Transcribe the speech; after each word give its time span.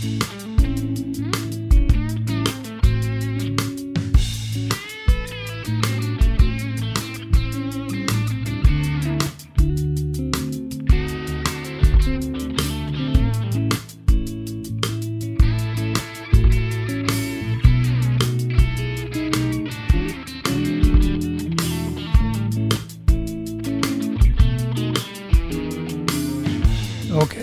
Bye. 0.00 0.47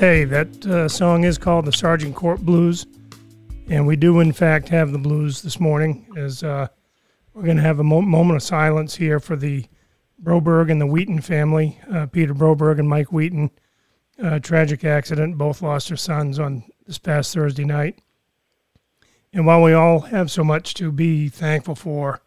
Okay, 0.06 0.24
that 0.24 0.66
uh, 0.68 0.88
song 0.88 1.24
is 1.24 1.40
called 1.40 1.66
the 1.66 1.74
Sargent 1.74 2.14
Court 2.14 2.40
Blues, 2.40 2.86
and 3.70 3.88
we 3.88 3.96
do 3.96 4.20
in 4.20 4.34
fact 4.34 4.70
have 4.70 4.92
the 4.92 5.00
blues 5.00 5.42
this 5.42 5.60
morning. 5.60 6.06
As 6.16 6.44
uh, 6.44 6.68
we're 7.34 7.42
going 7.42 7.58
to 7.58 7.64
have 7.64 7.80
a 7.80 7.84
mo- 7.84 8.04
moment 8.04 8.38
of 8.38 8.44
silence 8.44 8.94
here 8.94 9.20
for 9.20 9.36
the 9.36 9.66
Broberg 10.22 10.70
and 10.70 10.80
the 10.80 10.86
Wheaton 10.86 11.22
family, 11.22 11.80
uh, 11.92 12.06
Peter 12.06 12.36
Broberg 12.36 12.78
and 12.78 12.88
Mike 12.88 13.12
Wheaton. 13.12 13.50
Uh, 14.22 14.38
tragic 14.38 14.84
accident; 14.84 15.40
both 15.40 15.64
lost 15.64 15.88
their 15.88 15.98
sons 15.98 16.38
on 16.38 16.66
this 16.86 17.00
past 17.00 17.34
Thursday 17.34 17.66
night. 17.66 17.98
And 19.34 19.48
while 19.48 19.64
we 19.64 19.74
all 19.74 20.02
have 20.02 20.30
so 20.30 20.44
much 20.44 20.76
to 20.76 20.92
be 20.92 21.30
thankful 21.30 21.74
for, 21.74 22.22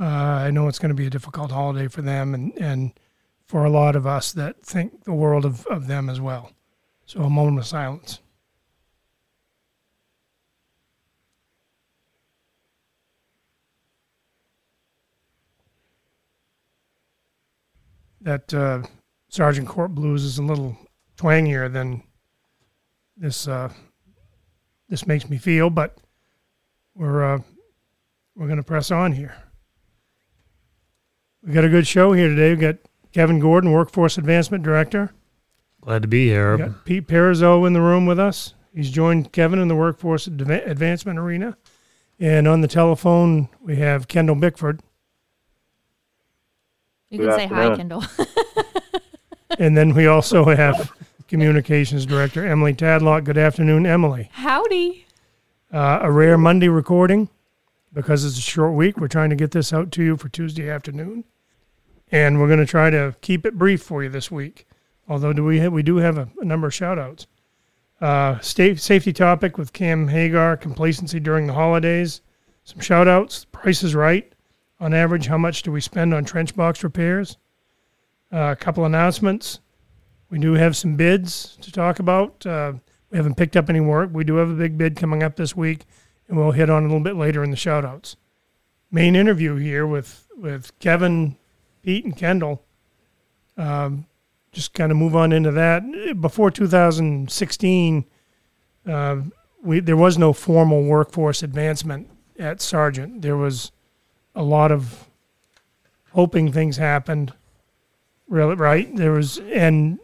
uh, 0.00 0.04
I 0.04 0.50
know 0.50 0.66
it's 0.66 0.78
going 0.78 0.88
to 0.88 0.94
be 0.94 1.08
a 1.08 1.10
difficult 1.10 1.50
holiday 1.50 1.88
for 1.88 2.00
them 2.00 2.32
and, 2.32 2.56
and 2.56 2.98
for 3.44 3.66
a 3.66 3.70
lot 3.70 3.96
of 3.96 4.06
us 4.06 4.32
that 4.32 4.62
think 4.62 5.04
the 5.04 5.12
world 5.12 5.44
of, 5.44 5.66
of 5.66 5.88
them 5.88 6.08
as 6.08 6.18
well. 6.18 6.52
So 7.12 7.20
a 7.24 7.28
moment 7.28 7.58
of 7.58 7.66
silence. 7.66 8.20
That 18.22 18.54
uh, 18.54 18.84
Sargent 19.28 19.68
Court 19.68 19.94
Blues 19.94 20.24
is 20.24 20.38
a 20.38 20.42
little 20.42 20.74
twangier 21.18 21.70
than 21.70 22.02
this. 23.18 23.46
Uh, 23.46 23.70
this 24.88 25.06
makes 25.06 25.28
me 25.28 25.36
feel, 25.36 25.68
but 25.68 25.98
we're 26.94 27.34
uh, 27.34 27.40
we're 28.34 28.46
going 28.46 28.56
to 28.56 28.62
press 28.62 28.90
on 28.90 29.12
here. 29.12 29.36
We 31.42 31.52
got 31.52 31.64
a 31.64 31.68
good 31.68 31.86
show 31.86 32.14
here 32.14 32.30
today. 32.30 32.54
We 32.54 32.56
got 32.56 32.76
Kevin 33.12 33.38
Gordon, 33.38 33.70
Workforce 33.70 34.16
Advancement 34.16 34.64
Director. 34.64 35.12
Glad 35.82 36.02
to 36.02 36.08
be 36.08 36.28
here. 36.28 36.56
We 36.56 36.62
got 36.64 36.84
Pete 36.84 37.06
Perizzo 37.06 37.66
in 37.66 37.72
the 37.72 37.80
room 37.80 38.06
with 38.06 38.18
us. 38.18 38.54
He's 38.74 38.90
joined 38.90 39.32
Kevin 39.32 39.58
in 39.58 39.68
the 39.68 39.76
Workforce 39.76 40.26
Advancement 40.26 41.18
Arena. 41.18 41.56
And 42.18 42.48
on 42.48 42.60
the 42.60 42.68
telephone, 42.68 43.48
we 43.60 43.76
have 43.76 44.08
Kendall 44.08 44.36
Bickford. 44.36 44.80
You 47.10 47.18
Good 47.18 47.28
can 47.28 47.38
say 47.38 47.46
hi. 47.46 47.76
Kendall. 47.76 48.04
And 49.58 49.76
then 49.76 49.94
we 49.94 50.06
also 50.06 50.44
have 50.46 50.92
Communications 51.28 52.06
Director 52.06 52.46
Emily 52.46 52.74
Tadlock. 52.74 53.24
Good 53.24 53.38
afternoon, 53.38 53.86
Emily. 53.86 54.30
Howdy. 54.32 55.06
Uh, 55.72 56.00
a 56.02 56.10
rare 56.10 56.38
Monday 56.38 56.68
recording 56.68 57.28
because 57.92 58.24
it's 58.24 58.38
a 58.38 58.42
short 58.42 58.74
week. 58.74 58.98
We're 58.98 59.08
trying 59.08 59.30
to 59.30 59.36
get 59.36 59.50
this 59.50 59.72
out 59.72 59.90
to 59.92 60.02
you 60.02 60.16
for 60.16 60.28
Tuesday 60.28 60.70
afternoon. 60.70 61.24
And 62.10 62.40
we're 62.40 62.46
going 62.46 62.58
to 62.58 62.66
try 62.66 62.90
to 62.90 63.14
keep 63.20 63.46
it 63.46 63.58
brief 63.58 63.82
for 63.82 64.02
you 64.02 64.08
this 64.08 64.30
week. 64.30 64.66
Although 65.12 65.34
do 65.34 65.44
we 65.44 65.58
have, 65.58 65.74
we 65.74 65.82
do 65.82 65.96
have 65.98 66.16
a, 66.16 66.26
a 66.40 66.44
number 66.46 66.66
of 66.66 66.72
shout 66.72 66.98
outs. 66.98 67.26
Uh, 68.00 68.40
safety 68.40 69.12
topic 69.12 69.58
with 69.58 69.74
Cam 69.74 70.08
Hagar, 70.08 70.56
complacency 70.56 71.20
during 71.20 71.46
the 71.46 71.52
holidays. 71.52 72.22
Some 72.64 72.80
shout 72.80 73.06
outs. 73.06 73.44
Price 73.44 73.82
is 73.82 73.94
right. 73.94 74.32
On 74.80 74.94
average, 74.94 75.26
how 75.26 75.36
much 75.36 75.64
do 75.64 75.70
we 75.70 75.82
spend 75.82 76.14
on 76.14 76.24
trench 76.24 76.56
box 76.56 76.82
repairs? 76.82 77.36
Uh, 78.32 78.52
a 78.52 78.56
couple 78.56 78.86
announcements. 78.86 79.60
We 80.30 80.38
do 80.38 80.54
have 80.54 80.78
some 80.78 80.96
bids 80.96 81.58
to 81.60 81.70
talk 81.70 81.98
about. 81.98 82.46
Uh, 82.46 82.72
we 83.10 83.18
haven't 83.18 83.36
picked 83.36 83.54
up 83.54 83.68
any 83.68 83.80
work. 83.80 84.08
We 84.14 84.24
do 84.24 84.36
have 84.36 84.48
a 84.48 84.54
big 84.54 84.78
bid 84.78 84.96
coming 84.96 85.22
up 85.22 85.36
this 85.36 85.54
week, 85.54 85.84
and 86.26 86.38
we'll 86.38 86.52
hit 86.52 86.70
on 86.70 86.84
a 86.84 86.86
little 86.86 87.00
bit 87.00 87.16
later 87.16 87.44
in 87.44 87.50
the 87.50 87.56
shout 87.58 87.84
outs. 87.84 88.16
Main 88.90 89.14
interview 89.14 89.56
here 89.56 89.86
with, 89.86 90.26
with 90.38 90.72
Kevin, 90.78 91.36
Pete, 91.82 92.06
and 92.06 92.16
Kendall. 92.16 92.64
Um, 93.58 94.06
just 94.52 94.74
kind 94.74 94.92
of 94.92 94.98
move 94.98 95.16
on 95.16 95.32
into 95.32 95.50
that. 95.52 95.82
Before 96.20 96.50
2016, 96.50 98.04
uh, 98.86 99.16
we 99.62 99.80
there 99.80 99.96
was 99.96 100.18
no 100.18 100.32
formal 100.32 100.82
workforce 100.84 101.42
advancement 101.42 102.08
at 102.38 102.60
Sargent. 102.60 103.22
There 103.22 103.36
was 103.36 103.72
a 104.34 104.42
lot 104.42 104.70
of 104.72 105.08
hoping 106.12 106.52
things 106.52 106.76
happened. 106.76 107.32
Really, 108.28 108.54
right? 108.54 108.94
There 108.96 109.12
was, 109.12 109.38
and 109.38 109.98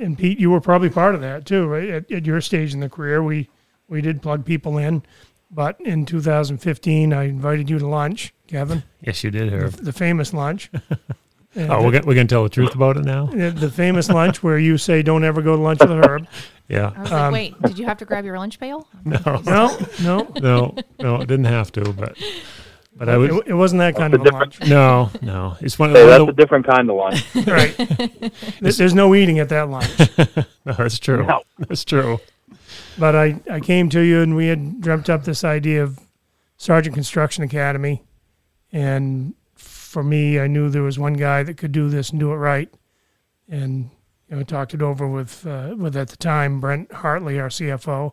and 0.00 0.16
Pete, 0.16 0.38
you 0.38 0.50
were 0.50 0.60
probably 0.60 0.88
part 0.88 1.14
of 1.14 1.20
that 1.20 1.44
too, 1.46 1.66
right? 1.66 1.88
At, 1.88 2.10
at 2.10 2.26
your 2.26 2.40
stage 2.40 2.72
in 2.74 2.80
the 2.80 2.88
career, 2.88 3.22
we 3.22 3.48
we 3.88 4.00
did 4.00 4.22
plug 4.22 4.44
people 4.44 4.78
in, 4.78 5.02
but 5.50 5.80
in 5.80 6.06
2015, 6.06 7.12
I 7.12 7.24
invited 7.24 7.68
you 7.68 7.78
to 7.80 7.86
lunch, 7.88 8.32
Kevin, 8.46 8.84
Yes, 9.00 9.24
you 9.24 9.30
did, 9.32 9.50
the, 9.52 9.56
Herb. 9.56 9.72
the 9.72 9.92
famous 9.92 10.32
lunch. 10.32 10.70
And 11.54 11.70
Oh, 11.72 11.82
we're 11.82 11.90
gonna, 11.92 12.06
we're 12.06 12.14
gonna 12.14 12.28
tell 12.28 12.44
the 12.44 12.48
truth 12.48 12.74
about 12.74 12.96
it 12.96 13.04
now. 13.04 13.26
the, 13.26 13.50
the 13.50 13.70
famous 13.70 14.08
lunch 14.08 14.42
where 14.42 14.58
you 14.58 14.78
say, 14.78 15.02
"Don't 15.02 15.24
ever 15.24 15.42
go 15.42 15.56
to 15.56 15.62
lunch 15.62 15.80
with 15.80 15.90
Herb." 15.90 16.26
Yeah. 16.68 16.92
I 16.96 17.00
was 17.02 17.10
Um, 17.12 17.32
like, 17.32 17.32
wait, 17.60 17.62
did 17.62 17.78
you 17.78 17.86
have 17.86 17.98
to 17.98 18.04
grab 18.04 18.24
your 18.24 18.38
lunch 18.38 18.60
pail? 18.60 18.86
No, 19.04 19.18
No, 19.44 19.76
no, 20.00 20.32
no, 20.40 20.76
no. 21.00 21.16
I 21.16 21.20
didn't 21.24 21.46
have 21.46 21.72
to, 21.72 21.92
but 21.92 22.16
but 22.94 23.08
I 23.08 23.16
would. 23.16 23.30
it, 23.32 23.42
it 23.48 23.54
wasn't 23.54 23.80
that 23.80 23.96
kind 23.96 24.12
That's 24.14 24.20
of 24.28 24.32
a 24.32 24.36
a 24.36 24.38
lunch, 24.38 24.60
No, 24.68 25.10
no. 25.22 25.56
It's 25.60 25.76
one 25.76 25.90
of 25.90 25.96
Hey, 25.96 26.02
the. 26.04 26.10
that's 26.18 26.28
a 26.30 26.32
different 26.32 26.66
kind 26.66 26.88
of 26.88 26.94
lunch. 26.96 27.34
right? 27.46 27.76
There- 28.60 28.72
There's 28.72 28.94
no 28.94 29.12
eating 29.16 29.40
at 29.40 29.48
that 29.48 29.68
lunch. 29.68 29.90
no, 30.64 30.72
that's 30.74 30.98
true. 31.00 31.26
No. 31.26 31.42
That's 31.58 31.84
true. 31.84 32.20
But 32.98 33.16
I, 33.16 33.40
I 33.50 33.58
came 33.60 33.88
to 33.90 34.00
you 34.00 34.20
and 34.20 34.36
we 34.36 34.46
had 34.46 34.80
dreamt 34.80 35.10
up 35.10 35.24
this 35.24 35.42
idea 35.42 35.82
of 35.82 35.98
Sargent 36.58 36.94
Construction 36.94 37.42
Academy. 37.42 38.04
And 38.72 39.34
for 39.90 40.04
me, 40.04 40.38
I 40.38 40.46
knew 40.46 40.68
there 40.68 40.84
was 40.84 41.00
one 41.00 41.14
guy 41.14 41.42
that 41.42 41.56
could 41.56 41.72
do 41.72 41.88
this 41.88 42.10
and 42.10 42.20
do 42.20 42.30
it 42.30 42.36
right. 42.36 42.72
And, 43.48 43.90
you 44.28 44.36
know, 44.36 44.44
talked 44.44 44.72
it 44.72 44.82
over 44.82 45.08
with, 45.08 45.44
uh, 45.44 45.74
with 45.76 45.96
at 45.96 46.10
the 46.10 46.16
time, 46.16 46.60
Brent 46.60 46.92
Hartley, 46.92 47.40
our 47.40 47.48
CFO, 47.48 48.12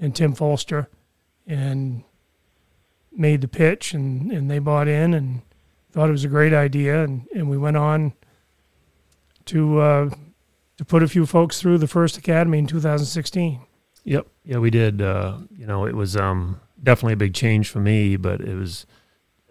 and 0.00 0.16
Tim 0.16 0.34
Folster, 0.34 0.86
and 1.46 2.04
made 3.12 3.42
the 3.42 3.48
pitch 3.48 3.92
and, 3.92 4.32
and 4.32 4.50
they 4.50 4.58
bought 4.58 4.88
in 4.88 5.12
and 5.12 5.42
thought 5.92 6.08
it 6.08 6.12
was 6.12 6.24
a 6.24 6.28
great 6.28 6.54
idea. 6.54 7.04
And, 7.04 7.28
and 7.34 7.50
we 7.50 7.58
went 7.58 7.76
on 7.76 8.14
to, 9.44 9.78
uh, 9.78 10.10
to 10.78 10.84
put 10.86 11.02
a 11.02 11.08
few 11.08 11.26
folks 11.26 11.60
through 11.60 11.76
the 11.76 11.86
first 11.86 12.16
academy 12.16 12.60
in 12.60 12.66
2016. 12.66 13.60
Yep. 14.04 14.26
Yeah, 14.46 14.56
we 14.56 14.70
did. 14.70 15.02
Uh, 15.02 15.40
you 15.54 15.66
know, 15.66 15.84
it 15.84 15.94
was 15.94 16.16
um, 16.16 16.62
definitely 16.82 17.12
a 17.12 17.18
big 17.18 17.34
change 17.34 17.68
for 17.68 17.80
me, 17.80 18.16
but 18.16 18.40
it 18.40 18.54
was 18.54 18.86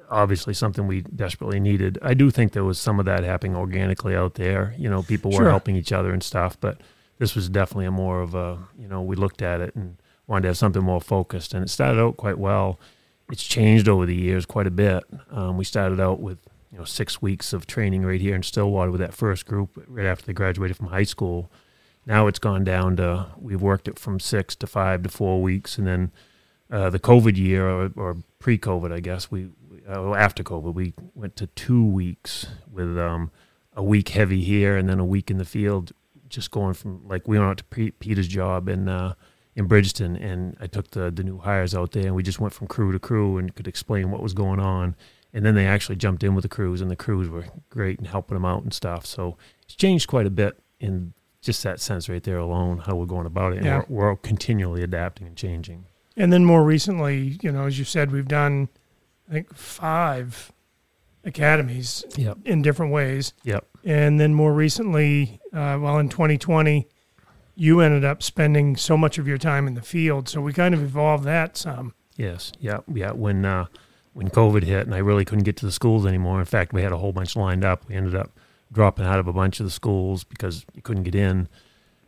obviously 0.09 0.53
something 0.53 0.88
we 0.88 1.02
desperately 1.02 1.59
needed. 1.59 1.97
I 2.02 2.14
do 2.14 2.31
think 2.31 2.52
there 2.53 2.64
was 2.64 2.80
some 2.80 3.00
of 3.00 3.06
that 3.06 3.24
happening 3.24 3.56
organically 3.56 4.16
out 4.16 4.36
there. 4.36 4.74
You 4.78 4.90
know, 4.90 5.03
people 5.03 5.31
were 5.31 5.38
Sure. 5.38 5.50
helping 5.50 5.75
each 5.75 5.92
other 5.92 6.12
and 6.12 6.24
stuff, 6.24 6.58
but 6.59 6.81
this 7.20 7.36
was 7.36 7.50
definitely 7.50 7.86
a 7.86 7.92
more 7.92 8.22
of 8.22 8.34
a, 8.36 8.58
you 8.78 8.88
know, 8.88 9.02
we 9.02 9.16
looked 9.16 9.42
at 9.42 9.62
it 9.62 9.75
and 9.75 9.98
wanted 10.28 10.44
to 10.44 10.48
have 10.50 10.58
something 10.58 10.84
more 10.84 11.02
focused, 11.02 11.53
and 11.53 11.64
it 11.64 11.69
started 11.69 12.00
out 12.02 12.18
quite 12.18 12.38
well. 12.38 12.80
It's 13.31 13.44
changed 13.44 13.88
over 13.88 14.06
the 14.06 14.16
years 14.16 14.46
quite 14.46 14.68
a 14.68 14.72
bit. 14.72 15.03
Um, 15.31 15.58
we 15.58 15.64
started 15.64 16.00
out 16.00 16.19
with 16.19 16.40
you 16.72 16.78
know 16.78 16.86
six 16.86 17.22
weeks 17.22 17.52
of 17.53 17.66
training 17.68 18.03
right 18.03 18.22
here 18.22 18.36
in 18.36 18.44
Stillwater 18.44 18.92
with 18.92 19.02
that 19.02 19.14
first 19.14 19.46
group 19.46 19.72
right 19.88 20.06
after 20.06 20.25
they 20.25 20.34
graduated 20.34 20.78
from 20.78 20.88
high 20.88 21.03
school. 21.03 21.52
Now 22.06 22.28
it's 22.28 22.39
gone 22.39 22.63
down 22.63 22.95
to 22.98 23.28
we've 23.38 23.62
worked 23.62 23.88
it 23.88 24.00
from 24.00 24.19
six 24.19 24.56
to 24.57 24.68
five 24.68 25.04
to 25.04 25.10
four 25.10 25.42
weeks, 25.42 25.78
and 25.78 25.86
then 25.86 26.12
uh, 26.72 26.89
the 26.92 27.00
COVID 27.00 27.38
year 27.38 27.68
or, 27.68 27.92
or 27.95 28.18
pre-COVID, 28.39 28.92
I 28.92 29.00
guess 29.00 29.30
we 29.31 29.50
uh, 29.89 30.13
after 30.13 30.44
COVID 30.44 30.74
we 30.74 30.94
went 31.15 31.36
to 31.38 31.47
two 31.47 31.83
weeks 31.86 32.45
with 32.71 32.97
um, 32.97 33.31
a 33.74 33.83
week 33.83 34.09
heavy 34.09 34.41
here 34.44 34.77
and 34.77 34.88
then 34.89 35.00
a 35.00 35.06
week 35.06 35.31
in 35.31 35.38
the 35.38 35.45
field, 35.45 35.91
just 36.30 36.51
going 36.51 36.74
from 36.74 37.07
like 37.07 37.27
we 37.27 37.38
went 37.39 37.50
out 37.50 37.57
to 37.57 37.63
P- 37.65 37.91
Peter's 37.91 38.27
job 38.27 38.69
in 38.69 38.88
uh, 38.88 39.13
in 39.56 39.65
Bridgeton, 39.65 40.15
and 40.15 40.56
I 40.59 40.68
took 40.68 40.91
the 40.91 41.09
the 41.12 41.24
new 41.24 41.39
hires 41.39 41.74
out 41.74 41.91
there, 41.91 42.06
and 42.06 42.15
we 42.15 42.24
just 42.24 42.39
went 42.39 42.53
from 42.53 42.68
crew 42.68 42.91
to 42.91 43.00
crew 43.00 43.38
and 43.38 43.53
could 43.56 43.68
explain 43.68 44.12
what 44.12 44.21
was 44.21 44.33
going 44.33 44.59
on. 44.59 44.95
And 45.31 45.45
then 45.45 45.53
they 45.53 45.68
actually 45.68 45.95
jumped 45.95 46.24
in 46.24 46.33
with 46.33 46.42
the 46.42 46.50
crews, 46.50 46.81
and 46.81 46.89
the 46.89 46.95
crews 46.95 47.30
were 47.30 47.45
great 47.69 48.00
in 48.00 48.06
helping 48.06 48.35
them 48.35 48.45
out 48.45 48.63
and 48.63 48.74
stuff. 48.74 49.06
So 49.06 49.38
it's 49.63 49.75
changed 49.75 50.07
quite 50.07 50.25
a 50.25 50.31
bit 50.31 50.57
in 50.80 51.13
just 51.42 51.62
that 51.63 51.80
sense 51.80 52.09
right 52.09 52.24
there 52.24 52.38
alone, 52.39 52.80
how 52.80 52.95
we're 52.95 53.06
going 53.06 53.27
about 53.27 53.53
it. 53.53 53.57
And 53.57 53.65
Yeah. 53.65 53.83
we're, 53.88 54.09
we're 54.09 54.15
continually 54.15 54.81
adapting 54.81 55.27
and 55.27 55.35
changing. 55.38 55.85
And 56.18 56.33
then 56.33 56.45
more 56.45 56.63
recently, 56.63 57.38
you 57.44 57.51
know, 57.51 57.65
as 57.68 57.77
you 57.77 57.85
said, 57.85 58.12
we've 58.12 58.27
done, 58.27 58.69
I 59.30 59.34
think, 59.34 59.54
five 59.56 60.52
academies 61.24 62.04
Yep. 62.16 62.40
in 62.46 62.62
different 62.62 62.92
ways. 62.92 63.34
Yep. 63.44 63.66
And 63.86 64.20
then 64.20 64.34
more 64.34 64.54
recently, 64.54 65.40
uh, 65.54 65.78
well, 65.81 66.00
in 66.00 66.10
2020, 66.10 66.88
you 67.56 67.81
ended 67.81 68.06
up 68.06 68.24
spending 68.24 68.76
so 68.76 68.98
much 68.98 69.18
of 69.18 69.28
your 69.28 69.38
time 69.38 69.68
in 69.68 69.74
the 69.76 69.81
field. 69.81 70.30
So 70.30 70.42
we 70.42 70.54
kind 70.54 70.74
of 70.74 70.81
evolved 70.81 71.26
that 71.26 71.58
some. 71.58 71.94
Yes, 72.16 72.52
yeah, 72.60 72.80
yeah. 72.94 73.12
When 73.12 73.46
uh, 73.46 73.66
when 74.14 74.30
COVID 74.30 74.64
hit 74.64 74.86
and 74.86 74.94
I 74.96 74.98
really 75.00 75.24
couldn't 75.26 75.44
get 75.46 75.56
to 75.58 75.66
the 75.66 75.72
schools 75.72 76.06
anymore. 76.06 76.40
In 76.40 76.46
fact, 76.46 76.74
we 76.74 76.81
had 76.81 76.92
a 76.92 76.98
whole 76.98 77.12
bunch 77.14 77.36
lined 77.36 77.64
up. 77.64 77.88
We 77.88 77.96
ended 77.96 78.16
up 78.16 78.31
dropping 78.72 79.06
out 79.06 79.20
of 79.20 79.28
a 79.28 79.34
bunch 79.34 79.60
of 79.60 79.66
the 79.66 79.72
schools 79.72 80.24
because 80.24 80.66
you 80.74 80.81
couldn't 80.81 81.04
get 81.04 81.16
in. 81.16 81.48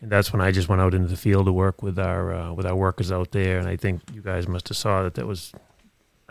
And 0.02 0.12
that's 0.12 0.34
when 0.34 0.42
I 0.42 0.52
just 0.52 0.68
went 0.68 0.82
out 0.82 0.94
into 0.94 1.08
the 1.08 1.16
field 1.18 1.46
to 1.46 1.54
work 1.54 1.82
with 1.84 1.98
our 2.00 2.34
uh, 2.34 2.54
with 2.54 2.66
our 2.66 2.76
workers 2.76 3.12
out 3.12 3.32
there. 3.32 3.60
And 3.60 3.68
I 3.70 3.76
think 3.78 4.02
you 4.14 4.22
guys 4.22 4.48
must 4.48 4.68
have 4.70 4.78
saw 4.78 5.04
that 5.04 5.14
that 5.14 5.28
was, 5.28 5.54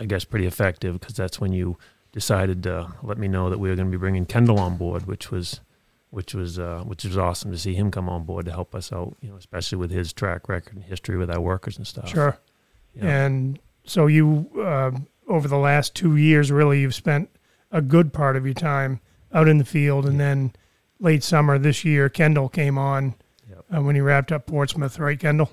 I 0.00 0.06
guess, 0.06 0.25
pretty 0.25 0.47
effective 0.47 0.99
because 0.99 1.14
that's 1.14 1.38
when 1.38 1.52
you 1.52 1.76
decided 2.11 2.62
to 2.64 2.93
let 3.02 3.19
me 3.19 3.29
know 3.29 3.50
that 3.50 3.58
we 3.58 3.69
were 3.69 3.76
going 3.76 3.88
to 3.88 3.97
be 3.97 4.00
bringing 4.00 4.25
Kendall 4.25 4.58
on 4.58 4.76
board, 4.79 5.06
which 5.06 5.31
was 5.31 5.61
which 6.08 6.35
was 6.35 6.58
uh, 6.58 6.82
which 6.87 7.05
was 7.05 7.17
awesome 7.19 7.52
to 7.52 7.58
see 7.58 7.75
him 7.75 7.91
come 7.91 8.08
on 8.08 8.25
board 8.25 8.47
to 8.47 8.50
help 8.50 8.75
us 8.75 8.93
out. 8.93 9.14
You 9.20 9.29
know, 9.29 9.37
especially 9.37 9.79
with 9.79 9.91
his 9.91 10.12
track 10.12 10.49
record 10.49 10.75
and 10.75 10.85
history 10.85 11.17
with 11.19 11.31
our 11.31 11.41
workers 11.41 11.76
and 11.76 11.87
stuff. 11.87 12.08
Sure. 12.08 12.38
Yeah. 12.94 13.25
And 13.25 13.61
so 13.85 14.06
you, 14.06 14.50
uh, 14.58 14.91
over 15.29 15.47
the 15.47 15.58
last 15.58 15.94
two 15.94 16.17
years, 16.17 16.50
really, 16.50 16.81
you've 16.81 16.94
spent 16.94 17.31
a 17.70 17.81
good 17.82 18.12
part 18.12 18.37
of 18.37 18.44
your 18.44 18.55
time 18.55 19.00
out 19.32 19.46
in 19.46 19.58
the 19.58 19.64
field, 19.64 20.06
and 20.06 20.19
then 20.19 20.53
late 20.99 21.23
summer 21.23 21.58
this 21.58 21.85
year, 21.85 22.08
Kendall 22.08 22.49
came 22.49 22.79
on 22.79 23.14
Yep. 23.49 23.64
uh, 23.76 23.82
when 23.82 23.94
he 23.94 24.00
wrapped 24.00 24.32
up 24.32 24.46
Portsmouth, 24.46 24.99
right, 24.99 25.19
Kendall? 25.20 25.50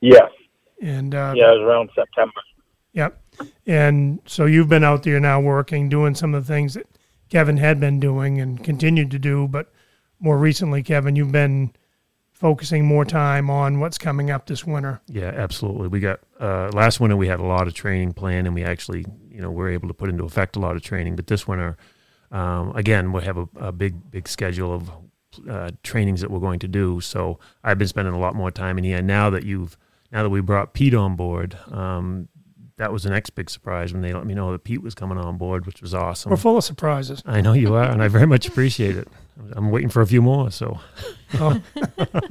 Yes. 0.00 0.30
And 0.80 1.14
uh, 1.14 1.34
Yeah, 1.36 1.52
it 1.52 1.58
was 1.58 1.68
around 1.68 1.90
September. 1.94 2.40
Yep. 2.92 3.20
And 3.66 4.20
so 4.26 4.44
you've 4.44 4.68
been 4.68 4.84
out 4.84 5.02
there 5.02 5.20
now 5.20 5.40
working, 5.40 5.88
doing 5.88 6.14
some 6.14 6.34
of 6.34 6.46
the 6.46 6.52
things 6.52 6.74
that 6.74 6.86
Kevin 7.30 7.56
had 7.56 7.80
been 7.80 7.98
doing 7.98 8.40
and 8.40 8.62
continued 8.62 9.10
to 9.12 9.18
do, 9.18 9.48
but 9.48 9.72
more 10.20 10.38
recently, 10.38 10.82
Kevin, 10.82 11.16
you've 11.16 11.32
been 11.32 11.72
focusing 12.30 12.84
more 12.84 13.04
time 13.04 13.48
on 13.48 13.80
what's 13.80 13.98
coming 13.98 14.30
up 14.30 14.46
this 14.46 14.66
winter. 14.66 15.00
Yeah, 15.08 15.32
absolutely. 15.34 15.88
We 15.88 16.00
got 16.00 16.20
uh, 16.40 16.70
last 16.72 17.00
winter 17.00 17.16
we 17.16 17.28
had 17.28 17.40
a 17.40 17.44
lot 17.44 17.66
of 17.66 17.74
training 17.74 18.12
planned, 18.12 18.46
and 18.46 18.54
we 18.54 18.64
actually, 18.64 19.04
you 19.30 19.40
know, 19.40 19.50
were 19.50 19.68
able 19.70 19.88
to 19.88 19.94
put 19.94 20.10
into 20.10 20.24
effect 20.24 20.56
a 20.56 20.60
lot 20.60 20.76
of 20.76 20.82
training. 20.82 21.16
But 21.16 21.26
this 21.28 21.46
winter, 21.46 21.76
um, 22.30 22.74
again, 22.76 23.12
we 23.12 23.22
have 23.22 23.38
a, 23.38 23.48
a 23.56 23.72
big, 23.72 24.10
big 24.10 24.28
schedule 24.28 24.74
of 24.74 24.90
uh, 25.48 25.70
trainings 25.82 26.20
that 26.20 26.30
we're 26.30 26.40
going 26.40 26.58
to 26.58 26.68
do. 26.68 27.00
So 27.00 27.38
I've 27.64 27.78
been 27.78 27.88
spending 27.88 28.14
a 28.14 28.18
lot 28.18 28.34
more 28.34 28.50
time 28.50 28.76
in 28.76 28.84
here. 28.84 29.02
Now 29.02 29.30
that 29.30 29.44
you've, 29.44 29.78
now 30.10 30.22
that 30.22 30.30
we 30.30 30.40
brought 30.40 30.74
Pete 30.74 30.94
on 30.94 31.16
board, 31.16 31.56
um, 31.70 32.28
that 32.82 32.92
was 32.92 33.04
the 33.04 33.10
next 33.10 33.30
big 33.30 33.48
surprise 33.48 33.92
when 33.92 34.02
they 34.02 34.12
let 34.12 34.26
me 34.26 34.34
know 34.34 34.50
that 34.50 34.64
Pete 34.64 34.82
was 34.82 34.92
coming 34.92 35.16
on 35.16 35.38
board, 35.38 35.66
which 35.66 35.80
was 35.80 35.94
awesome. 35.94 36.30
We're 36.30 36.36
full 36.36 36.58
of 36.58 36.64
surprises. 36.64 37.22
I 37.24 37.40
know 37.40 37.52
you 37.52 37.76
are, 37.76 37.88
and 37.88 38.02
I 38.02 38.08
very 38.08 38.26
much 38.26 38.48
appreciate 38.48 38.96
it. 38.96 39.06
I'm 39.52 39.70
waiting 39.70 39.88
for 39.88 40.02
a 40.02 40.06
few 40.06 40.20
more. 40.20 40.50
So. 40.50 40.80
Oh, 41.34 41.62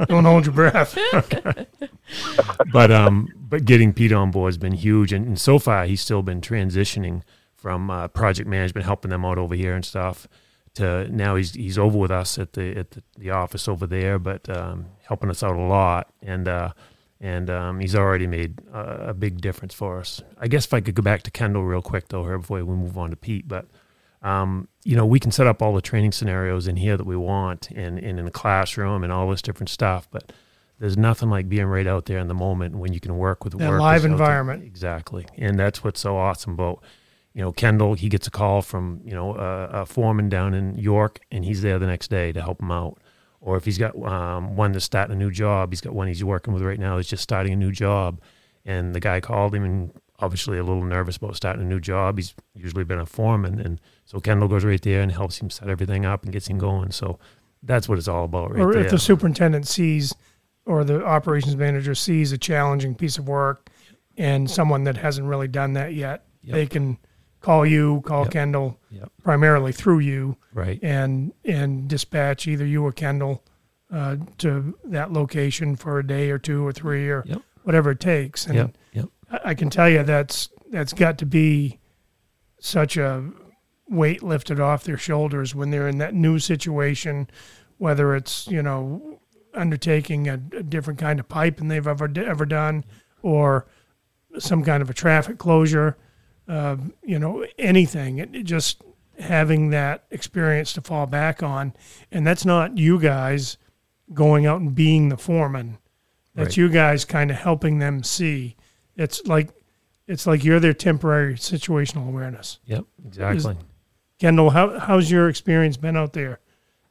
don't 0.07 0.25
hold 0.25 0.45
your 0.45 0.53
breath. 0.53 0.97
but 2.73 2.91
um, 2.91 3.29
but 3.39 3.63
getting 3.63 3.93
Pete 3.93 4.11
on 4.11 4.29
board 4.29 4.49
has 4.49 4.57
been 4.57 4.73
huge, 4.73 5.13
and, 5.13 5.25
and 5.25 5.39
so 5.39 5.57
far 5.57 5.85
he's 5.85 6.01
still 6.01 6.21
been 6.21 6.41
transitioning 6.41 7.21
from 7.55 7.89
uh, 7.89 8.09
project 8.09 8.49
management, 8.49 8.85
helping 8.85 9.09
them 9.09 9.23
out 9.23 9.37
over 9.37 9.55
here 9.55 9.73
and 9.73 9.85
stuff, 9.85 10.27
to 10.73 11.07
now 11.07 11.37
he's 11.37 11.53
he's 11.53 11.77
over 11.77 11.97
with 11.97 12.11
us 12.11 12.37
at 12.37 12.51
the 12.53 12.75
at 12.75 12.91
the, 12.91 13.03
the 13.17 13.29
office 13.29 13.69
over 13.69 13.87
there, 13.87 14.19
but 14.19 14.49
um, 14.49 14.87
helping 15.07 15.29
us 15.29 15.43
out 15.43 15.55
a 15.55 15.61
lot, 15.61 16.11
and 16.21 16.49
uh, 16.49 16.73
and 17.21 17.49
um, 17.49 17.79
he's 17.79 17.95
already 17.95 18.27
made 18.27 18.59
a, 18.73 19.09
a 19.09 19.13
big 19.13 19.39
difference 19.39 19.73
for 19.73 19.99
us. 19.99 20.21
I 20.37 20.49
guess 20.49 20.65
if 20.65 20.73
I 20.73 20.81
could 20.81 20.95
go 20.95 21.01
back 21.01 21.23
to 21.23 21.31
Kendall 21.31 21.63
real 21.63 21.81
quick 21.81 22.09
though, 22.09 22.23
here 22.23 22.39
before 22.39 22.63
we 22.65 22.75
move 22.75 22.97
on 22.97 23.09
to 23.11 23.15
Pete, 23.15 23.47
but. 23.47 23.67
Um, 24.23 24.67
you 24.83 24.95
know, 24.95 25.03
we 25.03 25.19
can 25.19 25.31
set 25.31 25.47
up 25.47 25.63
all 25.63 25.73
the 25.73 25.81
training 25.81 26.11
scenarios 26.11 26.67
in 26.67 26.75
here 26.75 26.95
that 26.95 27.07
we 27.07 27.17
want 27.17 27.71
and, 27.71 27.97
and 27.97 28.19
in 28.19 28.25
the 28.25 28.29
classroom 28.29 29.03
and 29.03 29.11
all 29.11 29.27
this 29.27 29.41
different 29.41 29.67
stuff, 29.67 30.07
but 30.11 30.31
there's 30.81 30.97
nothing 30.97 31.29
like 31.29 31.47
being 31.47 31.67
right 31.67 31.85
out 31.85 32.05
there 32.05 32.17
in 32.17 32.27
the 32.27 32.33
moment 32.33 32.75
when 32.75 32.91
you 32.91 32.99
can 32.99 33.15
work 33.15 33.43
with 33.43 33.55
That 33.55 33.71
live 33.73 34.03
environment. 34.03 34.63
Exactly, 34.63 35.27
and 35.37 35.57
that's 35.57 35.83
what's 35.83 36.01
so 36.01 36.17
awesome 36.17 36.53
about 36.53 36.83
you 37.35 37.41
know 37.41 37.51
Kendall. 37.51 37.93
He 37.93 38.09
gets 38.09 38.25
a 38.25 38.31
call 38.31 38.63
from 38.63 38.99
you 39.05 39.13
know 39.13 39.35
a, 39.35 39.81
a 39.81 39.85
foreman 39.85 40.27
down 40.27 40.55
in 40.55 40.75
York, 40.79 41.19
and 41.31 41.45
he's 41.45 41.61
there 41.61 41.77
the 41.77 41.85
next 41.85 42.09
day 42.09 42.31
to 42.31 42.41
help 42.41 42.63
him 42.63 42.71
out. 42.71 42.97
Or 43.43 43.57
if 43.57 43.65
he's 43.65 43.77
got 43.79 43.95
um, 44.05 44.55
one 44.55 44.71
that's 44.71 44.85
starting 44.85 45.15
a 45.15 45.19
new 45.19 45.31
job, 45.31 45.71
he's 45.71 45.81
got 45.81 45.93
one 45.93 46.07
he's 46.07 46.23
working 46.23 46.53
with 46.53 46.61
right 46.63 46.79
now 46.79 46.95
that's 46.95 47.09
just 47.09 47.23
starting 47.23 47.51
a 47.53 47.55
new 47.55 47.71
job, 47.71 48.21
and 48.65 48.93
the 48.93 48.99
guy 48.99 49.19
called 49.19 49.55
him 49.55 49.63
and 49.65 49.91
obviously 50.19 50.59
a 50.59 50.63
little 50.63 50.83
nervous 50.83 51.17
about 51.17 51.35
starting 51.35 51.63
a 51.63 51.65
new 51.65 51.79
job. 51.79 52.17
He's 52.19 52.35
usually 52.53 52.83
been 52.83 52.99
a 52.99 53.05
foreman, 53.07 53.59
and 53.59 53.81
so 54.05 54.19
Kendall 54.19 54.47
goes 54.47 54.63
right 54.63 54.79
there 54.81 55.01
and 55.01 55.11
helps 55.11 55.39
him 55.41 55.49
set 55.49 55.67
everything 55.69 56.05
up 56.05 56.23
and 56.23 56.31
gets 56.31 56.47
him 56.47 56.59
going. 56.59 56.91
So 56.91 57.17
that's 57.63 57.89
what 57.89 57.97
it's 57.97 58.07
all 58.07 58.25
about, 58.25 58.51
right 58.53 58.61
or 58.61 58.73
there. 58.73 58.83
if 58.85 58.91
the 58.91 58.99
superintendent 58.99 59.67
sees 59.67 60.13
or 60.67 60.83
the 60.83 61.03
operations 61.03 61.55
manager 61.55 61.95
sees 61.95 62.31
a 62.31 62.37
challenging 62.37 62.93
piece 62.93 63.17
of 63.17 63.27
work 63.27 63.69
and 64.17 64.49
someone 64.51 64.83
that 64.83 64.97
hasn't 64.97 65.27
really 65.27 65.47
done 65.47 65.73
that 65.73 65.95
yet, 65.95 66.25
Yep. 66.43 66.53
they 66.55 66.65
can 66.67 66.97
call 67.41 67.65
you, 67.65 68.01
call 68.05 68.23
Yep. 68.23 68.31
Kendall, 68.31 68.79
Yep. 68.91 69.11
primarily 69.23 69.71
through 69.71 69.99
you, 69.99 70.37
right. 70.53 70.79
and 70.81 71.33
and 71.43 71.87
dispatch 71.89 72.47
either 72.47 72.65
you 72.65 72.85
or 72.85 72.91
Kendall 72.91 73.43
uh, 73.91 74.15
to 74.37 74.77
that 74.85 75.11
location 75.11 75.75
for 75.75 75.99
a 75.99 76.05
day 76.07 76.29
or 76.31 76.37
two 76.37 76.65
or 76.65 76.71
three 76.71 77.09
or 77.09 77.23
Yep. 77.25 77.41
whatever 77.63 77.91
it 77.91 77.99
takes. 77.99 78.45
And 78.45 78.55
Yep. 78.55 78.77
Yep. 78.93 79.05
I, 79.31 79.39
I 79.49 79.53
can 79.53 79.69
tell 79.69 79.89
you 79.89 80.03
that's 80.03 80.49
that's 80.69 80.93
got 80.93 81.17
to 81.17 81.25
be 81.25 81.79
such 82.59 82.95
a 82.95 83.29
weight 83.89 84.23
lifted 84.23 84.59
off 84.59 84.83
their 84.85 84.97
shoulders 84.97 85.53
when 85.53 85.69
they're 85.71 85.87
in 85.89 85.97
that 85.97 86.13
new 86.13 86.39
situation, 86.39 87.29
whether 87.77 88.15
it's 88.15 88.47
you 88.47 88.61
know 88.61 89.19
undertaking 89.53 90.29
a, 90.29 90.35
a 90.55 90.63
different 90.63 90.97
kind 90.99 91.19
of 91.19 91.27
pipe 91.27 91.57
than 91.57 91.67
they've 91.67 91.87
ever 91.87 92.09
ever 92.15 92.45
done, 92.45 92.85
or 93.21 93.67
some 94.39 94.63
kind 94.63 94.81
of 94.81 94.89
a 94.89 94.93
traffic 94.93 95.37
closure, 95.37 95.97
uh, 96.47 96.77
you 97.03 97.19
know 97.19 97.45
anything. 97.57 98.17
It, 98.19 98.35
it 98.35 98.43
just 98.43 98.81
having 99.19 99.69
that 99.69 100.05
experience 100.11 100.73
to 100.73 100.81
fall 100.81 101.05
back 101.05 101.43
on, 101.43 101.73
and 102.11 102.25
that's 102.25 102.45
not 102.45 102.77
you 102.77 102.99
guys 102.99 103.57
going 104.13 104.45
out 104.45 104.59
and 104.61 104.73
being 104.75 105.09
the 105.09 105.17
foreman. 105.17 105.77
That's 106.33 106.49
Right. 106.51 106.57
you 106.57 106.69
guys 106.69 107.05
kind 107.05 107.29
of 107.31 107.37
helping 107.37 107.79
them 107.79 108.03
see. 108.03 108.55
It's 108.95 109.25
like 109.27 109.49
it's 110.07 110.25
like 110.27 110.43
you're 110.43 110.59
their 110.59 110.73
temporary 110.73 111.35
situational 111.35 112.07
awareness. 112.07 112.59
Yep. 112.65 112.85
Exactly. 113.05 113.57
Kendall, 114.19 114.49
how 114.51 114.79
how's 114.79 115.09
your 115.11 115.29
experience 115.29 115.77
been 115.77 115.97
out 115.97 116.13
there 116.13 116.39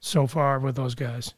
so 0.00 0.26
far 0.26 0.58
with 0.58 0.76
those 0.76 0.94
guys? 0.94 1.34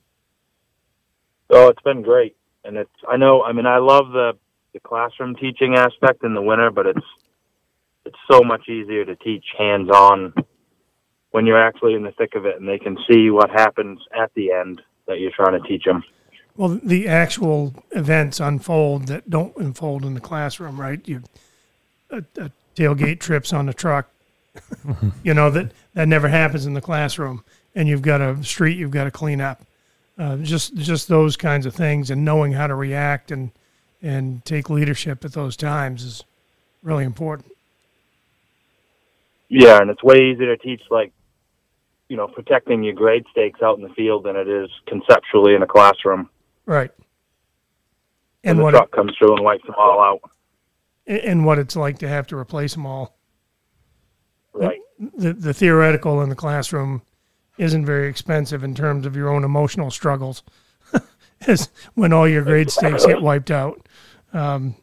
Oh, 1.51 1.69
it's 1.69 1.83
been 1.83 2.03
great, 2.03 2.37
and 2.65 2.77
it's. 2.77 2.91
I 3.09 3.17
know. 3.17 3.43
I 3.43 3.53
mean, 3.53 3.67
I 3.67 3.79
love 3.79 4.11
the 4.13 4.33
the 4.73 4.81
classroom 4.81 5.35
teaching 5.37 5.75
aspect 5.75 6.25
in 6.25 6.35
the 6.35 6.41
winter, 6.41 6.71
but 6.71 6.87
it's 6.87 7.07
it's 8.05 8.19
so 8.31 8.41
much 8.43 8.69
easier 8.69 9.05
to 9.05 9.17
teach 9.17 9.45
hands 9.57 9.91
on 9.91 10.35
when 11.31 11.47
you're 11.47 11.63
actually 11.63 11.95
in 11.95 12.03
the 12.03 12.13
thick 12.13 12.35
of 12.35 12.47
it, 12.47 12.57
and 12.57 12.69
they 12.69 12.79
can 12.79 12.97
see 13.11 13.31
what 13.31 13.51
happens 13.51 14.01
at 14.17 14.33
the 14.35 14.53
end 14.53 14.83
that 15.07 15.19
you're 15.19 15.33
trying 15.33 15.61
to 15.61 15.69
teach 15.69 15.85
them. 15.85 16.03
Well, 16.57 16.81
the 16.83 17.09
actual 17.09 17.75
events 17.93 18.39
unfold 18.39 19.07
that 19.07 19.31
don't 19.31 19.57
unfold 19.57 20.05
in 20.05 20.15
the 20.15 20.21
classroom, 20.21 20.81
right? 20.81 21.07
You 21.09 21.23
a, 22.11 22.19
a 22.37 22.51
tailgate 22.77 23.21
trips 23.21 23.53
on 23.53 23.67
the 23.67 23.73
truck, 23.73 24.11
you 25.23 25.33
know 25.33 25.51
that 25.51 25.73
that 25.95 26.09
never 26.09 26.29
happens 26.29 26.67
in 26.67 26.75
the 26.75 26.81
classroom, 26.81 27.45
and 27.75 27.89
you've 27.89 28.03
got 28.03 28.21
a 28.21 28.43
street 28.45 28.77
you've 28.77 28.91
got 28.91 29.05
to 29.05 29.11
clean 29.11 29.41
up. 29.41 29.63
Uh, 30.19 30.37
just 30.37 30.77
just 30.77 31.09
those 31.09 31.37
kinds 31.37 31.65
of 31.65 31.75
things, 31.75 32.11
and 32.11 32.25
knowing 32.25 32.53
how 32.53 32.67
to 32.67 32.75
react 32.75 33.31
and 33.31 33.51
and 34.03 34.45
take 34.45 34.69
leadership 34.69 35.25
at 35.25 35.33
those 35.33 35.57
times 35.57 36.05
is 36.05 36.25
really 36.83 37.05
important. 37.05 37.52
Yeah, 39.55 39.79
and 39.81 39.91
it's 39.91 40.03
way 40.03 40.17
easier 40.33 40.57
to 40.57 40.63
teach 40.63 40.81
like 40.91 41.13
you 42.09 42.17
know 42.17 42.27
protecting 42.27 42.83
your 42.83 42.95
grade 42.95 43.25
stakes 43.31 43.61
out 43.63 43.77
in 43.79 43.83
the 43.85 43.93
field 43.95 44.25
than 44.25 44.35
it 44.37 44.49
is 44.49 44.71
conceptually 44.87 45.55
in 45.55 45.63
a 45.63 45.67
classroom. 45.67 46.29
Right. 46.67 46.91
And 48.45 48.53
And 48.53 48.59
the 48.59 48.63
what 48.65 48.71
truck 48.73 48.91
comes 48.93 49.13
through 49.19 49.37
and 49.37 49.45
wipes 49.45 49.65
them 49.67 49.75
all 49.79 50.01
out. 50.01 50.21
and 51.07 51.45
what 51.45 51.59
it's 51.59 51.77
like 51.77 51.99
to 51.99 52.09
have 52.09 52.27
to 52.29 52.37
replace 52.37 52.73
them 52.73 52.87
all. 52.87 53.17
Right. 54.55 54.81
the, 54.99 55.33
the 55.33 55.55
theoretical 55.55 56.21
in 56.23 56.29
the 56.29 56.35
classroom 56.35 57.03
isn't 57.59 57.85
very 57.87 58.09
expensive 58.09 58.65
in 58.65 58.75
terms 58.75 59.07
of 59.07 59.17
your 59.17 59.29
own 59.31 59.45
emotional 59.45 59.91
struggles 59.91 60.43
as 61.47 61.71
when 61.95 62.13
all 62.13 62.27
your 62.29 62.43
grade 62.43 62.71
stakes 62.71 63.05
get 63.07 63.21
wiped 63.23 63.51
out 63.51 63.87
um, 64.33 64.75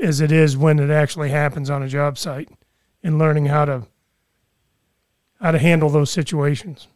as 0.00 0.20
it 0.20 0.32
is 0.32 0.56
when 0.56 0.78
it 0.78 0.90
actually 0.90 1.30
happens 1.30 1.70
on 1.70 1.82
a 1.82 1.88
job 1.88 2.16
site 2.18 2.48
and 3.06 3.18
learning 3.18 3.46
how 3.46 3.64
to 3.64 3.86
how 5.40 5.50
to 5.52 5.58
handle 5.58 5.88
those 5.88 6.10
situations 6.10 6.88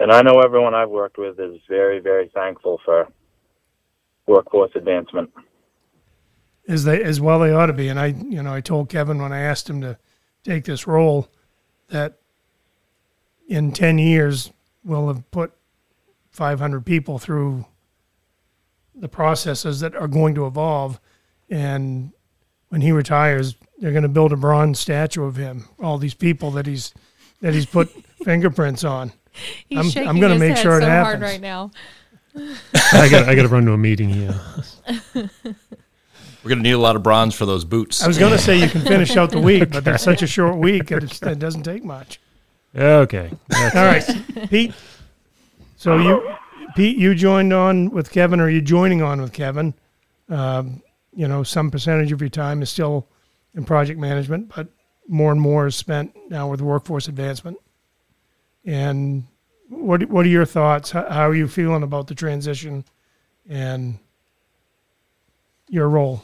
And 0.00 0.10
I 0.12 0.20
know 0.22 0.40
everyone 0.40 0.74
I've 0.74 0.90
worked 0.90 1.18
with 1.18 1.38
is 1.38 1.60
very, 1.68 2.00
very 2.00 2.28
thankful 2.34 2.80
for 2.84 3.08
workforce 4.26 4.72
advancement. 4.74 5.30
as 6.68 6.84
they 6.84 7.02
as 7.02 7.20
well 7.20 7.38
they 7.40 7.52
ought 7.52 7.66
to 7.66 7.74
be 7.74 7.88
and 7.88 8.00
i 8.00 8.06
you 8.06 8.42
know 8.42 8.54
i 8.54 8.60
told 8.60 8.88
kevin 8.88 9.20
when 9.20 9.32
i 9.32 9.40
asked 9.40 9.68
him 9.68 9.82
to 9.82 9.98
take 10.42 10.64
this 10.64 10.86
role 10.86 11.28
that 11.88 12.10
in 13.46 13.70
10 13.70 13.98
years 13.98 14.50
we'll 14.82 15.08
have 15.08 15.30
put 15.30 15.52
500 16.30 16.84
people 16.86 17.18
through 17.18 17.66
the 18.94 19.08
processes 19.08 19.80
that 19.80 19.94
are 19.94 20.08
going 20.08 20.34
to 20.34 20.46
evolve. 20.46 21.00
And 21.50 22.12
when 22.74 22.80
he 22.80 22.90
retires, 22.90 23.54
they're 23.78 23.92
going 23.92 24.02
to 24.02 24.08
build 24.08 24.32
a 24.32 24.36
bronze 24.36 24.80
statue 24.80 25.22
of 25.22 25.36
him. 25.36 25.68
All 25.80 25.96
these 25.96 26.12
people 26.12 26.50
that 26.50 26.66
he's 26.66 26.92
that 27.40 27.54
he's 27.54 27.66
put 27.66 27.88
fingerprints 28.24 28.82
on. 28.82 29.12
He's 29.68 29.78
I'm- 29.78 29.88
shaking 29.90 30.08
I'm 30.08 30.18
gonna 30.18 30.40
make 30.40 30.56
head 30.56 30.58
sure 30.58 30.78
it 30.78 30.82
so 30.82 30.88
hard 30.88 31.06
happens. 31.06 31.22
right 31.22 31.40
now. 31.40 31.70
I 32.92 33.08
got 33.08 33.28
I 33.28 33.36
got 33.36 33.42
to 33.42 33.48
run 33.48 33.64
to 33.66 33.72
a 33.74 33.78
meeting 33.78 34.08
here. 34.08 34.34
We're 35.14 36.48
going 36.48 36.58
to 36.58 36.62
need 36.64 36.72
a 36.72 36.78
lot 36.78 36.96
of 36.96 37.04
bronze 37.04 37.34
for 37.36 37.46
those 37.46 37.64
boots. 37.64 38.02
I 38.02 38.08
was 38.08 38.18
going 38.18 38.32
to 38.32 38.38
say 38.38 38.58
you 38.58 38.68
can 38.68 38.80
finish 38.94 39.16
out 39.16 39.30
the 39.30 39.40
week, 39.40 39.70
but 39.70 39.84
that's 39.84 40.02
such 40.02 40.20
a 40.22 40.26
short 40.26 40.56
week 40.56 40.88
that 40.88 41.04
it's, 41.04 41.22
it 41.22 41.38
doesn't 41.38 41.62
take 41.62 41.84
much. 41.84 42.18
Okay. 42.76 43.30
That's- 43.48 43.76
All 43.76 43.84
right, 43.86 44.50
Pete. 44.50 44.74
So 45.76 45.96
you, 45.96 46.34
Pete, 46.74 46.96
you 46.98 47.14
joined 47.14 47.52
on 47.52 47.90
with 47.90 48.10
Kevin, 48.10 48.40
or 48.40 48.44
are 48.46 48.50
you 48.50 48.60
joining 48.60 49.00
on 49.00 49.22
with 49.22 49.32
Kevin? 49.32 49.74
Um, 50.28 50.82
you 51.14 51.28
know, 51.28 51.42
some 51.42 51.70
percentage 51.70 52.12
of 52.12 52.20
your 52.20 52.30
time 52.30 52.62
is 52.62 52.70
still 52.70 53.06
in 53.54 53.64
project 53.64 53.98
management, 53.98 54.52
but 54.54 54.68
more 55.08 55.30
and 55.32 55.40
more 55.40 55.66
is 55.66 55.76
spent 55.76 56.14
now 56.30 56.48
with 56.48 56.60
workforce 56.60 57.08
advancement. 57.08 57.56
And 58.64 59.24
what 59.68 60.08
what 60.08 60.26
are 60.26 60.30
your 60.30 60.46
thoughts? 60.46 60.90
How, 60.90 61.08
how 61.08 61.28
are 61.28 61.34
you 61.34 61.48
feeling 61.48 61.82
about 61.82 62.06
the 62.06 62.14
transition 62.14 62.84
and 63.48 63.98
your 65.68 65.88
role? 65.88 66.22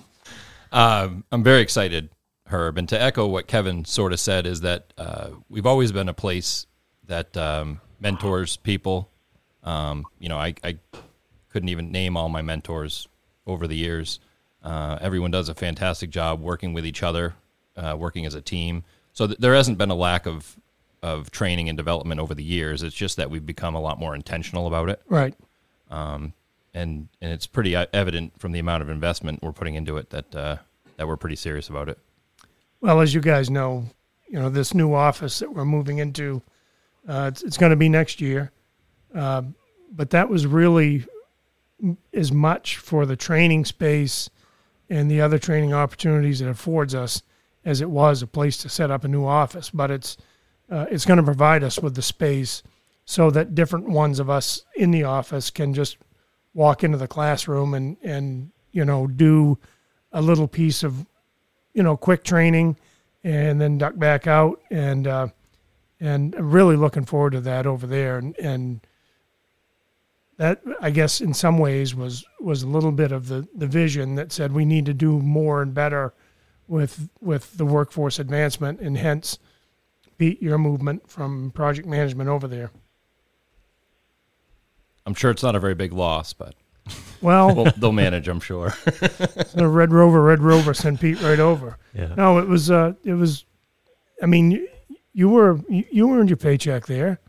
Um, 0.72 1.24
I'm 1.32 1.42
very 1.42 1.60
excited, 1.60 2.10
Herb. 2.46 2.78
And 2.78 2.88
to 2.88 3.00
echo 3.00 3.26
what 3.26 3.46
Kevin 3.46 3.84
sort 3.84 4.12
of 4.12 4.20
said, 4.20 4.46
is 4.46 4.60
that 4.62 4.92
uh, 4.96 5.30
we've 5.48 5.66
always 5.66 5.92
been 5.92 6.08
a 6.08 6.14
place 6.14 6.66
that 7.06 7.36
um, 7.36 7.80
mentors 8.00 8.56
people. 8.56 9.10
Um, 9.62 10.06
you 10.18 10.28
know, 10.28 10.38
I, 10.38 10.54
I 10.64 10.78
couldn't 11.50 11.68
even 11.68 11.90
name 11.90 12.16
all 12.16 12.28
my 12.28 12.42
mentors 12.42 13.08
over 13.46 13.66
the 13.66 13.76
years. 13.76 14.20
Uh, 14.62 14.98
everyone 15.00 15.30
does 15.30 15.48
a 15.48 15.54
fantastic 15.54 16.10
job 16.10 16.40
working 16.40 16.72
with 16.72 16.84
each 16.84 17.02
other, 17.02 17.34
uh, 17.76 17.96
working 17.98 18.26
as 18.26 18.34
a 18.34 18.40
team. 18.40 18.84
So 19.12 19.26
th- 19.26 19.38
there 19.38 19.54
hasn't 19.54 19.78
been 19.78 19.90
a 19.90 19.94
lack 19.94 20.26
of 20.26 20.56
of 21.02 21.30
training 21.30 21.68
and 21.70 21.78
development 21.78 22.20
over 22.20 22.34
the 22.34 22.42
years. 22.42 22.82
It's 22.82 22.94
just 22.94 23.16
that 23.16 23.30
we've 23.30 23.46
become 23.46 23.74
a 23.74 23.80
lot 23.80 23.98
more 23.98 24.14
intentional 24.14 24.66
about 24.66 24.90
it. 24.90 25.00
Right. 25.08 25.34
um, 25.90 26.34
and 26.74 27.08
and 27.20 27.32
it's 27.32 27.46
pretty 27.46 27.74
uh, 27.74 27.86
evident 27.92 28.38
from 28.38 28.52
the 28.52 28.58
amount 28.58 28.82
of 28.82 28.88
investment 28.90 29.42
we're 29.42 29.52
putting 29.52 29.74
into 29.74 29.96
it 29.96 30.10
that 30.10 30.34
uh, 30.34 30.56
that 30.96 31.08
we're 31.08 31.16
pretty 31.16 31.36
serious 31.36 31.68
about 31.68 31.88
it. 31.88 31.98
Well, 32.80 33.00
as 33.00 33.12
you 33.14 33.20
guys 33.20 33.50
know, 33.50 33.86
you 34.28 34.38
know 34.38 34.50
this 34.50 34.74
new 34.74 34.94
office 34.94 35.40
that 35.40 35.52
we're 35.52 35.64
moving 35.64 35.98
into, 35.98 36.42
uh, 37.08 37.30
it's, 37.32 37.42
it's 37.42 37.56
going 37.56 37.70
to 37.70 37.76
be 37.76 37.88
next 37.88 38.20
year, 38.20 38.52
uh, 39.14 39.42
but 39.90 40.10
that 40.10 40.28
was 40.28 40.46
really 40.46 41.04
as 42.12 42.30
much 42.30 42.76
for 42.76 43.06
the 43.06 43.16
training 43.16 43.64
space 43.64 44.30
and 44.90 45.10
the 45.10 45.20
other 45.20 45.38
training 45.38 45.72
opportunities 45.72 46.40
it 46.40 46.48
affords 46.48 46.94
us 46.94 47.22
as 47.64 47.80
it 47.80 47.88
was 47.88 48.22
a 48.22 48.26
place 48.26 48.58
to 48.58 48.68
set 48.68 48.90
up 48.90 49.04
a 49.04 49.08
new 49.08 49.24
office. 49.24 49.70
But 49.70 49.90
it's 49.90 50.16
uh, 50.70 50.86
it's 50.90 51.06
going 51.06 51.16
to 51.16 51.22
provide 51.22 51.64
us 51.64 51.78
with 51.78 51.94
the 51.94 52.02
space 52.02 52.62
so 53.04 53.30
that 53.30 53.54
different 53.54 53.88
ones 53.88 54.18
of 54.18 54.28
us 54.28 54.64
in 54.76 54.90
the 54.90 55.04
office 55.04 55.50
can 55.50 55.72
just 55.72 55.96
walk 56.52 56.84
into 56.84 56.98
the 56.98 57.08
classroom 57.08 57.72
and 57.72 57.96
and 58.02 58.50
you 58.72 58.84
know 58.84 59.06
do 59.06 59.58
a 60.12 60.20
little 60.20 60.48
piece 60.48 60.82
of 60.82 61.06
you 61.72 61.82
know, 61.82 61.96
quick 61.96 62.24
training 62.24 62.76
and 63.22 63.60
then 63.60 63.78
duck 63.78 63.96
back 63.96 64.26
out 64.26 64.60
and 64.70 65.06
uh, 65.06 65.28
and 66.00 66.34
I'm 66.34 66.50
really 66.50 66.76
looking 66.76 67.04
forward 67.04 67.32
to 67.32 67.40
that 67.42 67.66
over 67.66 67.86
there 67.86 68.18
and 68.18 68.36
and 68.38 68.80
that 70.40 70.62
I 70.80 70.88
guess 70.88 71.20
in 71.20 71.34
some 71.34 71.58
ways 71.58 71.94
was 71.94 72.24
was 72.40 72.62
a 72.62 72.66
little 72.66 72.92
bit 72.92 73.12
of 73.12 73.28
the 73.28 73.46
the 73.54 73.66
vision 73.66 74.14
that 74.14 74.32
said 74.32 74.52
we 74.52 74.64
need 74.64 74.86
to 74.86 74.94
do 74.94 75.18
more 75.20 75.60
and 75.60 75.74
better 75.74 76.14
with 76.66 77.10
with 77.20 77.58
the 77.58 77.66
workforce 77.66 78.18
advancement 78.18 78.80
and 78.80 78.96
hence 78.96 79.38
Pete 80.16 80.40
your 80.40 80.56
movement 80.56 81.10
from 81.10 81.50
project 81.50 81.86
management 81.86 82.30
over 82.30 82.48
there. 82.48 82.70
I'm 85.04 85.12
sure 85.12 85.30
it's 85.30 85.42
not 85.42 85.54
a 85.54 85.60
very 85.60 85.74
big 85.74 85.92
loss, 85.92 86.32
but 86.32 86.54
Well, 87.20 87.54
we'll, 87.56 87.72
they'll 87.76 87.92
manage. 87.92 88.26
I'm 88.26 88.40
sure. 88.40 88.68
the 89.54 89.68
Red 89.68 89.92
Rover, 89.92 90.22
Red 90.22 90.40
Rover 90.40 90.72
sent 90.72 91.02
Pete 91.02 91.20
right 91.20 91.38
over. 91.40 91.76
yeah. 91.94 92.14
No, 92.16 92.38
it 92.38 92.48
was 92.48 92.70
uh 92.70 92.94
it 93.04 93.12
was 93.12 93.44
I 94.22 94.26
mean 94.26 94.52
you, 94.52 94.68
you 95.12 95.28
were 95.28 95.60
you, 95.68 95.84
you 95.90 96.14
earned 96.14 96.30
your 96.30 96.38
paycheck 96.38 96.86
there. 96.86 97.20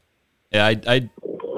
yeah, 0.51 0.65
I, 0.68 0.80
I 0.88 1.10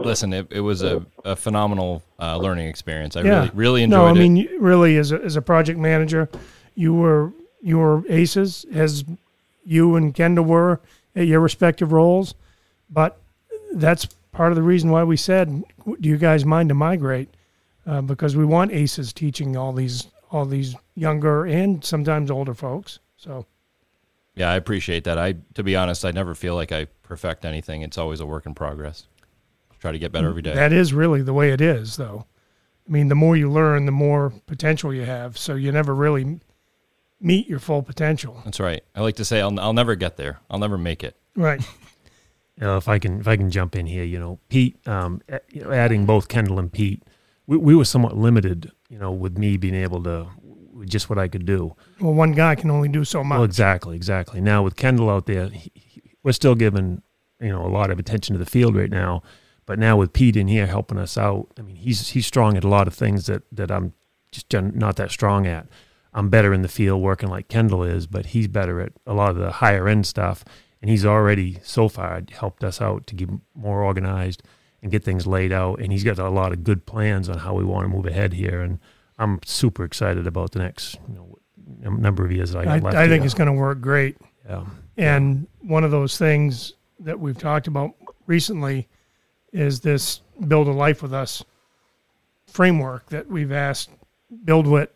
listen. 0.05 0.33
It, 0.33 0.47
it 0.51 0.61
was 0.61 0.81
a, 0.83 1.05
a 1.25 1.35
phenomenal 1.35 2.03
uh, 2.19 2.37
learning 2.37 2.67
experience. 2.67 3.15
I 3.15 3.21
Yeah. 3.21 3.35
really 3.39 3.51
really 3.53 3.83
enjoyed 3.83 3.99
it. 3.99 4.03
No, 4.03 4.07
I 4.07 4.11
it. 4.11 4.29
mean, 4.29 4.49
really, 4.59 4.97
as 4.97 5.11
a, 5.11 5.21
as 5.21 5.35
a 5.35 5.41
project 5.41 5.79
manager, 5.79 6.29
you 6.75 6.93
were 6.93 7.31
you 7.61 7.77
were 7.79 8.03
aces 8.09 8.65
as 8.73 9.03
you 9.65 9.95
and 9.95 10.13
Kendall 10.13 10.45
were 10.45 10.81
at 11.15 11.27
your 11.27 11.39
respective 11.39 11.91
roles, 11.91 12.35
but 12.89 13.19
that's 13.75 14.05
part 14.31 14.51
of 14.51 14.55
the 14.55 14.63
reason 14.63 14.89
why 14.91 15.03
we 15.03 15.15
said, 15.17 15.63
"Do 15.85 16.09
you 16.09 16.17
guys 16.17 16.43
mind 16.45 16.69
to 16.69 16.75
migrate?" 16.75 17.29
Uh, 17.85 18.01
because 18.01 18.35
we 18.35 18.45
want 18.45 18.71
aces 18.71 19.13
teaching 19.13 19.55
all 19.57 19.73
these 19.73 20.07
all 20.31 20.45
these 20.45 20.75
younger 20.95 21.45
and 21.45 21.83
sometimes 21.85 22.31
older 22.31 22.53
folks. 22.53 22.99
So 23.17 23.45
yeah, 24.35 24.49
I 24.49 24.55
appreciate 24.55 25.03
that. 25.03 25.17
I 25.17 25.35
to 25.53 25.63
be 25.63 25.75
honest, 25.75 26.03
I 26.05 26.11
never 26.11 26.33
feel 26.33 26.55
like 26.55 26.71
I 26.71 26.85
perfect 27.03 27.45
anything. 27.45 27.81
It's 27.83 27.97
always 27.97 28.19
a 28.19 28.25
work 28.25 28.45
in 28.45 28.55
progress. 28.55 29.05
Try 29.83 29.91
to 29.91 29.99
get 29.99 30.13
better 30.13 30.29
every 30.29 30.41
day. 30.41 30.53
that 30.55 30.71
is 30.71 30.93
really 30.93 31.21
the 31.21 31.33
way 31.33 31.51
it 31.51 31.59
is, 31.59 31.97
though. 31.97 32.25
I 32.87 32.91
mean, 32.91 33.09
the 33.09 33.15
more 33.15 33.35
you 33.35 33.51
learn, 33.51 33.85
the 33.85 33.91
more 33.91 34.31
potential 34.45 34.93
you 34.93 35.03
have. 35.03 35.37
So 35.37 35.55
you 35.55 35.73
never 35.73 35.93
really 35.93 36.39
meet 37.19 37.49
your 37.49 37.59
full 37.59 37.83
potential. 37.83 38.41
That's 38.45 38.61
right. 38.61 38.81
I 38.95 39.01
like 39.01 39.17
to 39.17 39.25
say 39.25 39.41
I'll 39.41 39.59
I'll 39.59 39.73
never 39.73 39.95
get 39.95 40.15
there. 40.15 40.39
I'll 40.49 40.57
never 40.59 40.77
make 40.77 41.03
it. 41.03 41.17
Right. 41.35 41.61
You 42.55 42.67
know, 42.67 42.77
if 42.77 42.87
I 42.87 42.97
can 42.99 43.19
if 43.19 43.27
I 43.27 43.35
can 43.35 43.49
jump 43.49 43.75
in 43.75 43.87
here, 43.87 44.03
you 44.03 44.19
know, 44.19 44.39
Pete, 44.47 44.77
um, 44.87 45.21
you 45.49 45.63
know, 45.63 45.71
adding 45.71 46.05
both 46.05 46.27
Kendall 46.27 46.59
and 46.59 46.71
Pete, 46.71 47.01
we, 47.47 47.57
we 47.57 47.73
were 47.75 47.83
somewhat 47.83 48.15
limited, 48.15 48.71
you 48.89 48.99
know, 48.99 49.11
with 49.11 49.39
me 49.39 49.57
being 49.57 49.73
able 49.73 50.01
to 50.03 50.27
just 50.85 51.09
what 51.09 51.17
I 51.17 51.27
could 51.27 51.47
do. 51.47 51.75
Well, 51.99 52.13
one 52.13 52.33
guy 52.33 52.53
can 52.53 52.69
only 52.69 52.89
do 52.89 53.03
so 53.05 53.23
much. 53.23 53.37
Well, 53.37 53.43
exactly, 53.43 53.95
exactly. 53.95 54.39
Now 54.39 54.61
with 54.61 54.75
Kendall 54.75 55.09
out 55.09 55.25
there, 55.25 55.49
he, 55.49 55.71
he- 55.73 56.01
we're 56.21 56.31
still 56.31 56.53
giving 56.53 57.01
you 57.41 57.49
know 57.49 57.65
a 57.65 57.73
lot 57.73 57.89
of 57.89 57.97
attention 57.97 58.33
to 58.33 58.39
the 58.39 58.45
field 58.49 58.75
right 58.75 58.91
now, 58.91 59.23
but 59.65 59.79
now 59.79 59.97
with 59.97 60.13
Pete 60.13 60.35
in 60.35 60.47
here 60.47 60.67
helping 60.67 60.97
us 60.97 61.17
out, 61.17 61.47
I 61.57 61.61
mean 61.61 61.75
he's 61.75 62.09
he's 62.09 62.25
strong 62.25 62.57
at 62.57 62.63
a 62.63 62.69
lot 62.69 62.87
of 62.87 62.93
things 62.93 63.25
that 63.27 63.43
that 63.51 63.71
I'm 63.71 63.93
just 64.31 64.51
not 64.53 64.95
that 64.97 65.11
strong 65.11 65.45
at. 65.47 65.67
I'm 66.13 66.29
better 66.29 66.53
in 66.53 66.61
the 66.61 66.67
field 66.67 67.01
working 67.01 67.29
like 67.29 67.47
Kendall 67.47 67.83
is, 67.83 68.05
but 68.05 68.27
he's 68.27 68.47
better 68.47 68.79
at 68.81 68.93
a 69.07 69.13
lot 69.13 69.31
of 69.31 69.37
the 69.37 69.51
higher 69.51 69.87
end 69.87 70.05
stuff, 70.05 70.45
and 70.81 70.89
he's 70.89 71.05
already 71.05 71.59
so 71.63 71.87
far 71.87 72.21
helped 72.31 72.63
us 72.63 72.81
out 72.81 73.07
to 73.07 73.15
get 73.15 73.29
more 73.55 73.81
organized 73.81 74.43
and 74.81 74.91
get 74.91 75.03
things 75.03 75.25
laid 75.25 75.51
out, 75.51 75.79
and 75.79 75.91
he's 75.91 76.03
got 76.03 76.19
a 76.19 76.29
lot 76.29 76.51
of 76.51 76.63
good 76.63 76.85
plans 76.85 77.29
on 77.29 77.39
how 77.39 77.53
we 77.53 77.63
want 77.63 77.85
to 77.85 77.89
move 77.89 78.05
ahead 78.05 78.33
here, 78.33 78.61
and 78.61 78.79
I'm 79.17 79.39
super 79.45 79.83
excited 79.83 80.27
about 80.27 80.51
the 80.51 80.59
next 80.59 80.99
you 81.07 81.15
know 81.15 81.37
number 81.89 82.25
of 82.25 82.31
years 82.31 82.51
that 82.51 82.67
I 82.67 82.75
I, 82.75 82.79
left 82.79 82.97
I 82.97 83.07
think 83.07 83.25
it's 83.25 83.33
going 83.33 83.47
to 83.47 83.53
work 83.53 83.81
great. 83.81 84.17
Yeah. 84.45 84.65
And 84.97 85.47
one 85.61 85.83
of 85.83 85.91
those 85.91 86.17
things 86.17 86.73
that 86.99 87.19
we've 87.19 87.37
talked 87.37 87.67
about 87.67 87.95
recently 88.27 88.87
is 89.53 89.79
this 89.81 90.19
build 90.47 90.67
a 90.67 90.71
life 90.71 91.01
with 91.01 91.13
us 91.13 91.43
framework 92.47 93.07
that 93.09 93.27
we've 93.27 93.51
asked 93.51 93.89
build 94.45 94.67
what 94.67 94.93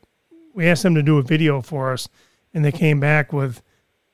We 0.54 0.68
asked 0.68 0.82
them 0.82 0.96
to 0.96 1.04
do 1.04 1.20
a 1.20 1.22
video 1.22 1.62
for 1.62 1.94
us, 1.94 2.10
and 2.52 2.66
they 2.66 2.72
came 2.72 3.00
back 3.00 3.32
with, 3.32 3.62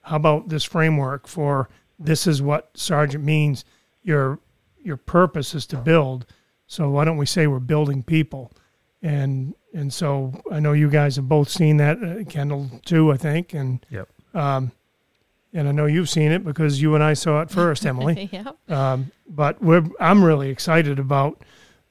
"How 0.02 0.18
about 0.18 0.50
this 0.50 0.66
framework 0.66 1.26
for 1.26 1.70
this 1.98 2.28
is 2.28 2.42
what 2.42 2.70
Sargent 2.76 3.24
means. 3.24 3.64
Your 4.02 4.40
your 4.84 4.98
purpose 4.98 5.56
is 5.56 5.66
to 5.68 5.78
build. 5.78 6.26
So 6.68 6.90
why 6.90 7.06
don't 7.06 7.16
we 7.18 7.26
say 7.26 7.48
we're 7.48 7.60
building 7.60 8.04
people?" 8.04 8.52
And 9.02 9.56
and 9.74 9.94
so 9.94 10.34
I 10.52 10.60
know 10.60 10.74
you 10.74 10.90
guys 10.90 11.16
have 11.16 11.30
both 11.30 11.48
seen 11.50 11.78
that, 11.78 12.04
uh, 12.04 12.26
Kendall 12.26 12.70
too, 12.86 13.12
I 13.14 13.16
think, 13.18 13.54
and 13.54 13.84
Yep. 13.90 14.10
um, 14.34 14.72
and 15.54 15.68
I 15.68 15.72
know 15.72 15.86
you've 15.86 16.10
seen 16.10 16.32
it 16.32 16.44
because 16.44 16.82
you 16.82 16.96
and 16.96 17.04
I 17.04 17.14
saw 17.14 17.42
it 17.42 17.50
first, 17.50 17.86
Emily. 17.88 18.30
yeah. 18.32 18.52
Um, 18.68 19.12
but 19.28 19.62
we're, 19.62 19.84
I'm 20.00 20.24
really 20.24 20.50
excited 20.50 21.00
about 21.00 21.42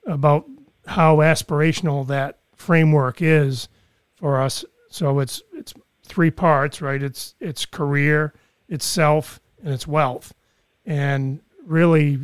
about 0.06 0.46
how 0.86 1.18
aspirational 1.18 2.06
that 2.08 2.38
framework 2.56 3.22
is 3.22 3.68
for 4.16 4.40
us. 4.40 4.64
So 4.90 5.20
it's 5.20 5.42
it's 5.52 5.74
three 6.02 6.30
parts, 6.30 6.82
right? 6.82 7.02
It's 7.02 7.34
it's 7.40 7.64
career, 7.64 8.34
it's 8.68 8.84
self, 8.84 9.40
and 9.62 9.72
it's 9.72 9.86
wealth, 9.86 10.34
and 10.84 11.40
really 11.64 12.18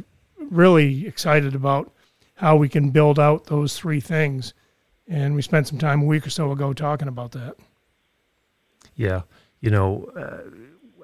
really 0.50 1.06
excited 1.06 1.54
about 1.54 1.92
how 2.34 2.56
we 2.56 2.68
can 2.68 2.90
build 2.90 3.18
out 3.18 3.46
those 3.46 3.76
three 3.76 4.00
things. 4.00 4.54
And 5.06 5.34
we 5.34 5.42
spent 5.42 5.66
some 5.66 5.78
time 5.78 6.02
a 6.02 6.04
week 6.04 6.26
or 6.26 6.30
so 6.30 6.52
ago 6.52 6.72
talking 6.72 7.08
about 7.08 7.32
that. 7.32 7.56
Yeah. 8.94 9.22
You 9.60 9.70
know, 9.70 10.10
uh, 10.16 10.50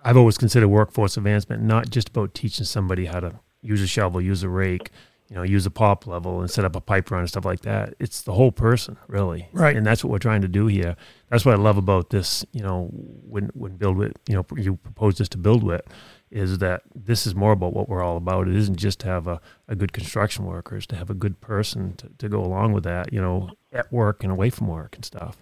I've 0.05 0.17
always 0.17 0.37
considered 0.39 0.69
workforce 0.69 1.17
advancement 1.17 1.63
not 1.63 1.91
just 1.91 2.11
about 2.11 2.35
teaching 2.35 2.67
somebody 2.67 3.07
how 3.07 3.21
to 3.21 3.41
use 3.63 3.81
a 3.81 3.87
shovel, 3.87 4.21
use 4.21 4.43
a 4.43 4.49
rake, 4.49 4.91
you 5.29 5.37
know, 5.37 5.43
use 5.43 5.65
a 5.65 5.71
pop 5.71 6.07
level 6.07 6.41
and 6.41 6.51
set 6.51 6.67
up 6.67 6.77
a 6.77 6.81
pipe 6.81 7.11
run 7.11 7.21
and 7.21 7.29
stuff 7.29 7.47
like 7.47 7.61
that. 7.63 7.95
It's 7.99 8.23
the 8.23 8.33
whole 8.33 8.53
person, 8.53 8.99
really. 9.09 9.49
Right. 9.53 9.75
And 9.75 9.87
that's 9.87 10.05
what 10.05 10.11
we're 10.11 10.19
trying 10.19 10.43
to 10.43 10.49
do 10.49 10.67
here. 10.67 10.97
That's 11.31 11.47
what 11.47 11.55
I 11.55 11.59
love 11.59 11.79
about 11.79 12.11
this, 12.11 12.45
you 12.53 12.63
know, 12.63 12.89
when, 12.93 13.51
when 13.55 13.77
Build 13.77 13.97
with, 13.97 14.13
you 14.29 14.35
know, 14.35 14.45
you 14.57 14.77
propose 14.77 15.17
this 15.17 15.29
to 15.31 15.39
Build 15.39 15.63
with 15.63 15.83
is 16.31 16.59
that 16.59 16.83
this 16.95 17.27
is 17.27 17.35
more 17.35 17.53
about 17.53 17.73
what 17.73 17.89
we're 17.89 18.03
all 18.03 18.17
about. 18.17 18.49
It 18.49 18.57
isn't 18.57 18.77
just 18.77 18.99
to 19.01 19.07
have 19.07 19.27
a, 19.27 19.41
a 19.69 19.75
good 19.75 19.93
construction 19.93 20.45
worker, 20.45 20.77
it's 20.77 20.87
to 20.89 20.97
have 20.97 21.09
a 21.09 21.15
good 21.15 21.41
person 21.41 21.95
to, 21.97 22.11
to 22.19 22.29
go 22.29 22.41
along 22.41 22.73
with 22.73 22.85
that, 22.85 23.13
you 23.13 23.21
know, 23.21 23.51
at 23.73 23.91
work 23.93 24.23
and 24.23 24.33
away 24.33 24.51
from 24.51 24.67
work 24.67 24.95
and 24.97 25.05
stuff. 25.05 25.39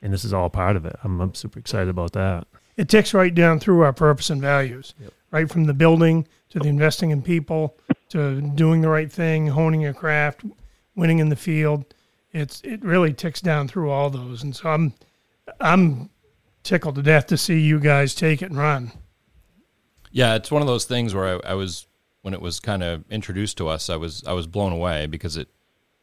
And 0.00 0.12
this 0.12 0.24
is 0.24 0.32
all 0.32 0.48
part 0.48 0.76
of 0.76 0.86
it. 0.86 0.96
I'm, 1.04 1.20
I'm 1.20 1.34
super 1.34 1.58
excited 1.58 1.88
about 1.88 2.12
that. 2.12 2.46
It 2.76 2.88
ticks 2.88 3.14
right 3.14 3.34
down 3.34 3.58
through 3.60 3.80
our 3.80 3.92
purpose 3.92 4.30
and 4.30 4.40
values, 4.40 4.94
Yep. 5.00 5.12
right 5.30 5.50
from 5.50 5.64
the 5.64 5.74
building 5.74 6.26
to 6.50 6.58
the 6.58 6.68
investing 6.68 7.10
in 7.10 7.22
people 7.22 7.76
to 8.10 8.40
doing 8.40 8.80
the 8.82 8.88
right 8.88 9.10
thing, 9.10 9.48
honing 9.48 9.80
your 9.80 9.94
craft, 9.94 10.44
winning 10.94 11.18
in 11.18 11.28
the 11.28 11.36
field. 11.36 11.84
It's 12.32 12.60
it 12.62 12.82
really 12.84 13.12
ticks 13.14 13.40
down 13.40 13.68
through 13.68 13.90
all 13.90 14.10
those, 14.10 14.42
and 14.42 14.54
so 14.54 14.68
I'm 14.70 14.92
I'm 15.60 16.10
tickled 16.62 16.96
to 16.96 17.02
death 17.02 17.26
to 17.28 17.36
see 17.38 17.60
you 17.60 17.78
guys 17.80 18.14
take 18.14 18.42
it 18.42 18.50
and 18.50 18.58
run. 18.58 18.92
Yeah, 20.10 20.34
it's 20.34 20.50
one 20.50 20.62
of 20.62 20.68
those 20.68 20.84
things 20.84 21.14
where 21.14 21.36
I, 21.46 21.50
I 21.52 21.54
was 21.54 21.86
when 22.22 22.34
it 22.34 22.40
was 22.40 22.60
kind 22.60 22.82
of 22.82 23.04
introduced 23.10 23.56
to 23.58 23.68
us, 23.68 23.88
I 23.88 23.96
was 23.96 24.22
I 24.26 24.32
was 24.32 24.46
blown 24.46 24.72
away 24.72 25.06
because 25.06 25.36
it 25.36 25.48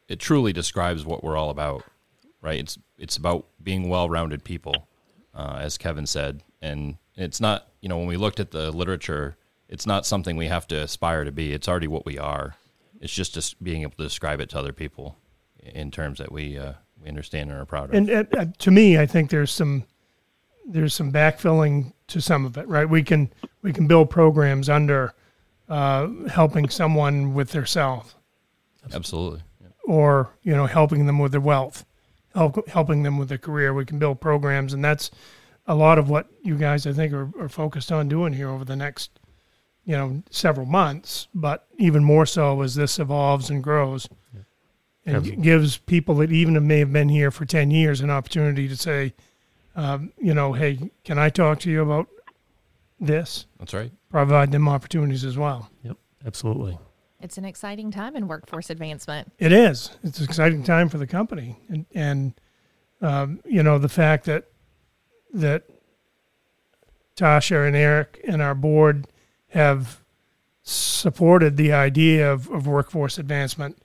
it 0.07 0.19
truly 0.19 0.53
describes 0.53 1.05
what 1.05 1.23
we're 1.23 1.37
all 1.37 1.49
about, 1.49 1.83
right? 2.41 2.59
It's 2.59 2.79
it's 2.97 3.17
about 3.17 3.45
being 3.61 3.89
well-rounded 3.89 4.43
people, 4.43 4.87
uh, 5.35 5.57
as 5.61 5.77
Kevin 5.77 6.05
said, 6.07 6.41
and 6.63 6.97
it's 7.15 7.41
not 7.41 7.67
you 7.81 7.89
know 7.89 7.97
when 7.97 8.07
we 8.07 8.17
looked 8.17 8.39
at 8.39 8.51
the 8.51 8.71
literature, 8.71 9.35
it's 9.67 9.85
not 9.85 10.05
something 10.05 10.37
we 10.37 10.47
have 10.47 10.67
to 10.67 10.81
aspire 10.81 11.23
to 11.25 11.31
be. 11.31 11.51
It's 11.51 11.67
already 11.67 11.87
what 11.87 12.05
we 12.05 12.17
are. 12.17 12.55
It's 13.01 13.13
just 13.13 13.33
just 13.33 13.61
being 13.63 13.83
able 13.83 13.97
to 13.97 14.03
describe 14.03 14.39
it 14.39 14.49
to 14.51 14.59
other 14.59 14.73
people 14.73 15.17
in 15.59 15.91
terms 15.91 16.19
that 16.19 16.31
we 16.31 16.57
uh, 16.57 16.73
we 17.01 17.09
understand 17.09 17.51
and 17.51 17.59
are 17.59 17.65
proud 17.65 17.89
of. 17.89 17.95
And 17.95 18.09
uh, 18.09 18.45
to 18.57 18.71
me, 18.71 18.97
I 18.97 19.05
think 19.05 19.29
there's 19.29 19.51
some 19.51 19.83
there's 20.65 20.93
some 20.93 21.11
backfilling 21.11 21.91
to 22.07 22.21
some 22.21 22.45
of 22.45 22.57
it, 22.57 22.67
right? 22.67 22.89
We 22.89 23.03
can 23.03 23.31
we 23.61 23.73
can 23.73 23.85
build 23.85 24.09
programs 24.09 24.69
under 24.69 25.13
uh, 25.67 26.07
helping 26.29 26.69
someone 26.69 27.33
with 27.33 27.51
their 27.51 27.65
self, 27.65 28.15
Absolutely. 28.93 29.41
Or 29.85 30.29
you 30.43 30.55
know 30.55 30.65
helping 30.65 31.05
them 31.07 31.19
with 31.19 31.33
their 31.33 31.41
wealth, 31.41 31.85
help, 32.33 32.69
helping 32.69 33.03
them 33.03 33.17
with 33.17 33.27
their 33.27 33.37
career. 33.37 33.73
We 33.73 33.83
can 33.83 33.99
build 33.99 34.21
programs, 34.21 34.73
and 34.73 34.83
that's 34.83 35.11
a 35.65 35.75
lot 35.75 35.97
of 35.97 36.09
what 36.09 36.27
you 36.41 36.57
guys 36.57 36.85
I 36.85 36.93
think 36.93 37.13
are, 37.13 37.29
are 37.39 37.49
focused 37.49 37.91
on 37.91 38.09
doing 38.09 38.33
here 38.33 38.49
over 38.49 38.65
the 38.65 38.75
next 38.75 39.19
you 39.85 39.95
know 39.95 40.23
several 40.29 40.65
months, 40.65 41.27
but 41.33 41.67
even 41.77 42.03
more 42.03 42.25
so 42.25 42.61
as 42.61 42.75
this 42.75 42.99
evolves 42.99 43.49
and 43.49 43.63
grows. 43.63 44.07
And 45.05 45.17
Absolutely. 45.17 45.43
gives 45.43 45.77
people 45.77 46.15
that 46.15 46.31
even 46.31 46.65
may 46.65 46.79
have 46.79 46.93
been 46.93 47.09
here 47.09 47.29
for 47.29 47.43
10 47.43 47.71
years 47.71 47.99
an 47.99 48.09
opportunity 48.09 48.69
to 48.69 48.77
say, 48.77 49.13
um, 49.75 50.13
you 50.17 50.33
know, 50.33 50.53
hey, 50.53 50.91
can 51.03 51.19
I 51.19 51.27
talk 51.29 51.59
to 51.61 51.69
you 51.69 51.81
about 51.81 52.07
this? 53.01 53.45
That's 53.59 53.73
right. 53.73 53.91
Provide 54.09 54.53
them 54.53 54.69
opportunities 54.69 55.25
as 55.25 55.37
well. 55.37 55.69
Yep. 55.83 55.97
Absolutely. 56.25 56.77
It's 57.19 57.37
an 57.37 57.45
exciting 57.45 57.91
time 57.91 58.15
in 58.15 58.27
workforce 58.27 58.69
advancement. 58.69 59.31
It 59.39 59.51
is. 59.51 59.91
It's 60.03 60.19
an 60.19 60.25
exciting 60.25 60.63
time 60.63 60.89
for 60.89 60.97
the 60.97 61.07
company, 61.07 61.57
and 61.69 61.85
and 61.95 62.33
um, 63.01 63.39
you 63.45 63.63
know 63.63 63.77
the 63.79 63.87
fact 63.89 64.25
that 64.25 64.49
that 65.33 65.63
Tasha 67.15 67.67
and 67.67 67.75
Eric 67.75 68.23
and 68.27 68.41
our 68.41 68.55
board 68.55 69.07
have 69.49 69.99
supported 70.63 71.57
the 71.57 71.73
idea 71.73 72.31
of, 72.31 72.49
of 72.49 72.65
workforce 72.67 73.17
advancement. 73.17 73.77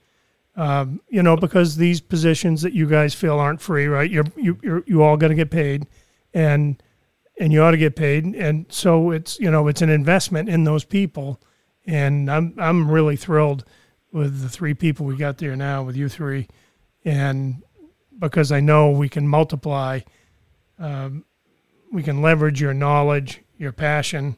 Um, 0.55 1.01
you 1.07 1.23
know, 1.23 1.37
because 1.37 1.77
these 1.77 2.01
positions 2.01 2.61
that 2.63 2.73
you 2.73 2.87
guys 2.87 3.13
fill 3.13 3.39
aren't 3.39 3.61
free, 3.61 3.87
right? 3.87 4.09
You're 4.09 4.25
you 4.35 4.57
you're, 4.61 4.83
you 4.85 5.03
all 5.03 5.15
going 5.15 5.29
to 5.29 5.35
get 5.35 5.51
paid, 5.51 5.87
and 6.33 6.81
and 7.39 7.53
you 7.53 7.61
ought 7.61 7.71
to 7.71 7.77
get 7.77 7.95
paid, 7.95 8.25
and 8.25 8.65
so 8.69 9.11
it's 9.11 9.39
you 9.39 9.49
know 9.49 9.67
it's 9.67 9.81
an 9.81 9.89
investment 9.89 10.49
in 10.49 10.65
those 10.65 10.83
people, 10.83 11.39
and 11.85 12.29
I'm 12.29 12.55
I'm 12.57 12.91
really 12.91 13.15
thrilled 13.15 13.63
with 14.11 14.41
the 14.41 14.49
three 14.49 14.73
people 14.73 15.05
we 15.05 15.15
got 15.15 15.37
there 15.37 15.55
now 15.55 15.83
with 15.83 15.95
you 15.95 16.09
three, 16.09 16.47
and 17.05 17.63
because 18.17 18.51
I 18.51 18.59
know 18.59 18.91
we 18.91 19.07
can 19.07 19.27
multiply, 19.27 20.01
um, 20.77 21.23
we 21.91 22.03
can 22.03 22.21
leverage 22.21 22.61
your 22.61 22.73
knowledge, 22.73 23.41
your 23.57 23.71
passion, 23.71 24.37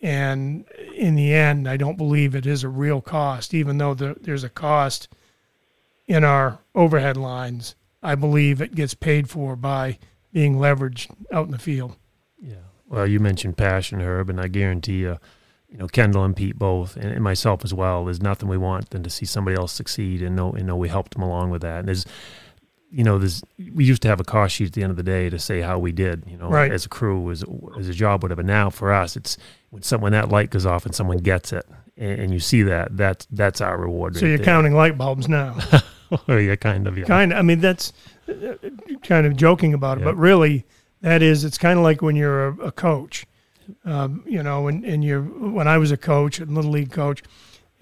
and 0.00 0.64
in 0.94 1.16
the 1.16 1.34
end, 1.34 1.68
I 1.68 1.76
don't 1.76 1.96
believe 1.96 2.34
it 2.34 2.46
is 2.46 2.62
a 2.62 2.68
real 2.68 3.00
cost, 3.00 3.52
even 3.52 3.78
though 3.78 3.94
there, 3.94 4.14
there's 4.14 4.44
a 4.44 4.48
cost 4.48 5.08
in 6.06 6.24
our 6.24 6.58
overhead 6.74 7.16
lines. 7.16 7.74
I 8.02 8.14
believe 8.14 8.60
it 8.60 8.74
gets 8.74 8.94
paid 8.94 9.28
for 9.28 9.56
by 9.56 9.98
being 10.32 10.56
leveraged 10.56 11.10
out 11.32 11.46
in 11.46 11.52
the 11.52 11.58
field. 11.58 11.96
Yeah. 12.40 12.54
Well, 12.86 13.08
you 13.08 13.18
mentioned 13.18 13.56
passion, 13.56 14.00
Herb, 14.00 14.30
and 14.30 14.40
I 14.40 14.46
guarantee 14.46 15.00
you, 15.00 15.18
you 15.68 15.78
know, 15.78 15.88
Kendall 15.88 16.24
and 16.24 16.36
Pete 16.36 16.56
both, 16.56 16.96
and, 16.96 17.10
and 17.10 17.24
myself 17.24 17.64
as 17.64 17.74
well. 17.74 18.04
There's 18.04 18.22
nothing 18.22 18.48
we 18.48 18.56
want 18.56 18.90
than 18.90 19.02
to 19.02 19.10
see 19.10 19.26
somebody 19.26 19.56
else 19.56 19.72
succeed 19.72 20.22
and 20.22 20.36
know 20.36 20.52
and 20.52 20.66
know 20.66 20.76
we 20.76 20.88
helped 20.88 21.14
them 21.14 21.22
along 21.22 21.50
with 21.50 21.62
that. 21.62 21.80
And 21.80 21.88
there's, 21.88 22.06
you 22.90 23.04
know, 23.04 23.18
there's 23.18 23.42
we 23.74 23.84
used 23.84 24.02
to 24.02 24.08
have 24.08 24.20
a 24.20 24.24
cost 24.24 24.54
sheet 24.54 24.68
at 24.68 24.72
the 24.72 24.82
end 24.82 24.90
of 24.90 24.96
the 24.96 25.02
day 25.02 25.28
to 25.30 25.38
say 25.38 25.60
how 25.60 25.78
we 25.78 25.92
did, 25.92 26.24
you 26.26 26.36
know, 26.38 26.48
Right. 26.48 26.72
as 26.72 26.86
a 26.86 26.88
crew, 26.88 27.30
as 27.30 27.44
as 27.78 27.88
a 27.88 27.92
job, 27.94 28.22
whatever. 28.22 28.42
Now 28.42 28.70
for 28.70 28.92
us, 28.92 29.16
it's 29.16 29.36
when 29.70 29.82
someone 29.82 30.12
that 30.12 30.28
light 30.30 30.50
goes 30.50 30.64
off 30.66 30.86
and 30.86 30.94
someone 30.94 31.18
gets 31.18 31.52
it, 31.52 31.66
and, 31.96 32.20
and 32.20 32.32
you 32.32 32.40
see 32.40 32.62
that, 32.62 32.96
that's 32.96 33.26
that's 33.30 33.60
our 33.60 33.76
reward. 33.78 34.16
So 34.16 34.22
right 34.22 34.28
you're 34.28 34.38
there. 34.38 34.44
counting 34.44 34.74
light 34.74 34.96
bulbs 34.96 35.28
now. 35.28 35.56
oh, 36.28 36.36
yeah, 36.36 36.56
kind 36.56 36.86
of. 36.86 36.96
Yeah. 36.96 37.04
kind 37.04 37.32
of. 37.32 37.38
I 37.38 37.42
mean, 37.42 37.60
that's 37.60 37.92
uh, 38.28 38.54
kind 39.02 39.26
of 39.26 39.36
joking 39.36 39.74
about 39.74 39.98
it, 39.98 40.04
but 40.04 40.16
really, 40.16 40.64
that 41.02 41.20
is. 41.22 41.44
It's 41.44 41.58
kind 41.58 41.78
of 41.78 41.82
like 41.82 42.00
when 42.00 42.16
you're 42.16 42.48
a, 42.48 42.56
a 42.68 42.72
coach. 42.72 43.26
Um, 43.84 44.24
you 44.26 44.42
know, 44.42 44.66
and, 44.68 44.82
and 44.82 45.04
you 45.04 45.20
when 45.54 45.68
I 45.68 45.76
was 45.76 45.90
a 45.90 45.98
coach, 45.98 46.40
a 46.40 46.46
little 46.46 46.70
league 46.70 46.90
coach, 46.90 47.22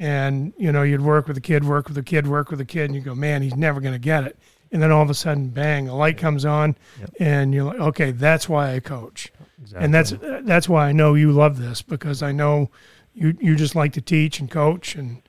and 0.01 0.53
you 0.59 0.73
know, 0.73 0.83
you'd 0.83 1.01
work 1.01 1.29
with 1.29 1.37
a 1.37 1.40
kid, 1.40 1.64
work 1.64 1.87
with 1.88 1.97
a 1.97 2.03
kid, 2.03 2.27
work 2.27 2.51
with 2.51 2.61
a 2.61 2.64
kid, 2.64 2.87
and 2.87 2.95
you 2.97 3.01
go, 3.01 3.14
man, 3.14 3.40
he's 3.42 3.55
never 3.55 3.81
going 3.81 3.92
to 3.95 3.99
get 4.01 4.25
it. 4.25 4.37
And 4.73 4.83
then 4.83 4.91
all 4.91 5.03
of 5.03 5.11
a 5.11 5.15
sudden, 5.15 5.49
bang, 5.49 5.89
a 5.89 5.95
light 5.97 6.19
comes 6.19 6.45
on, 6.45 6.77
Yep. 7.01 7.11
and 7.21 7.55
you're 7.55 7.65
like, 7.65 7.79
okay, 7.79 8.11
that's 8.11 8.49
why 8.49 8.75
I 8.75 8.81
coach, 8.81 9.33
Exactly. 9.63 9.85
and 9.85 9.95
that's 9.95 10.13
uh, 10.13 10.41
that's 10.45 10.69
why 10.69 10.89
I 10.89 10.93
know 10.93 11.15
you 11.15 11.31
love 11.33 11.59
this 11.59 11.83
because 11.83 12.23
I 12.23 12.33
know 12.33 12.71
you 13.15 13.37
you 13.41 13.55
just 13.57 13.75
like 13.77 13.93
to 13.95 14.01
teach 14.01 14.41
and 14.41 14.51
coach 14.51 14.97
and 14.97 15.23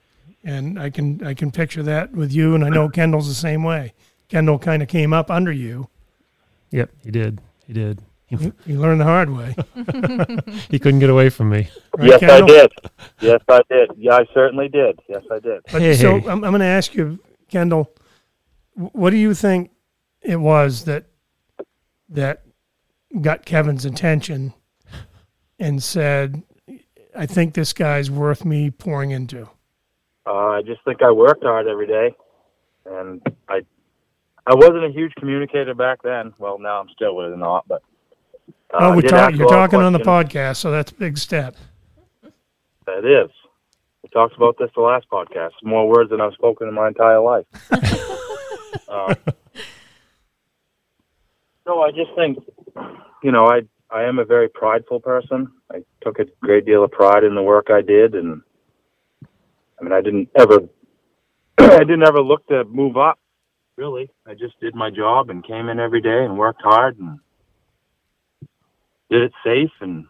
and 0.43 0.79
I 0.79 0.89
can 0.89 1.23
I 1.23 1.33
can 1.35 1.51
picture 1.51 1.83
that 1.83 2.13
with 2.13 2.31
you, 2.33 2.55
and 2.55 2.63
I 2.65 2.69
know 2.69 2.89
Kendall's 2.89 3.27
the 3.27 3.35
same 3.35 3.63
way. 3.63 3.93
Kendall 4.27 4.57
kind 4.59 4.81
of 4.81 4.89
came 4.89 5.13
up 5.13 5.29
under 5.29 5.51
you. 5.51 5.87
Yep, 6.71 6.89
he 7.03 7.11
did. 7.11 7.39
He 7.65 7.73
did. 7.73 8.01
You, 8.29 8.53
you 8.65 8.77
learned 8.79 8.99
the 8.99 9.05
hard 9.05 9.29
way. 9.29 9.55
He 10.69 10.79
couldn't 10.79 10.99
get 10.99 11.09
away 11.09 11.29
from 11.29 11.49
me. 11.49 11.69
Right, 11.97 12.09
yes, 12.09 12.19
Kendall? 12.19 12.43
I 12.43 12.47
did. 12.59 12.71
Yes, 13.21 13.41
I 13.47 13.61
did. 13.69 13.91
Yeah, 13.97 14.15
I 14.15 14.25
certainly 14.33 14.67
did. 14.67 14.99
Yes, 15.07 15.23
I 15.31 15.39
did. 15.39 15.61
But 15.71 15.81
Hey, 15.81 15.93
so 15.95 16.19
hey. 16.19 16.27
I'm, 16.27 16.43
I'm 16.43 16.51
going 16.51 16.59
to 16.59 16.65
ask 16.65 16.93
you, 16.93 17.19
Kendall, 17.49 17.83
wh- 17.85 18.06
what 18.77 19.09
do 19.09 19.17
you 19.17 19.33
think 19.33 19.71
it 20.21 20.37
was 20.37 20.85
that 20.85 21.05
that 22.09 22.43
got 23.21 23.45
Kevin's 23.45 23.85
attention 23.85 24.53
and 25.59 25.81
said, 25.81 26.43
"I 27.15 27.25
think 27.25 27.53
this 27.53 27.73
guy's 27.73 28.11
worth 28.11 28.45
me 28.45 28.69
pouring 28.69 29.11
into." 29.11 29.49
Uh, 30.25 30.49
I 30.49 30.61
just 30.61 30.83
think 30.85 31.01
I 31.01 31.11
worked 31.11 31.43
hard 31.43 31.67
every 31.67 31.87
day, 31.87 32.15
and 32.85 33.21
I 33.49 33.61
I 34.45 34.53
wasn't 34.53 34.85
a 34.85 34.89
huge 34.89 35.13
communicator 35.15 35.73
back 35.73 36.01
then. 36.03 36.33
Well, 36.37 36.59
now 36.59 36.79
I'm 36.79 36.89
still 36.89 37.15
really 37.15 37.37
not, 37.37 37.67
but 37.67 37.81
uh, 38.73 38.77
oh, 38.79 38.95
we 38.95 39.01
talk, 39.01 39.33
you're 39.33 39.49
talking 39.49 39.79
on 39.79 39.93
the 39.93 39.99
podcast, 39.99 40.57
so 40.57 40.71
that's 40.71 40.91
a 40.91 40.95
big 40.95 41.17
step. 41.17 41.55
It 42.23 43.05
is. 43.05 43.29
We 44.03 44.09
talked 44.09 44.35
about 44.35 44.57
this 44.57 44.69
the 44.75 44.81
last 44.81 45.07
podcast. 45.11 45.51
More 45.63 45.89
words 45.89 46.11
than 46.11 46.21
I've 46.21 46.33
spoken 46.33 46.67
in 46.67 46.73
my 46.73 46.87
entire 46.87 47.19
life. 47.19 47.45
um, 48.89 49.15
no, 51.65 51.81
I 51.81 51.91
just 51.91 52.11
think, 52.15 52.37
you 53.23 53.31
know, 53.31 53.45
I 53.47 53.61
I 53.89 54.03
am 54.03 54.19
a 54.19 54.25
very 54.25 54.49
prideful 54.49 54.99
person. 54.99 55.51
I 55.71 55.83
took 56.01 56.19
a 56.19 56.25
great 56.41 56.65
deal 56.65 56.83
of 56.83 56.91
pride 56.91 57.23
in 57.23 57.35
the 57.35 57.41
work 57.41 57.67
I 57.69 57.81
did, 57.81 58.15
and 58.15 58.41
I 59.79 59.83
mean, 59.83 59.93
I 59.93 60.01
didn't 60.01 60.29
ever, 60.37 60.59
I 61.57 61.79
didn't 61.79 62.07
ever 62.07 62.21
look 62.21 62.45
to 62.47 62.65
move 62.65 62.97
up. 62.97 63.19
Really, 63.77 64.09
I 64.25 64.33
just 64.33 64.59
did 64.59 64.75
my 64.75 64.89
job 64.89 65.29
and 65.29 65.45
came 65.45 65.69
in 65.69 65.79
every 65.79 66.01
day 66.01 66.25
and 66.25 66.37
worked 66.37 66.61
hard 66.63 66.97
and 66.97 67.19
did 69.09 69.21
it 69.21 69.31
safe 69.43 69.71
and 69.81 70.05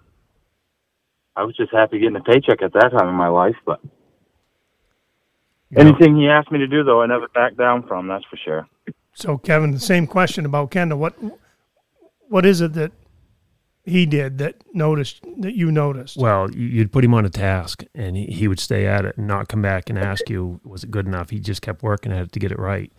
I 1.37 1.43
was 1.43 1.55
just 1.55 1.71
happy 1.71 1.99
getting 1.99 2.15
a 2.15 2.23
paycheck 2.23 2.63
at 2.63 2.73
that 2.73 2.89
time 2.97 3.07
in 3.07 3.13
my 3.13 3.27
life. 3.27 3.55
But 3.63 3.79
anything 5.75 6.15
he 6.15 6.27
asked 6.27 6.51
me 6.51 6.59
to 6.59 6.67
do, 6.67 6.83
though, 6.83 7.01
I 7.01 7.05
never 7.07 7.27
backed 7.29 7.57
down 7.57 7.87
from. 7.87 8.07
That's 8.07 8.25
for 8.25 8.37
sure. 8.37 8.67
So, 9.13 9.37
Kevin, 9.37 9.71
the 9.71 9.79
same 9.79 10.07
question 10.07 10.45
about 10.45 10.71
Kendall. 10.71 10.99
What 10.99 11.15
what 12.29 12.45
is 12.45 12.61
it 12.61 12.73
that 12.73 12.91
he 13.83 14.05
did 14.05 14.37
that 14.37 14.55
noticed 14.73 15.23
that 15.39 15.55
you 15.55 15.71
noticed? 15.71 16.17
Well, 16.17 16.51
you- 16.51 16.67
you'd 16.67 16.91
put 16.91 17.03
him 17.05 17.13
on 17.13 17.25
a 17.25 17.29
task, 17.29 17.83
and 17.95 18.17
he, 18.17 18.25
he 18.25 18.47
would 18.47 18.59
stay 18.59 18.85
at 18.85 19.05
it 19.05 19.17
and 19.17 19.27
not 19.27 19.47
come 19.47 19.61
back 19.61 19.89
and 19.89 19.97
ask 19.97 20.29
you, 20.29 20.59
was 20.63 20.83
it 20.83 20.91
good 20.91 21.07
enough? 21.07 21.29
He 21.29 21.39
just 21.39 21.61
kept 21.61 21.81
working 21.83 22.11
at 22.11 22.21
it 22.23 22.31
to 22.33 22.39
get 22.39 22.51
it 22.51 22.59
right, 22.59 22.91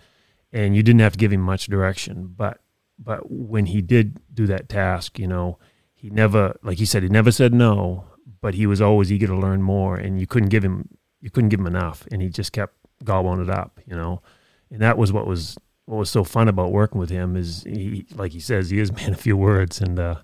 and 0.53 0.75
you 0.75 0.83
didn't 0.83 1.01
have 1.01 1.13
to 1.13 1.19
give 1.19 1.33
him 1.33 1.41
much 1.43 1.67
direction. 1.67 2.35
But 2.37 2.61
but 2.99 3.31
when 3.31 3.67
he 3.67 3.81
did 3.81 4.19
do 4.35 4.47
that 4.49 4.69
task, 4.69 5.19
you 5.21 5.29
know, 5.29 5.59
he 5.95 6.11
never, 6.11 6.57
like 6.65 6.79
he 6.79 6.85
said, 6.85 7.03
he 7.05 7.09
never 7.09 7.31
said 7.31 7.55
no, 7.55 8.07
but 8.41 8.55
he 8.55 8.67
was 8.67 8.81
always 8.81 9.13
eager 9.13 9.27
to 9.29 9.37
learn 9.37 9.63
more, 9.63 9.95
and 9.97 10.21
you 10.21 10.27
couldn't 10.27 10.49
give 10.49 10.65
him 10.65 10.89
you 11.21 11.31
couldn't 11.31 11.51
give 11.51 11.61
him 11.61 11.67
enough, 11.67 12.07
and 12.11 12.23
he 12.23 12.29
just 12.29 12.53
kept 12.53 12.75
gobbling 13.05 13.41
it 13.41 13.51
up, 13.51 13.81
you 13.87 13.95
know, 13.95 14.23
and 14.71 14.81
that 14.81 14.99
was 14.99 15.13
what 15.13 15.27
was 15.27 15.57
what 15.89 15.97
was 15.97 16.11
so 16.11 16.23
fun 16.23 16.49
about 16.49 16.71
working 16.71 17.01
with 17.01 17.09
him 17.09 17.35
is 17.35 17.63
he, 17.65 18.05
like 18.15 18.33
he 18.33 18.41
says, 18.41 18.69
he 18.69 18.79
is 18.79 18.93
man 18.97 19.13
a 19.13 19.17
few 19.17 19.37
words, 19.37 19.81
and 19.81 19.99
uh, 19.99 20.17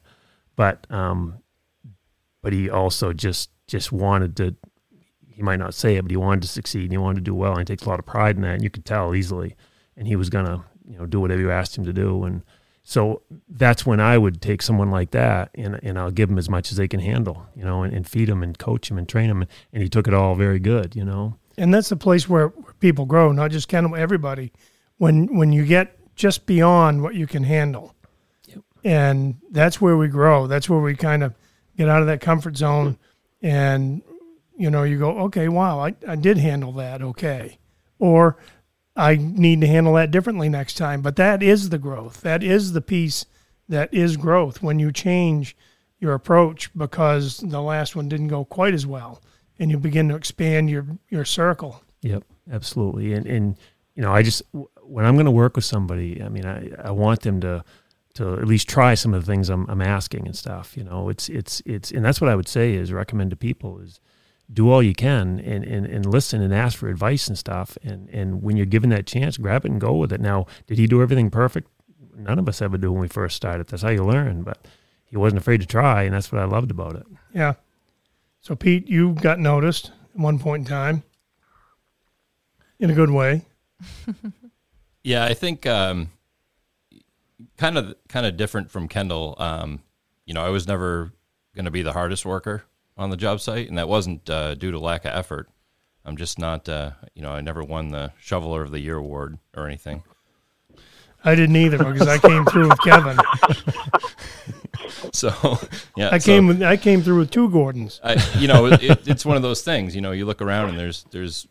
but 0.57 0.87
um, 0.91 1.39
but 2.43 2.53
he 2.53 2.69
also 2.69 3.13
just 3.13 3.51
just 3.67 3.93
wanted 3.93 4.37
to. 4.37 4.55
He 5.27 5.43
might 5.43 5.59
not 5.59 5.75
say 5.75 5.97
it, 5.97 6.03
but 6.03 6.13
he 6.13 6.17
wanted 6.17 6.43
to 6.43 6.49
succeed. 6.49 6.83
and 6.83 6.93
He 6.93 6.99
wanted 6.99 7.17
to 7.17 7.31
do 7.31 7.35
well, 7.35 7.53
and 7.53 7.61
he 7.61 7.65
takes 7.65 7.85
a 7.85 7.89
lot 7.89 7.99
of 7.99 8.07
pride 8.07 8.37
in 8.37 8.43
that, 8.43 8.55
and 8.55 8.63
you 8.63 8.71
could 8.71 8.85
tell 8.85 9.17
easily. 9.17 9.57
And 9.97 10.07
he 10.07 10.15
was 10.15 10.31
gonna, 10.31 10.65
you 10.87 10.97
know, 10.97 11.07
do 11.07 11.19
whatever 11.19 11.41
you 11.41 11.51
asked 11.51 11.77
him 11.77 11.85
to 11.85 11.93
do. 11.93 12.23
And 12.25 12.43
so 12.87 13.23
that's 13.49 13.87
when 13.87 13.99
I 13.99 14.19
would 14.19 14.43
take 14.43 14.61
someone 14.63 14.91
like 14.91 15.11
that, 15.13 15.51
and 15.55 15.81
and 15.83 15.99
I'll 15.99 16.11
give 16.11 16.29
them 16.29 16.39
as 16.39 16.49
much 16.51 16.71
as 16.71 16.77
they 16.77 16.87
can 16.87 17.01
handle, 17.01 17.47
you 17.57 17.65
know, 17.65 17.83
and, 17.83 17.93
and 17.95 18.07
feed 18.07 18.29
them 18.29 18.43
and 18.43 18.57
coach 18.59 18.89
them 18.89 18.99
and 18.99 19.09
train 19.09 19.29
them. 19.29 19.41
And, 19.43 19.51
and 19.73 19.83
he 19.83 19.89
took 19.89 20.07
it 20.07 20.15
all 20.15 20.35
very 20.35 20.59
good, 20.59 20.95
you 20.95 21.05
know. 21.05 21.37
and 21.57 21.73
that's 21.73 21.89
the 21.89 21.97
place 21.97 22.29
where, 22.29 22.49
where 22.49 22.75
people 22.81 23.07
grow, 23.07 23.33
not 23.33 23.51
just 23.51 23.69
kind 23.69 23.87
of 23.87 23.95
everybody. 23.95 24.53
When 24.99 25.35
when 25.37 25.53
you 25.53 25.65
get 25.65 25.97
just 26.15 26.47
beyond 26.47 27.03
what 27.03 27.15
you 27.15 27.27
can 27.27 27.43
handle, 27.43 27.95
Yep. 28.49 28.59
and 28.85 29.35
that's 29.51 29.81
where 29.81 29.97
we 29.97 30.09
grow. 30.09 30.47
That's 30.47 30.69
where 30.69 30.81
we 30.81 30.95
kind 30.95 31.23
of 31.25 31.35
get 31.77 31.89
out 31.89 32.03
of 32.03 32.07
that 32.07 32.21
comfort 32.21 32.57
zone, 32.57 32.99
and 33.43 34.03
you 34.57 34.71
know, 34.71 34.85
you 34.85 34.99
go, 34.99 35.19
okay, 35.27 35.49
wow, 35.49 35.81
I, 35.81 35.95
I 36.07 36.15
did 36.17 36.37
handle 36.39 36.73
that 36.75 37.03
okay, 37.03 37.59
or 37.99 38.37
I 38.97 39.17
need 39.17 39.61
to 39.61 39.67
handle 39.67 39.95
that 39.95 40.11
differently 40.11 40.49
next 40.49 40.75
time. 40.75 41.03
But 41.03 41.17
that 41.17 41.43
is 41.43 41.71
the 41.71 41.79
growth. 41.79 42.21
That 42.21 42.43
is 42.43 42.73
the 42.73 42.81
piece 42.81 43.27
that 43.69 43.93
is 43.93 44.17
growth 44.17 44.63
when 44.63 44.79
you 44.79 44.93
change 44.93 45.57
your 45.99 46.15
approach 46.15 46.71
because 46.77 47.39
the 47.39 47.63
last 47.63 47.97
one 47.97 48.09
didn't 48.09 48.29
go 48.29 48.45
quite 48.45 48.75
as 48.75 48.87
well, 48.87 49.23
and 49.59 49.71
you 49.71 49.79
begin 49.79 50.09
to 50.11 50.17
expand 50.17 50.71
your 50.71 50.87
your 51.09 51.25
circle. 51.25 51.83
Yep, 52.03 52.25
absolutely. 52.53 53.15
And 53.15 53.27
and 53.27 53.57
you 53.95 54.03
know, 54.03 54.13
I 54.13 54.23
just 54.23 54.43
when 54.83 55.05
I'm 55.05 55.15
going 55.15 55.27
to 55.27 55.33
work 55.33 55.57
with 55.57 55.65
somebody, 55.65 56.23
I 56.23 56.29
mean, 56.29 56.45
I, 56.45 56.71
I 56.83 56.91
want 56.91 57.23
them 57.23 57.41
to 57.41 57.65
to 58.15 58.35
at 58.35 58.47
least 58.47 58.69
try 58.69 58.95
some 58.95 59.15
of 59.15 59.25
the 59.25 59.31
things 59.31 59.49
I'm 59.49 59.69
I'm 59.69 59.83
asking 59.83 60.27
and 60.27 60.37
stuff. 60.37 60.77
You 60.77 60.85
know, 60.85 61.09
it's 61.09 61.29
it's 61.29 61.63
it's 61.65 61.91
and 61.91 62.05
that's 62.05 62.21
what 62.21 62.31
I 62.31 62.37
would 62.37 62.49
say 62.49 62.75
is 62.75 62.93
recommend 62.93 63.31
to 63.31 63.37
people 63.37 63.81
is 63.81 64.01
do 64.53 64.71
all 64.71 64.83
you 64.83 64.95
can 64.95 65.41
and, 65.41 65.65
and, 65.65 65.87
and 65.87 66.07
listen 66.07 66.43
and 66.43 66.55
ask 66.55 66.79
for 66.79 66.89
advice 66.89 67.29
and 67.29 67.39
stuff. 67.39 67.79
And 67.83 68.09
and 68.11 68.43
when 68.43 68.57
you're 68.57 68.67
given 68.67 68.91
that 68.91 69.07
chance, 69.07 69.37
grab 69.37 69.65
it 69.65 69.71
and 69.71 69.81
go 69.81 69.95
with 69.95 70.13
it. 70.13 70.21
Now, 70.21 70.47
did 70.67 70.79
he 70.79 70.87
do 70.87 71.03
everything 71.03 71.31
perfect? 71.31 71.69
None 72.17 72.39
of 72.39 72.49
us 72.49 72.63
ever 72.63 72.79
do 72.79 72.93
when 72.93 73.01
we 73.01 73.09
first 73.09 73.37
started. 73.37 73.67
That's 73.67 73.83
how 73.83 73.91
you 73.91 74.05
learn. 74.05 74.43
But 74.43 74.67
he 75.05 75.17
wasn't 75.17 75.41
afraid 75.41 75.61
to 75.61 75.67
try, 75.67 76.03
and 76.03 76.15
that's 76.15 76.31
what 76.31 76.41
I 76.41 76.45
loved 76.45 76.71
about 76.71 76.97
it. 76.97 77.07
Yeah. 77.33 77.55
So 78.41 78.55
Pete, 78.55 78.89
you 78.89 79.15
got 79.15 79.39
noticed 79.39 79.91
at 80.15 80.21
one 80.21 80.39
point 80.39 80.61
in 80.61 80.67
time, 80.67 81.03
in 82.79 82.91
a 82.91 82.95
good 82.95 83.11
way. 83.11 83.47
Yeah, 85.05 85.27
I 85.27 85.35
think 85.35 85.67
um, 85.67 86.11
kind 87.59 87.77
of 87.77 87.95
kind 88.09 88.25
of 88.25 88.39
different 88.39 88.71
from 88.71 88.89
Kendall. 88.89 89.37
Um, 89.39 89.83
you 90.25 90.33
know, 90.33 90.43
I 90.43 90.49
was 90.49 90.67
never 90.67 91.13
going 91.55 91.67
to 91.67 91.71
be 91.71 91.83
the 91.83 91.93
hardest 91.93 92.25
worker 92.25 92.65
on 92.97 93.11
the 93.11 93.17
job 93.17 93.41
site, 93.41 93.69
and 93.69 93.79
that 93.79 93.89
wasn't 93.89 94.29
uh, 94.31 94.55
due 94.55 94.71
to 94.71 94.79
lack 94.79 95.05
of 95.05 95.13
effort. 95.15 95.49
I'm 96.05 96.17
just 96.17 96.39
not. 96.39 96.69
Uh, 96.69 96.93
you 97.15 97.23
know, 97.23 97.31
I 97.31 97.41
never 97.41 97.63
won 97.63 97.89
the 97.89 98.13
Shoveler 98.21 98.63
of 98.63 98.71
the 98.71 98.81
Year 98.81 98.97
award 98.97 99.39
or 99.57 99.67
anything. 99.67 100.03
I 101.25 101.35
didn't 101.35 101.57
either 101.57 101.79
because 101.79 102.07
I 102.07 102.19
came 102.19 102.45
through 102.45 102.69
with 102.69 102.81
Kevin. 102.81 103.19
So 105.13 105.59
yeah, 105.97 106.11
I 106.13 106.19
so- 106.19 106.27
came 106.27 106.47
with, 106.49 106.63
I 106.63 106.77
came 106.77 107.01
through 107.01 107.19
with 107.21 107.31
two 107.31 107.49
Gordons. 107.49 108.01
I, 108.03 108.15
you 108.39 108.49
know, 108.49 108.67
it, 108.67 109.07
it's 109.07 109.25
one 109.25 109.37
of 109.37 109.43
those 109.43 109.63
things. 109.63 109.95
You 109.95 110.01
know, 110.01 110.11
you 110.11 110.27
look 110.27 110.43
around 110.43 110.71
and 110.71 110.79
there's 110.79 111.05
there's 111.11 111.47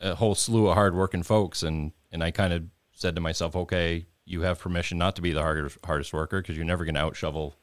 a 0.00 0.14
whole 0.14 0.36
slew 0.36 0.68
of 0.68 0.74
hardworking 0.74 1.24
folks, 1.24 1.62
and 1.64 1.92
and 2.12 2.22
I 2.22 2.30
kind 2.30 2.52
of 2.52 2.64
said 2.92 3.16
to 3.16 3.20
myself, 3.20 3.56
okay, 3.56 4.06
you 4.24 4.42
have 4.42 4.60
permission 4.60 4.98
not 4.98 5.16
to 5.16 5.22
be 5.22 5.32
the 5.32 5.42
hardest 5.42 5.78
hardest 5.84 6.12
worker 6.12 6.40
because 6.40 6.56
you're 6.56 6.64
never 6.64 6.84
going 6.84 6.94
to 6.94 7.00
out 7.00 7.16
shovel 7.16 7.56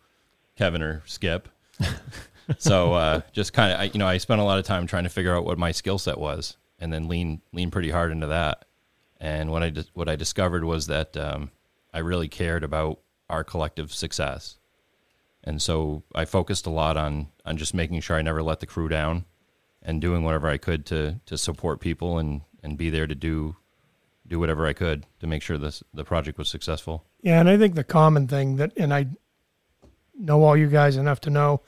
Kevin 0.58 0.82
or 0.84 1.04
Skip. 1.06 1.48
So 2.58 2.94
uh, 2.94 3.22
just 3.32 3.54
kind 3.54 3.74
of, 3.74 3.94
you 3.94 4.00
know, 4.00 4.08
I 4.08 4.18
spent 4.18 4.42
a 4.42 4.44
lot 4.44 4.60
of 4.60 4.66
time 4.66 4.88
trying 4.88 5.04
to 5.04 5.10
figure 5.10 5.36
out 5.36 5.46
what 5.46 5.58
my 5.58 5.72
skill 5.72 5.98
set 5.98 6.18
was, 6.18 6.58
and 6.80 6.92
then 6.92 7.08
lean 7.08 7.42
lean 7.52 7.72
pretty 7.72 7.90
hard 7.90 8.12
into 8.12 8.28
that. 8.28 8.66
And 9.20 9.52
what 9.52 9.64
I 9.64 9.72
what 9.94 10.10
I 10.10 10.16
discovered 10.16 10.64
was 10.64 10.88
that 10.88 11.16
um, 11.18 11.52
I 11.94 12.00
really 12.00 12.28
cared 12.28 12.64
about 12.64 13.00
our 13.30 13.44
collective 13.44 13.94
success 13.94 14.58
and 15.44 15.62
so 15.62 16.04
I 16.16 16.26
focused 16.26 16.66
a 16.66 16.70
lot 16.70 16.98
on 16.98 17.28
on 17.46 17.58
just 17.58 17.74
making 17.74 18.00
sure 18.00 18.16
I 18.16 18.22
never 18.22 18.42
let 18.42 18.60
the 18.60 18.66
crew 18.66 18.88
down, 18.88 19.26
and 19.82 20.02
doing 20.02 20.24
whatever 20.24 20.48
I 20.48 20.58
could 20.58 20.86
to 20.88 21.20
to 21.26 21.38
support 21.38 21.80
people 21.80 22.18
and 22.18 22.42
and 22.64 22.78
be 22.78 22.90
there 22.90 23.08
to 23.08 23.16
do 23.16 23.58
do 24.26 24.40
whatever 24.40 24.66
I 24.66 24.74
could 24.74 25.06
to 25.20 25.28
make 25.28 25.42
sure 25.42 25.58
this 25.58 25.84
the 25.94 26.06
project 26.06 26.38
was 26.38 26.50
successful. 26.50 27.04
Yeah, 27.22 27.40
and 27.40 27.50
I 27.50 27.58
think 27.58 27.76
the 27.76 27.84
common 27.84 28.28
thing 28.28 28.56
that, 28.58 28.74
and 28.78 28.94
I 28.94 29.08
know 30.18 30.44
all 30.44 30.58
you 30.58 30.68
guys 30.68 30.98
enough 30.98 31.22
to 31.22 31.30
know, 31.30 31.62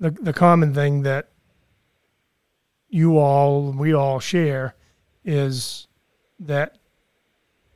the 0.00 0.10
the 0.10 0.32
common 0.32 0.74
thing 0.74 1.02
that 1.02 1.28
you 2.88 3.18
all, 3.18 3.70
we 3.72 3.94
all 3.94 4.18
share, 4.18 4.74
is 5.24 5.86
that 6.40 6.78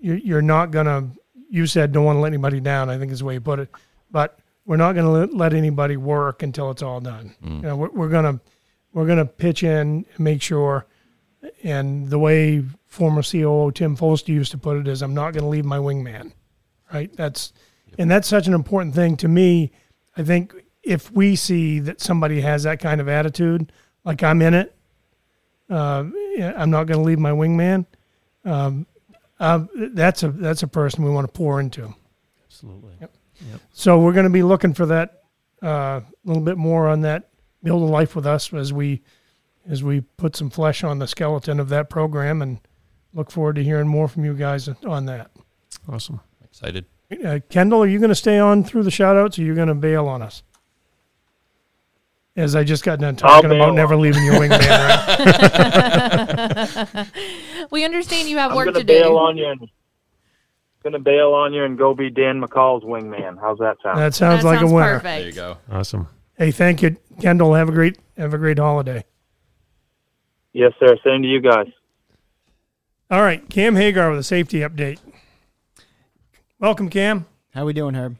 you're 0.01 0.17
you're 0.17 0.43
not 0.43 0.71
gonna. 0.71 1.11
You 1.49 1.67
said 1.67 1.93
don't 1.93 2.05
want 2.05 2.17
to 2.17 2.21
let 2.21 2.29
anybody 2.29 2.59
down. 2.59 2.91
I 2.91 2.99
think 2.99 3.13
is 3.13 3.21
the 3.21 3.27
way 3.27 3.35
you 3.35 3.41
put 3.41 3.61
it, 3.61 3.69
but 4.11 4.41
we're 4.67 4.77
not 4.77 4.95
going 4.95 5.29
to 5.29 5.37
let, 5.37 5.53
anybody 5.53 5.97
work 5.97 6.43
until 6.43 6.71
it's 6.71 6.83
all 6.83 7.01
done. 7.01 7.35
Mm. 7.45 7.57
You 7.57 7.63
know, 7.63 7.77
we're, 7.77 7.91
we're 7.91 8.09
gonna 8.09 8.41
we're 8.93 9.07
gonna 9.07 9.27
pitch 9.27 9.63
in 9.63 10.07
and 10.11 10.19
make 10.19 10.43
sure. 10.43 10.87
And 11.63 12.09
the 12.09 12.19
way 12.19 12.65
former 12.87 13.23
COO 13.23 13.71
Tim 13.71 13.97
Folster 13.97 14.29
used 14.29 14.51
to 14.53 14.59
put 14.59 14.79
it 14.79 14.89
is, 14.89 15.03
I'm 15.03 15.13
not 15.13 15.35
going 15.35 15.43
to 15.43 15.49
leave 15.49 15.67
my 15.67 15.77
wingman. 15.77 16.33
Right. 16.93 17.15
That's 17.15 17.53
and 17.99 18.11
that's 18.11 18.27
such 18.27 18.47
an 18.47 18.55
important 18.55 18.95
thing 18.95 19.17
to 19.19 19.29
me. 19.29 19.73
I 20.17 20.23
think 20.23 20.55
if 20.85 21.11
we 21.11 21.37
see 21.37 21.81
that 21.81 22.01
somebody 22.01 22.41
has 22.41 22.65
that 22.65 22.81
kind 22.81 23.01
of 23.01 23.09
attitude, 23.09 23.73
like 24.05 24.23
I'm 24.23 24.43
in 24.43 24.55
it, 24.55 24.75
uh, 25.71 26.05
I'm 26.39 26.71
not 26.71 26.85
going 26.85 26.99
to 26.99 27.05
leave 27.05 27.19
my 27.19 27.31
wingman. 27.31 27.87
Um, 28.45 28.87
uh, 29.41 29.65
that's 29.93 30.23
a 30.23 30.29
that's 30.29 30.63
a 30.63 30.69
person 30.69 31.05
we 31.05 31.11
want 31.11 31.27
to 31.27 31.33
pour 31.33 31.61
into. 31.61 31.95
Absolutely. 32.47 32.93
Yep. 33.01 33.17
Yep. 33.51 33.61
So 33.73 33.99
we're 33.99 34.13
going 34.13 34.25
to 34.25 34.31
be 34.31 34.43
looking 34.43 34.75
for 34.75 34.87
that 34.87 35.23
a 35.63 35.67
uh, 35.67 36.01
little 36.25 36.43
bit 36.43 36.59
more 36.59 36.89
on 36.89 37.01
that 37.01 37.31
build 37.65 37.83
a 37.83 37.87
life 37.87 38.15
with 38.15 38.27
us 38.27 38.53
as 38.53 38.73
we 38.73 39.03
as 39.69 39.83
we 39.83 40.03
put 40.03 40.37
some 40.37 40.51
flesh 40.51 40.85
on 40.85 40.99
the 40.99 41.09
skeleton 41.09 41.59
of 41.59 41.71
that 41.71 41.89
program 41.89 42.43
and 42.43 42.61
look 43.15 43.31
forward 43.31 43.57
to 43.57 43.65
hearing 43.65 43.89
more 43.89 44.07
from 44.07 44.25
you 44.25 44.35
guys 44.35 44.69
on 44.69 45.07
that. 45.07 45.31
Awesome. 45.89 46.21
Excited. 46.45 46.85
Uh, 47.25 47.41
Kendall, 47.49 47.83
are 47.83 47.87
you 47.87 47.99
going 47.99 48.11
to 48.11 48.15
stay 48.15 48.39
on 48.39 48.63
through 48.63 48.83
the 48.83 48.91
shout 48.91 49.17
outs 49.17 49.39
or 49.39 49.43
are 49.43 49.45
you 49.47 49.55
going 49.55 49.69
to 49.69 49.75
bail 49.75 50.07
on 50.07 50.21
us? 50.21 50.43
As 52.37 52.57
I 52.57 52.65
just 52.65 52.83
got 52.83 52.99
done 52.99 53.15
talking 53.15 53.53
about 53.53 53.69
on. 53.71 53.75
never 53.77 53.95
leaving 53.97 54.25
your 54.25 54.35
wingman, 54.35 54.59
right? 54.59 54.99
We 57.71 57.85
understand 57.85 58.29
you 58.29 58.39
have 58.39 58.51
I'm 58.51 58.57
work 58.57 58.67
gonna 58.67 58.81
to 58.81 58.85
bail 58.85 59.11
do. 59.11 59.17
on 59.19 59.37
you 59.37 59.47
and 59.49 59.69
gonna 60.83 60.99
bail 60.99 61.33
on 61.33 61.53
you 61.55 61.63
and 61.65 61.79
go 61.79 61.95
be 61.95 62.11
Dan 62.11 62.41
McCall's 62.43 62.83
wingman. 62.85 63.39
How's 63.41 63.59
that 63.59 63.77
sound? 63.83 63.99
That 63.99 64.15
sounds 64.15 64.43
that 64.43 64.49
like 64.49 64.59
sounds 64.61 64.71
a 64.71 64.75
winner. 64.75 65.01
perfect. 65.01 65.05
There 65.21 65.27
you 65.29 65.33
go. 65.33 65.57
Awesome. 65.71 66.09
Hey, 66.37 66.51
thank 66.51 66.83
you, 66.83 66.97
Kendall. 67.21 67.55
Have 67.55 67.69
a 67.69 67.73
great 67.73 67.99
have 68.17 68.35
a 68.35 68.39
great 68.39 68.59
holiday. 68.59 69.05
yes, 70.53 70.73
sir. 70.79 70.97
Same 71.05 71.23
to 71.23 71.29
you 71.29 71.41
guys. 71.41 71.69
All 73.11 73.23
right, 73.23 73.49
Cam 73.49 73.77
Hagar 73.77 74.11
with 74.11 74.19
a 74.19 74.23
safety 74.25 74.59
update. 74.61 74.99
Welcome, 76.59 76.91
Cam. 76.91 77.27
How 77.55 77.65
we 77.65 77.73
doing, 77.73 77.95
Herb? 77.95 78.17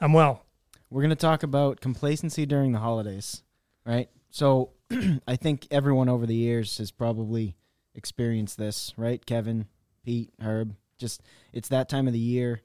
I'm 0.00 0.12
well. 0.12 0.42
We're 0.90 1.00
going 1.02 1.10
to 1.10 1.16
talk 1.16 1.42
about 1.42 1.80
complacency 1.80 2.44
during 2.46 2.72
the 2.72 2.78
holidays, 2.80 3.42
right? 3.84 4.08
So, 4.30 4.70
I 5.26 5.36
think 5.36 5.66
everyone 5.70 6.08
over 6.08 6.26
the 6.26 6.34
years 6.34 6.78
has 6.78 6.90
probably 6.90 7.56
experienced 7.94 8.58
this, 8.58 8.92
right? 8.96 9.24
Kevin, 9.24 9.66
Pete, 10.04 10.32
Herb. 10.40 10.74
Just 10.98 11.22
it's 11.52 11.68
that 11.68 11.88
time 11.88 12.06
of 12.06 12.12
the 12.12 12.18
year. 12.18 12.62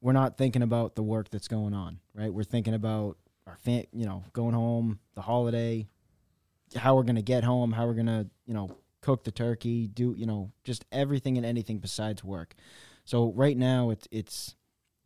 We're 0.00 0.12
not 0.12 0.38
thinking 0.38 0.62
about 0.62 0.94
the 0.94 1.02
work 1.02 1.30
that's 1.30 1.48
going 1.48 1.74
on, 1.74 2.00
right? 2.14 2.32
We're 2.32 2.42
thinking 2.42 2.74
about 2.74 3.18
our 3.46 3.58
you 3.66 4.06
know, 4.06 4.24
going 4.32 4.54
home, 4.54 4.98
the 5.14 5.20
holiday, 5.20 5.86
how 6.76 6.94
we're 6.94 7.02
going 7.02 7.16
to 7.16 7.22
get 7.22 7.44
home, 7.44 7.72
how 7.72 7.86
we're 7.86 7.94
going 7.94 8.06
to, 8.06 8.26
you 8.46 8.54
know, 8.54 8.70
cook 9.00 9.24
the 9.24 9.30
turkey, 9.30 9.88
do, 9.88 10.14
you 10.16 10.26
know, 10.26 10.52
just 10.64 10.84
everything 10.92 11.36
and 11.36 11.44
anything 11.44 11.78
besides 11.78 12.22
work. 12.24 12.54
So 13.04 13.32
right 13.32 13.56
now 13.56 13.90
it's 13.90 14.06
it's 14.10 14.56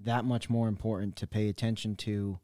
that 0.00 0.24
much 0.24 0.50
more 0.50 0.68
important 0.68 1.16
to 1.16 1.26
pay 1.26 1.48
attention 1.48 1.96
to 1.96 2.38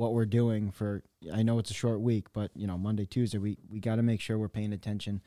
what 0.00 0.14
we're 0.14 0.24
doing 0.24 0.70
for 0.70 1.02
I 1.30 1.42
know 1.42 1.58
it's 1.58 1.70
a 1.70 1.74
short 1.74 2.00
week, 2.00 2.28
but 2.32 2.50
you 2.54 2.66
know, 2.66 2.78
Monday, 2.78 3.04
Tuesday, 3.04 3.36
we, 3.36 3.58
we 3.68 3.80
gotta 3.80 4.02
make 4.02 4.22
sure 4.22 4.38
we're 4.38 4.48
paying 4.48 4.72
attention 4.72 5.20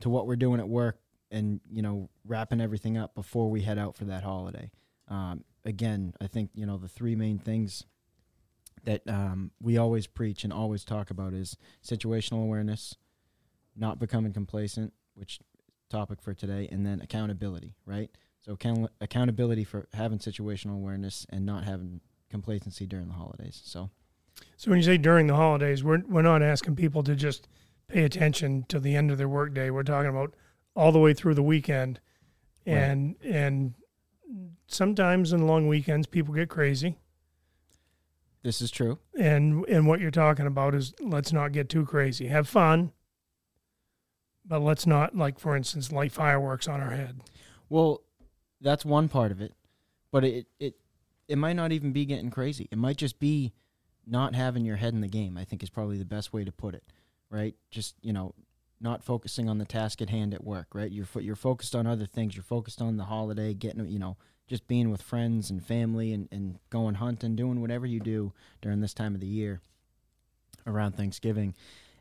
to 0.00 0.10
what 0.10 0.26
we're 0.26 0.34
doing 0.34 0.58
at 0.58 0.68
work 0.68 0.98
and, 1.30 1.60
you 1.70 1.80
know, 1.80 2.10
wrapping 2.26 2.60
everything 2.60 2.98
up 2.98 3.14
before 3.14 3.48
we 3.48 3.62
head 3.62 3.78
out 3.78 3.94
for 3.94 4.04
that 4.06 4.24
holiday. 4.24 4.72
Um, 5.06 5.44
again, 5.64 6.12
I 6.20 6.26
think, 6.26 6.50
you 6.54 6.66
know, 6.66 6.76
the 6.76 6.88
three 6.88 7.14
main 7.14 7.38
things 7.38 7.84
that 8.82 9.02
um, 9.08 9.52
we 9.62 9.78
always 9.78 10.08
preach 10.08 10.42
and 10.42 10.52
always 10.52 10.84
talk 10.84 11.10
about 11.10 11.32
is 11.32 11.56
situational 11.84 12.42
awareness, 12.42 12.96
not 13.76 14.00
becoming 14.00 14.32
complacent, 14.32 14.92
which 15.14 15.38
topic 15.88 16.20
for 16.20 16.34
today, 16.34 16.68
and 16.72 16.84
then 16.84 17.00
accountability, 17.00 17.76
right? 17.86 18.10
So 18.40 18.54
account- 18.54 18.90
accountability 19.00 19.62
for 19.62 19.86
having 19.92 20.18
situational 20.18 20.74
awareness 20.74 21.26
and 21.30 21.46
not 21.46 21.62
having 21.62 22.00
complacency 22.28 22.86
during 22.86 23.06
the 23.06 23.14
holidays. 23.14 23.62
So 23.64 23.90
So 24.56 24.70
when 24.70 24.78
you 24.78 24.84
say 24.84 24.96
during 24.96 25.26
the 25.26 25.36
holidays, 25.36 25.84
we're 25.84 26.02
we're 26.08 26.22
not 26.22 26.42
asking 26.42 26.76
people 26.76 27.02
to 27.04 27.14
just 27.14 27.46
pay 27.88 28.04
attention 28.04 28.64
to 28.68 28.80
the 28.80 28.96
end 28.96 29.10
of 29.10 29.18
their 29.18 29.28
workday. 29.28 29.70
We're 29.70 29.82
talking 29.82 30.10
about 30.10 30.34
all 30.74 30.92
the 30.92 30.98
way 30.98 31.14
through 31.14 31.34
the 31.34 31.42
weekend, 31.42 32.00
Right. 32.66 32.74
and 32.74 33.16
and 33.22 33.74
sometimes 34.66 35.32
in 35.32 35.46
long 35.46 35.68
weekends 35.68 36.06
people 36.06 36.34
get 36.34 36.48
crazy. 36.48 36.98
this 38.42 38.60
is 38.62 38.70
true. 38.70 38.98
And 39.18 39.64
and 39.68 39.86
what 39.86 40.00
you're 40.00 40.10
talking 40.10 40.46
about 40.46 40.74
is 40.74 40.94
let's 41.00 41.32
not 41.32 41.52
get 41.52 41.68
too 41.68 41.84
crazy. 41.84 42.28
Have 42.28 42.48
fun, 42.48 42.92
but 44.44 44.60
let's 44.60 44.86
not 44.86 45.16
like 45.16 45.38
for 45.38 45.56
instance 45.56 45.92
light 45.92 46.12
fireworks 46.12 46.66
on 46.68 46.80
our 46.80 46.90
head. 46.90 47.20
Well, 47.68 48.02
that's 48.60 48.84
one 48.84 49.08
part 49.08 49.32
of 49.32 49.40
it, 49.40 49.54
but 50.10 50.24
it 50.24 50.46
it 50.58 50.76
it 51.28 51.36
might 51.36 51.54
not 51.56 51.72
even 51.72 51.92
be 51.92 52.06
getting 52.06 52.30
crazy. 52.30 52.68
It 52.70 52.78
might 52.78 52.96
just 52.96 53.18
be 53.18 53.52
not 54.06 54.34
having 54.34 54.64
your 54.64 54.76
head 54.76 54.94
in 54.94 55.00
the 55.00 55.08
game. 55.08 55.36
I 55.36 55.44
think 55.44 55.62
is 55.62 55.70
probably 55.70 55.98
the 55.98 56.04
best 56.04 56.32
way 56.32 56.44
to 56.44 56.52
put 56.52 56.74
it, 56.74 56.84
right? 57.30 57.54
Just 57.70 57.94
you 58.02 58.12
know, 58.12 58.34
not 58.80 59.02
focusing 59.02 59.48
on 59.48 59.58
the 59.58 59.64
task 59.64 60.00
at 60.02 60.10
hand 60.10 60.34
at 60.34 60.44
work, 60.44 60.68
right? 60.74 60.90
You're 60.90 61.06
fo- 61.06 61.20
you're 61.20 61.36
focused 61.36 61.74
on 61.74 61.86
other 61.86 62.06
things. 62.06 62.36
You're 62.36 62.42
focused 62.42 62.80
on 62.80 62.96
the 62.96 63.04
holiday, 63.04 63.54
getting 63.54 63.86
you 63.88 63.98
know, 63.98 64.16
just 64.46 64.66
being 64.68 64.90
with 64.90 65.02
friends 65.02 65.50
and 65.50 65.64
family, 65.64 66.12
and 66.12 66.28
and 66.30 66.58
going 66.70 66.96
hunting, 66.96 67.36
doing 67.36 67.60
whatever 67.60 67.86
you 67.86 68.00
do 68.00 68.32
during 68.62 68.80
this 68.80 68.94
time 68.94 69.14
of 69.14 69.20
the 69.20 69.26
year 69.26 69.60
around 70.66 70.92
Thanksgiving, 70.96 71.54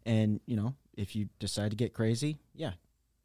and 0.06 0.40
you 0.46 0.56
know, 0.56 0.76
if 0.96 1.16
you 1.16 1.30
decide 1.40 1.72
to 1.72 1.78
get 1.78 1.94
crazy, 1.94 2.38
yeah, 2.54 2.74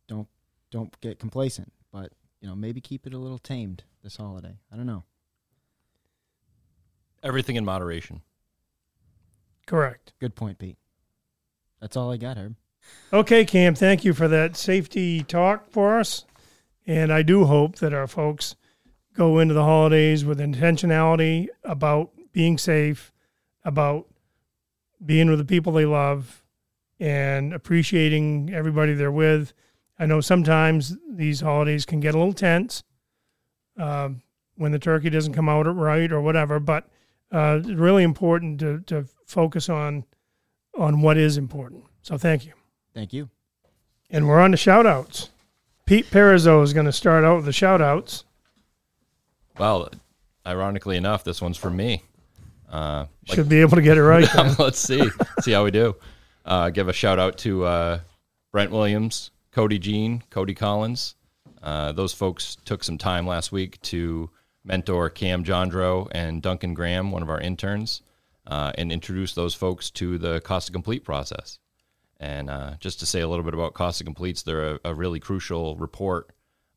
don't 0.09 0.29
don't 0.71 0.99
get 1.01 1.19
complacent, 1.19 1.73
but 1.93 2.13
you 2.41 2.49
know, 2.49 2.55
maybe 2.55 2.81
keep 2.81 3.07
it 3.07 3.15
a 3.15 3.19
little 3.19 3.39
tamed 3.39 3.85
this 4.03 4.17
holiday. 4.17 4.57
I 4.73 4.77
don't 4.77 4.87
know. 4.87 5.05
Everything 7.23 7.57
in 7.57 7.65
moderation. 7.67 8.23
Correct. 9.71 10.15
Good 10.19 10.35
point, 10.35 10.59
Pete. 10.59 10.79
That's 11.81 11.97
all 11.97 12.11
I 12.11 12.17
got, 12.17 12.37
Herb. 12.37 12.57
Okay, 13.13 13.45
Cam, 13.45 13.77
thank 13.77 14.05
you 14.05 14.13
for 14.13 14.27
that 14.27 14.57
safety 14.57 15.23
talk 15.23 15.71
for 15.71 16.01
us. 16.01 16.25
And 16.89 17.13
I 17.13 17.23
do 17.23 17.45
hope 17.45 17.77
that 17.77 17.95
our 17.95 18.09
folks 18.09 18.57
go 19.15 19.39
into 19.39 19.55
the 19.55 19.63
holidays 19.63 20.25
with 20.25 20.41
intentionality 20.41 21.47
about 21.63 22.11
being 22.33 22.59
safe, 22.59 23.13
about 23.65 24.09
being 25.07 25.31
with 25.31 25.39
the 25.39 25.45
people 25.45 25.73
they 25.73 25.87
love, 25.87 26.43
and 26.99 27.55
appreciating 27.55 28.53
everybody 28.53 28.95
they're 28.95 29.13
with. 29.13 29.53
I 30.01 30.07
know 30.07 30.21
sometimes 30.21 30.97
these 31.09 31.43
holidays 31.43 31.85
can 31.85 32.01
get 32.01 32.17
a 32.17 32.19
little 32.19 32.33
tense 32.33 32.83
um, 33.77 34.23
when 34.57 34.73
the 34.73 34.81
turkey 34.81 35.11
doesn't 35.11 35.35
come 35.35 35.49
out 35.49 35.63
right 35.63 36.11
or 36.11 36.21
whatever, 36.21 36.59
but 36.59 36.89
uh, 37.33 37.59
it's 37.61 37.69
really 37.69 38.03
important 38.03 38.61
to, 38.61 38.81
to 38.87 39.07
focus 39.27 39.69
on 39.69 40.05
on 40.79 41.03
what 41.03 41.17
is 41.19 41.37
important. 41.37 41.85
So 42.03 42.17
thank 42.17 42.47
you. 42.47 42.53
Thank 42.95 43.13
you. 43.13 43.29
And 44.11 44.27
we're 44.29 44.41
on 44.41 44.51
to 44.53 44.57
shout 44.57 44.87
outs. 44.87 45.31
Pete 45.87 46.07
Perizzo 46.11 46.63
is 46.63 46.73
going 46.73 46.87
to 46.87 46.93
start 46.93 47.25
out 47.25 47.37
with 47.37 47.45
the 47.45 47.53
shout 47.53 47.81
outs. 47.83 48.25
Well, 49.59 49.91
ironically 50.47 50.97
enough, 50.97 51.25
this 51.25 51.43
one's 51.43 51.57
for 51.57 51.71
me. 51.71 52.03
Uh, 52.71 53.07
like- 53.29 53.37
Should 53.37 53.49
be 53.49 53.61
able 53.61 53.77
to 53.77 53.83
get 53.83 53.99
it 53.99 54.03
right. 54.03 54.29
Let's 54.59 54.79
see. 54.79 55.03
see 55.41 55.53
how 55.53 55.65
we 55.65 55.71
do. 55.71 55.97
Uh, 56.45 56.71
give 56.71 56.89
a 56.89 56.93
shout 56.93 57.19
out 57.19 57.37
to 57.39 57.65
uh, 57.65 58.01
Brent 58.53 58.71
Williams, 58.71 59.31
Cody 59.53 59.79
Jean, 59.79 60.23
Cody 60.31 60.55
Collins. 60.55 61.17
Uh, 61.63 61.93
those 61.93 62.13
folks 62.15 62.57
took 62.65 62.83
some 62.83 62.97
time 62.97 63.27
last 63.27 63.53
week 63.53 63.81
to 63.83 64.31
mentor 64.65 65.11
Cam 65.11 65.45
Jondro 65.45 66.09
and 66.13 66.43
Duncan 66.43 66.75
Graham, 66.75 67.13
one 67.13 67.23
of 67.23 67.31
our 67.31 67.41
interns, 67.41 68.03
uh, 68.47 68.73
and 68.77 68.93
introduce 68.93 69.35
those 69.35 69.55
folks 69.55 69.91
to 69.93 70.19
the 70.19 70.41
cost 70.41 70.67
to 70.67 70.73
complete 70.73 71.05
process. 71.05 71.59
And 72.19 72.51
uh, 72.51 72.75
just 72.81 73.01
to 73.01 73.07
say 73.07 73.21
a 73.21 73.29
little 73.29 73.45
bit 73.45 73.55
about 73.55 73.75
cost 73.75 73.99
to 73.99 74.05
completes, 74.05 74.43
they're 74.43 74.75
a, 74.75 74.81
a 74.85 74.95
really 74.95 75.21
crucial 75.21 75.77
report 75.77 76.31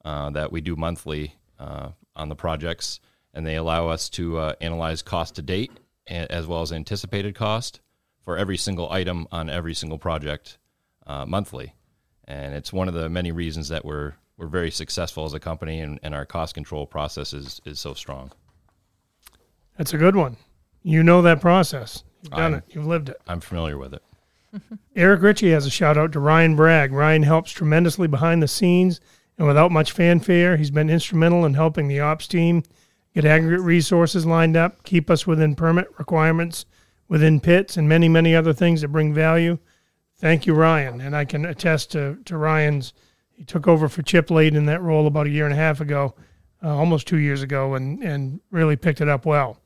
uh, 0.05 0.29
that 0.31 0.51
we 0.51 0.61
do 0.61 0.75
monthly 0.75 1.35
uh, 1.59 1.89
on 2.15 2.29
the 2.29 2.35
projects, 2.35 2.99
and 3.33 3.45
they 3.45 3.55
allow 3.55 3.89
us 3.89 4.09
to 4.09 4.37
uh, 4.37 4.53
analyze 4.61 5.01
cost 5.01 5.35
to 5.35 5.41
date 5.41 5.71
as 6.07 6.45
well 6.45 6.61
as 6.61 6.71
anticipated 6.71 7.33
cost 7.35 7.79
for 8.23 8.37
every 8.37 8.57
single 8.57 8.91
item 8.91 9.27
on 9.31 9.49
every 9.49 9.73
single 9.73 9.97
project 9.97 10.57
uh, 11.07 11.25
monthly. 11.25 11.73
And 12.25 12.53
it's 12.53 12.71
one 12.71 12.87
of 12.87 12.93
the 12.93 13.09
many 13.09 13.31
reasons 13.31 13.69
that 13.69 13.85
we're 13.85 14.13
we're 14.37 14.47
very 14.47 14.71
successful 14.71 15.25
as 15.25 15.33
a 15.33 15.39
company, 15.39 15.79
and, 15.79 15.99
and 16.03 16.15
our 16.15 16.25
cost 16.25 16.53
control 16.55 16.85
process 16.85 17.33
is 17.33 17.61
is 17.65 17.79
so 17.79 17.93
strong. 17.93 18.31
That's 19.77 19.93
a 19.93 19.97
good 19.97 20.15
one. 20.15 20.37
You 20.83 21.03
know 21.03 21.21
that 21.21 21.41
process. 21.41 22.03
You've 22.21 22.31
done 22.31 22.41
I'm- 22.41 22.53
it. 22.55 22.63
You've 22.69 22.85
lived 22.85 23.09
it. 23.09 23.21
I'm 23.27 23.39
familiar 23.41 23.77
with 23.77 23.93
it. 23.93 24.03
Eric 24.95 25.21
Ritchie 25.21 25.51
has 25.51 25.65
a 25.65 25.69
shout 25.71 25.97
out 25.97 26.11
to 26.13 26.19
Ryan 26.19 26.55
Bragg. 26.55 26.91
Ryan 26.91 27.23
helps 27.23 27.51
tremendously 27.51 28.07
behind 28.07 28.43
the 28.43 28.47
scenes 28.47 29.01
and 29.37 29.47
without 29.47 29.71
much 29.71 29.91
fanfare. 29.93 30.57
He's 30.57 30.69
been 30.71 30.89
instrumental 30.89 31.45
in 31.45 31.55
helping 31.55 31.87
the 31.87 31.99
ops 31.99 32.27
team 32.27 32.63
get 33.15 33.25
aggregate 33.25 33.61
resources 33.61 34.25
lined 34.25 34.57
up, 34.57 34.83
keep 34.83 35.09
us 35.09 35.25
within 35.25 35.55
permit 35.55 35.87
requirements, 35.97 36.65
within 37.07 37.39
pits, 37.39 37.77
and 37.77 37.87
many, 37.87 38.09
many 38.09 38.35
other 38.35 38.53
things 38.53 38.81
that 38.81 38.87
bring 38.89 39.13
value. 39.13 39.57
Thank 40.17 40.45
you, 40.45 40.53
Ryan. 40.53 41.01
And 41.01 41.15
I 41.15 41.25
can 41.25 41.45
attest 41.45 41.91
to, 41.91 42.17
to 42.25 42.37
Ryan's. 42.37 42.93
He 43.35 43.43
took 43.43 43.67
over 43.67 43.89
for 43.89 44.01
Chip 44.01 44.29
late 44.29 44.55
in 44.55 44.65
that 44.65 44.81
role 44.81 45.07
about 45.07 45.27
a 45.27 45.31
year 45.31 45.45
and 45.45 45.53
a 45.53 45.57
half 45.57 45.81
ago, 45.81 46.15
uh, 46.63 46.75
almost 46.75 47.07
two 47.07 47.17
years 47.17 47.41
ago, 47.41 47.75
and, 47.75 48.01
and 48.03 48.39
really 48.51 48.75
picked 48.75 49.01
it 49.01 49.09
up 49.09 49.25
well. 49.25 49.57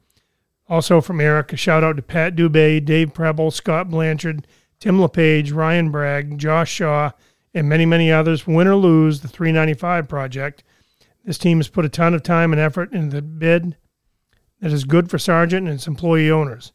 Also 0.70 1.00
from 1.00 1.22
Eric, 1.22 1.54
a 1.54 1.58
shout 1.58 1.84
out 1.84 1.96
to 1.96 2.02
Pat 2.02 2.36
Dubay, 2.36 2.84
Dave 2.84 3.14
Preble, 3.14 3.52
Scott 3.52 3.90
Blanchard, 3.90 4.48
Tim 4.80 5.00
LePage, 5.00 5.52
Ryan 5.52 5.92
Bragg, 5.92 6.38
Josh 6.38 6.72
Shaw, 6.72 7.12
and 7.54 7.70
many, 7.70 7.86
many 7.86 8.12
others. 8.12 8.46
Win 8.46 8.68
or 8.68 8.76
lose, 8.76 9.22
the 9.22 9.28
395 9.28 10.08
project. 10.08 10.64
This 11.24 11.38
team 11.38 11.58
has 11.58 11.68
put 11.68 11.86
a 11.86 11.90
ton 11.90 12.14
of 12.14 12.24
time 12.24 12.52
and 12.52 12.60
effort 12.60 12.94
into 12.94 13.16
the 13.16 13.22
bid 13.22 13.76
that 14.60 14.72
is 14.72 14.84
good 14.84 15.10
for 15.10 15.18
Sargent 15.18 15.68
and 15.68 15.76
its 15.76 15.88
employee 15.88 16.32
owners. 16.32 16.74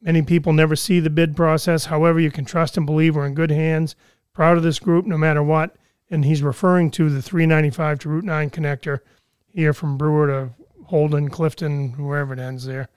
Many 0.00 0.22
people 0.22 0.52
never 0.52 0.74
see 0.74 0.98
the 0.98 1.10
bid 1.10 1.36
process. 1.36 1.86
However, 1.86 2.18
you 2.18 2.30
can 2.30 2.44
trust 2.44 2.76
and 2.76 2.86
believe 2.86 3.14
we're 3.14 3.26
in 3.26 3.34
good 3.34 3.50
hands. 3.50 3.94
Proud 4.32 4.56
of 4.56 4.62
this 4.62 4.78
group 4.78 5.06
no 5.06 5.16
matter 5.16 5.42
what. 5.42 5.76
And 6.12 6.24
he's 6.24 6.42
referring 6.42 6.90
to 6.92 7.08
the 7.08 7.22
395 7.22 8.00
to 8.00 8.08
Route 8.10 8.24
9 8.24 8.50
connector 8.50 9.00
here 9.48 9.72
from 9.72 9.96
Brewer 9.96 10.26
to 10.28 10.50
Holden, 10.84 11.30
Clifton, 11.30 11.92
wherever 11.92 12.34
it 12.34 12.38
ends 12.38 12.66
there, 12.66 12.88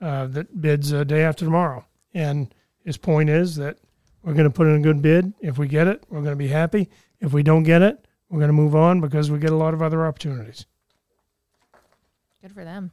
uh, 0.00 0.26
that 0.28 0.60
bids 0.60 0.90
a 0.90 1.04
day 1.04 1.22
after 1.22 1.44
tomorrow. 1.44 1.84
And 2.14 2.52
his 2.82 2.96
point 2.96 3.28
is 3.28 3.56
that 3.56 3.76
we're 4.22 4.32
going 4.32 4.44
to 4.44 4.50
put 4.50 4.66
in 4.66 4.74
a 4.76 4.80
good 4.80 5.02
bid. 5.02 5.34
If 5.40 5.58
we 5.58 5.68
get 5.68 5.86
it, 5.86 6.02
we're 6.08 6.22
going 6.22 6.32
to 6.32 6.36
be 6.36 6.48
happy. 6.48 6.88
If 7.20 7.32
we 7.32 7.42
don't 7.42 7.62
get 7.62 7.82
it, 7.82 8.06
we're 8.30 8.38
going 8.38 8.48
to 8.48 8.54
move 8.54 8.74
on 8.74 9.00
because 9.00 9.30
we 9.30 9.38
get 9.38 9.52
a 9.52 9.56
lot 9.56 9.74
of 9.74 9.82
other 9.82 10.06
opportunities. 10.06 10.64
Good 12.40 12.52
for 12.52 12.64
them. 12.64 12.90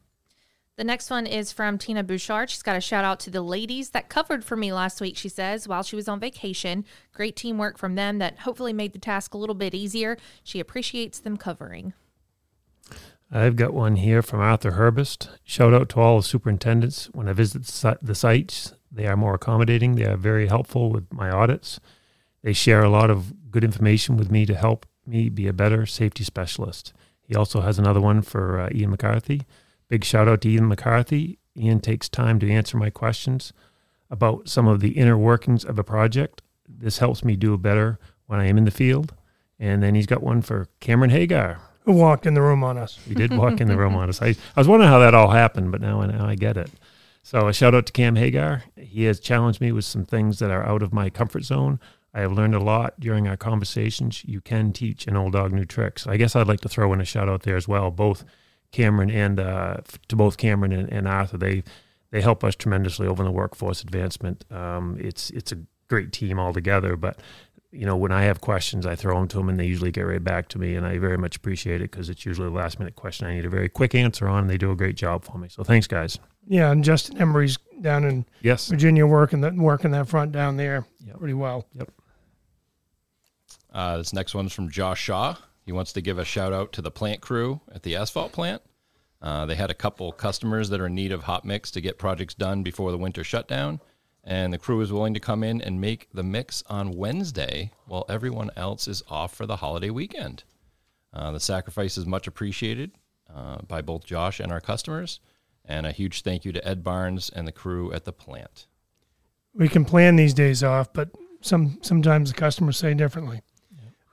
The 0.79 0.85
next 0.85 1.09
one 1.09 1.27
is 1.27 1.51
from 1.51 1.77
Tina 1.77 2.05
Bouchard. 2.05 2.49
She's 2.49 2.63
got 2.63 2.77
a 2.77 2.79
shout 2.79 3.03
out 3.03 3.19
to 3.19 3.29
the 3.29 3.41
ladies 3.41 3.89
that 3.89 4.07
covered 4.07 4.45
for 4.45 4.55
me 4.55 4.71
last 4.71 5.01
week, 5.01 5.17
she 5.17 5.27
says, 5.27 5.67
while 5.67 5.83
she 5.83 5.97
was 5.97 6.07
on 6.07 6.21
vacation. 6.21 6.85
Great 7.11 7.35
teamwork 7.35 7.77
from 7.77 7.95
them 7.95 8.19
that 8.19 8.39
hopefully 8.39 8.71
made 8.71 8.93
the 8.93 8.97
task 8.97 9.33
a 9.33 9.37
little 9.37 9.55
bit 9.55 9.75
easier. 9.75 10.15
She 10.41 10.61
appreciates 10.61 11.19
them 11.19 11.35
covering. 11.35 11.91
I've 13.29 13.57
got 13.57 13.73
one 13.73 13.97
here 13.97 14.21
from 14.21 14.39
Arthur 14.39 14.71
Herbist. 14.71 15.27
Shout 15.43 15.73
out 15.73 15.89
to 15.89 15.99
all 15.99 16.15
the 16.15 16.23
superintendents. 16.23 17.09
When 17.11 17.27
I 17.27 17.33
visit 17.33 17.65
the 17.65 17.99
the 18.01 18.15
sites, 18.15 18.73
they 18.89 19.05
are 19.05 19.17
more 19.17 19.33
accommodating. 19.33 19.95
They 19.95 20.05
are 20.05 20.15
very 20.15 20.47
helpful 20.47 20.91
with 20.91 21.11
my 21.11 21.29
audits. 21.29 21.81
They 22.41 22.53
share 22.53 22.85
a 22.85 22.89
lot 22.89 23.09
of 23.09 23.51
good 23.51 23.65
information 23.65 24.15
with 24.15 24.31
me 24.31 24.45
to 24.45 24.55
help 24.55 24.85
me 25.05 25.27
be 25.27 25.45
a 25.45 25.51
better 25.51 25.85
safety 25.85 26.23
specialist. 26.23 26.93
He 27.21 27.35
also 27.35 27.59
has 27.59 27.77
another 27.79 27.99
one 27.99 28.21
for 28.21 28.61
uh, 28.61 28.69
Ian 28.73 28.91
McCarthy. 28.91 29.41
Big 29.89 30.03
shout 30.03 30.27
out 30.27 30.41
to 30.41 30.49
Ian 30.49 30.67
McCarthy. 30.67 31.39
Ian 31.57 31.79
takes 31.79 32.07
time 32.07 32.39
to 32.39 32.49
answer 32.49 32.77
my 32.77 32.89
questions 32.89 33.51
about 34.09 34.47
some 34.47 34.67
of 34.67 34.79
the 34.79 34.91
inner 34.91 35.17
workings 35.17 35.65
of 35.65 35.77
a 35.77 35.83
project. 35.83 36.41
This 36.67 36.99
helps 36.99 37.23
me 37.23 37.35
do 37.35 37.57
better 37.57 37.99
when 38.27 38.39
I 38.39 38.45
am 38.45 38.57
in 38.57 38.65
the 38.65 38.71
field. 38.71 39.13
And 39.59 39.83
then 39.83 39.95
he's 39.95 40.05
got 40.05 40.23
one 40.23 40.41
for 40.41 40.67
Cameron 40.79 41.09
Hagar. 41.11 41.59
Who 41.85 41.93
walked 41.93 42.25
in 42.25 42.33
the 42.35 42.41
room 42.41 42.63
on 42.63 42.77
us? 42.77 42.97
He 43.07 43.13
did 43.15 43.35
walk 43.35 43.59
in 43.59 43.67
the 43.67 43.75
room 43.77 43.95
on 43.95 44.09
us. 44.09 44.21
I, 44.21 44.27
I 44.27 44.35
was 44.59 44.67
wondering 44.67 44.91
how 44.91 44.99
that 44.99 45.13
all 45.15 45.31
happened, 45.31 45.71
but 45.71 45.81
now, 45.81 46.01
I- 46.01 46.05
now 46.07 46.25
I 46.27 46.35
get 46.35 46.55
it. 46.55 46.69
So 47.23 47.47
a 47.47 47.53
shout 47.53 47.75
out 47.75 47.85
to 47.87 47.91
Cam 47.93 48.15
Hagar. 48.15 48.63
He 48.77 49.03
has 49.05 49.19
challenged 49.19 49.59
me 49.59 49.71
with 49.71 49.85
some 49.85 50.05
things 50.05 50.39
that 50.39 50.51
are 50.51 50.65
out 50.65 50.81
of 50.81 50.93
my 50.93 51.09
comfort 51.09 51.43
zone. 51.43 51.79
I 52.13 52.21
have 52.21 52.31
learned 52.31 52.55
a 52.55 52.59
lot 52.59 52.99
during 52.99 53.27
our 53.27 53.37
conversations. 53.37 54.23
You 54.25 54.39
can 54.41 54.71
teach 54.71 55.05
an 55.07 55.15
old 55.17 55.33
dog 55.33 55.51
new 55.51 55.65
tricks. 55.65 56.07
I 56.07 56.17
guess 56.17 56.35
I'd 56.35 56.47
like 56.47 56.61
to 56.61 56.69
throw 56.69 56.91
in 56.93 57.01
a 57.01 57.05
shout 57.05 57.27
out 57.29 57.43
there 57.43 57.57
as 57.57 57.67
well. 57.67 57.91
Both 57.91 58.23
Cameron 58.71 59.09
and 59.11 59.39
uh, 59.39 59.77
to 60.07 60.15
both 60.15 60.37
Cameron 60.37 60.71
and, 60.71 60.91
and 60.91 61.07
Arthur. 61.07 61.37
They 61.37 61.63
they 62.11 62.21
help 62.21 62.43
us 62.43 62.55
tremendously 62.55 63.07
over 63.07 63.23
in 63.23 63.25
the 63.27 63.31
workforce 63.31 63.81
advancement. 63.81 64.45
Um, 64.51 64.97
it's 64.99 65.29
it's 65.31 65.51
a 65.51 65.57
great 65.87 66.11
team 66.11 66.39
altogether. 66.39 66.95
But 66.95 67.19
you 67.71 67.85
know, 67.85 67.95
when 67.95 68.11
I 68.11 68.23
have 68.23 68.41
questions, 68.41 68.85
I 68.87 68.95
throw 68.95 69.15
them 69.19 69.27
to 69.27 69.37
them, 69.37 69.47
and 69.49 69.59
they 69.59 69.65
usually 69.65 69.91
get 69.91 70.01
right 70.01 70.23
back 70.23 70.47
to 70.49 70.57
me, 70.59 70.73
and 70.75 70.87
I 70.87 70.97
very 70.97 71.17
much 71.19 71.35
appreciate 71.35 71.81
it 71.81 71.91
because 71.91 72.09
it's 72.09 72.25
usually 72.25 72.47
a 72.47 72.51
last 72.51 72.79
minute 72.79 72.95
question 72.95 73.27
I 73.27 73.35
need 73.35 73.45
a 73.45 73.49
very 73.49 73.69
quick 73.69 73.93
answer 73.93 74.27
on, 74.27 74.41
and 74.41 74.49
they 74.49 74.57
do 74.57 74.71
a 74.71 74.75
great 74.75 74.95
job 74.95 75.23
for 75.23 75.37
me. 75.37 75.49
So 75.49 75.63
thanks, 75.63 75.85
guys. 75.85 76.17
Yeah, 76.47 76.71
and 76.71 76.83
Justin 76.83 77.19
Emery's 77.19 77.57
down 77.81 78.05
in 78.05 78.25
Yes. 78.41 78.69
Virginia 78.69 79.05
working 79.05 79.41
that 79.41 79.53
working 79.55 79.91
that 79.91 80.07
front 80.07 80.31
down 80.31 80.57
there 80.57 80.85
Yep. 81.05 81.19
pretty 81.19 81.35
well. 81.35 81.67
Uh, 83.71 83.97
this 83.97 84.13
next 84.13 84.33
one's 84.33 84.51
from 84.51 84.69
Josh 84.71 84.99
Shaw. 84.99 85.35
He 85.69 85.73
wants 85.73 85.93
to 85.93 86.01
give 86.01 86.17
a 86.17 86.25
shout 86.25 86.51
out 86.51 86.73
to 86.73 86.81
the 86.81 86.89
plant 86.89 87.21
crew 87.21 87.61
at 87.71 87.83
the 87.83 87.95
asphalt 87.95 88.31
plant. 88.31 88.63
Uh, 89.21 89.45
they 89.45 89.53
had 89.53 89.69
a 89.69 89.75
couple 89.75 90.11
customers 90.11 90.69
that 90.69 90.81
are 90.81 90.87
in 90.87 90.95
need 90.95 91.11
of 91.11 91.21
hot 91.21 91.45
mix 91.45 91.69
to 91.69 91.79
get 91.79 91.99
projects 91.99 92.33
done 92.33 92.63
before 92.63 92.89
the 92.89 92.97
winter 92.97 93.23
shutdown, 93.23 93.79
and 94.23 94.51
the 94.51 94.57
crew 94.57 94.81
is 94.81 94.91
willing 94.91 95.13
to 95.13 95.19
come 95.19 95.43
in 95.43 95.61
and 95.61 95.79
make 95.79 96.07
the 96.11 96.23
mix 96.23 96.63
on 96.71 96.97
Wednesday 96.97 97.71
while 97.85 98.03
everyone 98.09 98.49
else 98.55 98.87
is 98.87 99.03
off 99.09 99.35
for 99.35 99.45
the 99.45 99.57
holiday 99.57 99.91
weekend. 99.91 100.43
Uh, 101.13 101.31
the 101.33 101.39
sacrifice 101.39 101.99
is 101.99 102.07
much 102.07 102.25
appreciated 102.25 102.89
uh, 103.31 103.61
by 103.61 103.79
both 103.79 104.03
Josh 104.03 104.39
and 104.39 104.51
our 104.51 104.61
customers, 104.61 105.19
and 105.65 105.85
a 105.85 105.91
huge 105.91 106.23
thank 106.23 106.45
you 106.45 106.51
to 106.51 106.67
Ed 106.67 106.83
Barnes 106.83 107.29
and 107.29 107.47
the 107.47 107.51
crew 107.51 107.93
at 107.93 108.05
the 108.05 108.11
plant. 108.11 108.65
We 109.53 109.69
can 109.69 109.85
plan 109.85 110.15
these 110.15 110.33
days 110.33 110.63
off, 110.63 110.91
but 110.93 111.11
some 111.41 111.77
sometimes 111.83 112.31
the 112.31 112.39
customers 112.39 112.77
say 112.77 112.95
differently. 112.95 113.43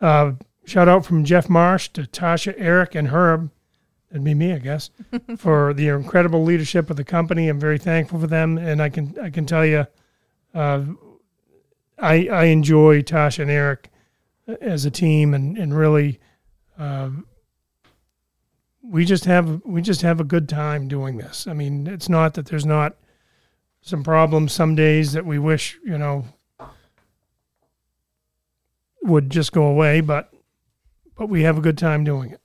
Uh, 0.03 0.33
shout 0.67 0.89
out 0.89 1.07
from 1.07 1.25
Jeff 1.25 1.49
Marsh 1.49 1.89
to 1.91 2.03
Tasha, 2.03 2.55
Eric, 2.59 2.95
and 2.95 3.09
Herb. 3.09 3.51
That'd 4.11 4.25
be 4.25 4.35
me, 4.35 4.53
I 4.53 4.59
guess, 4.59 4.91
for 5.39 5.73
the 5.73 5.89
incredible 5.89 6.45
leadership 6.45 6.91
of 6.91 6.97
the 6.97 7.05
company. 7.05 7.49
I'm 7.49 7.59
very 7.59 7.79
thankful 7.79 8.21
for 8.21 8.27
them, 8.27 8.59
and 8.59 8.83
I 8.83 8.89
can 8.89 9.19
I 9.19 9.31
can 9.31 9.47
tell 9.47 9.65
you, 9.65 9.87
uh, 10.55 10.85
I 11.99 12.29
I 12.29 12.45
enjoy 12.45 13.03
Tasha 13.03 13.41
and 13.41 13.51
Eric 13.51 13.91
as 14.61 14.85
a 14.85 14.91
team, 14.91 15.35
and 15.35 15.57
and 15.57 15.77
really, 15.77 16.21
uh, 16.79 17.11
we 18.83 19.05
just 19.05 19.25
have 19.25 19.63
we 19.65 19.83
just 19.83 20.03
have 20.03 20.21
a 20.21 20.25
good 20.25 20.49
time 20.49 20.89
doing 20.89 21.17
this. 21.17 21.47
I 21.47 21.53
mean, 21.53 21.87
it's 21.87 22.09
not 22.09 22.35
that 22.35 22.47
there's 22.47 22.67
not 22.67 22.97
some 23.81 24.03
problems 24.03 24.53
some 24.53 24.75
days 24.75 25.13
that 25.13 25.25
we 25.25 25.39
wish 25.39 25.79
you 25.85 25.99
know 25.99 26.25
would 29.03 29.31
just 29.31 29.53
go 29.53 29.65
away, 29.65 30.01
but 30.01 30.33
but 31.17 31.29
we 31.29 31.43
have 31.43 31.59
a 31.59 31.63
good 31.63 31.79
time 31.79 32.05
doing 32.05 32.31
it. 32.31 32.41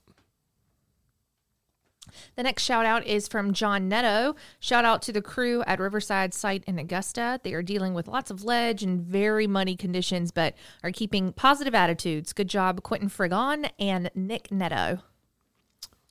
The 2.36 2.44
next 2.44 2.64
shout 2.64 2.86
out 2.86 3.06
is 3.06 3.28
from 3.28 3.54
John 3.54 3.90
Netto. 3.90 4.36
Shout 4.60 4.86
out 4.86 5.02
to 5.04 5.12
the 5.12 5.22
crew 5.22 5.64
at 5.68 5.80
Riverside 5.80 6.34
site 6.34 6.64
in 6.66 6.80
Augusta. 6.80 7.40
They 7.44 7.54
are 7.54 7.62
dealing 7.62 7.94
with 7.94 8.08
lots 8.08 8.32
of 8.32 8.44
ledge 8.44 8.84
and 8.84 9.02
very 9.02 9.48
muddy 9.48 9.76
conditions, 9.76 10.32
but 10.32 10.56
are 10.84 10.92
keeping 10.92 11.34
positive 11.34 11.76
attitudes. 11.76 12.32
Good 12.34 12.48
job, 12.48 12.84
Quentin 12.84 13.10
Frigon 13.10 13.70
and 13.80 14.10
Nick 14.16 14.52
Netto. 14.52 15.00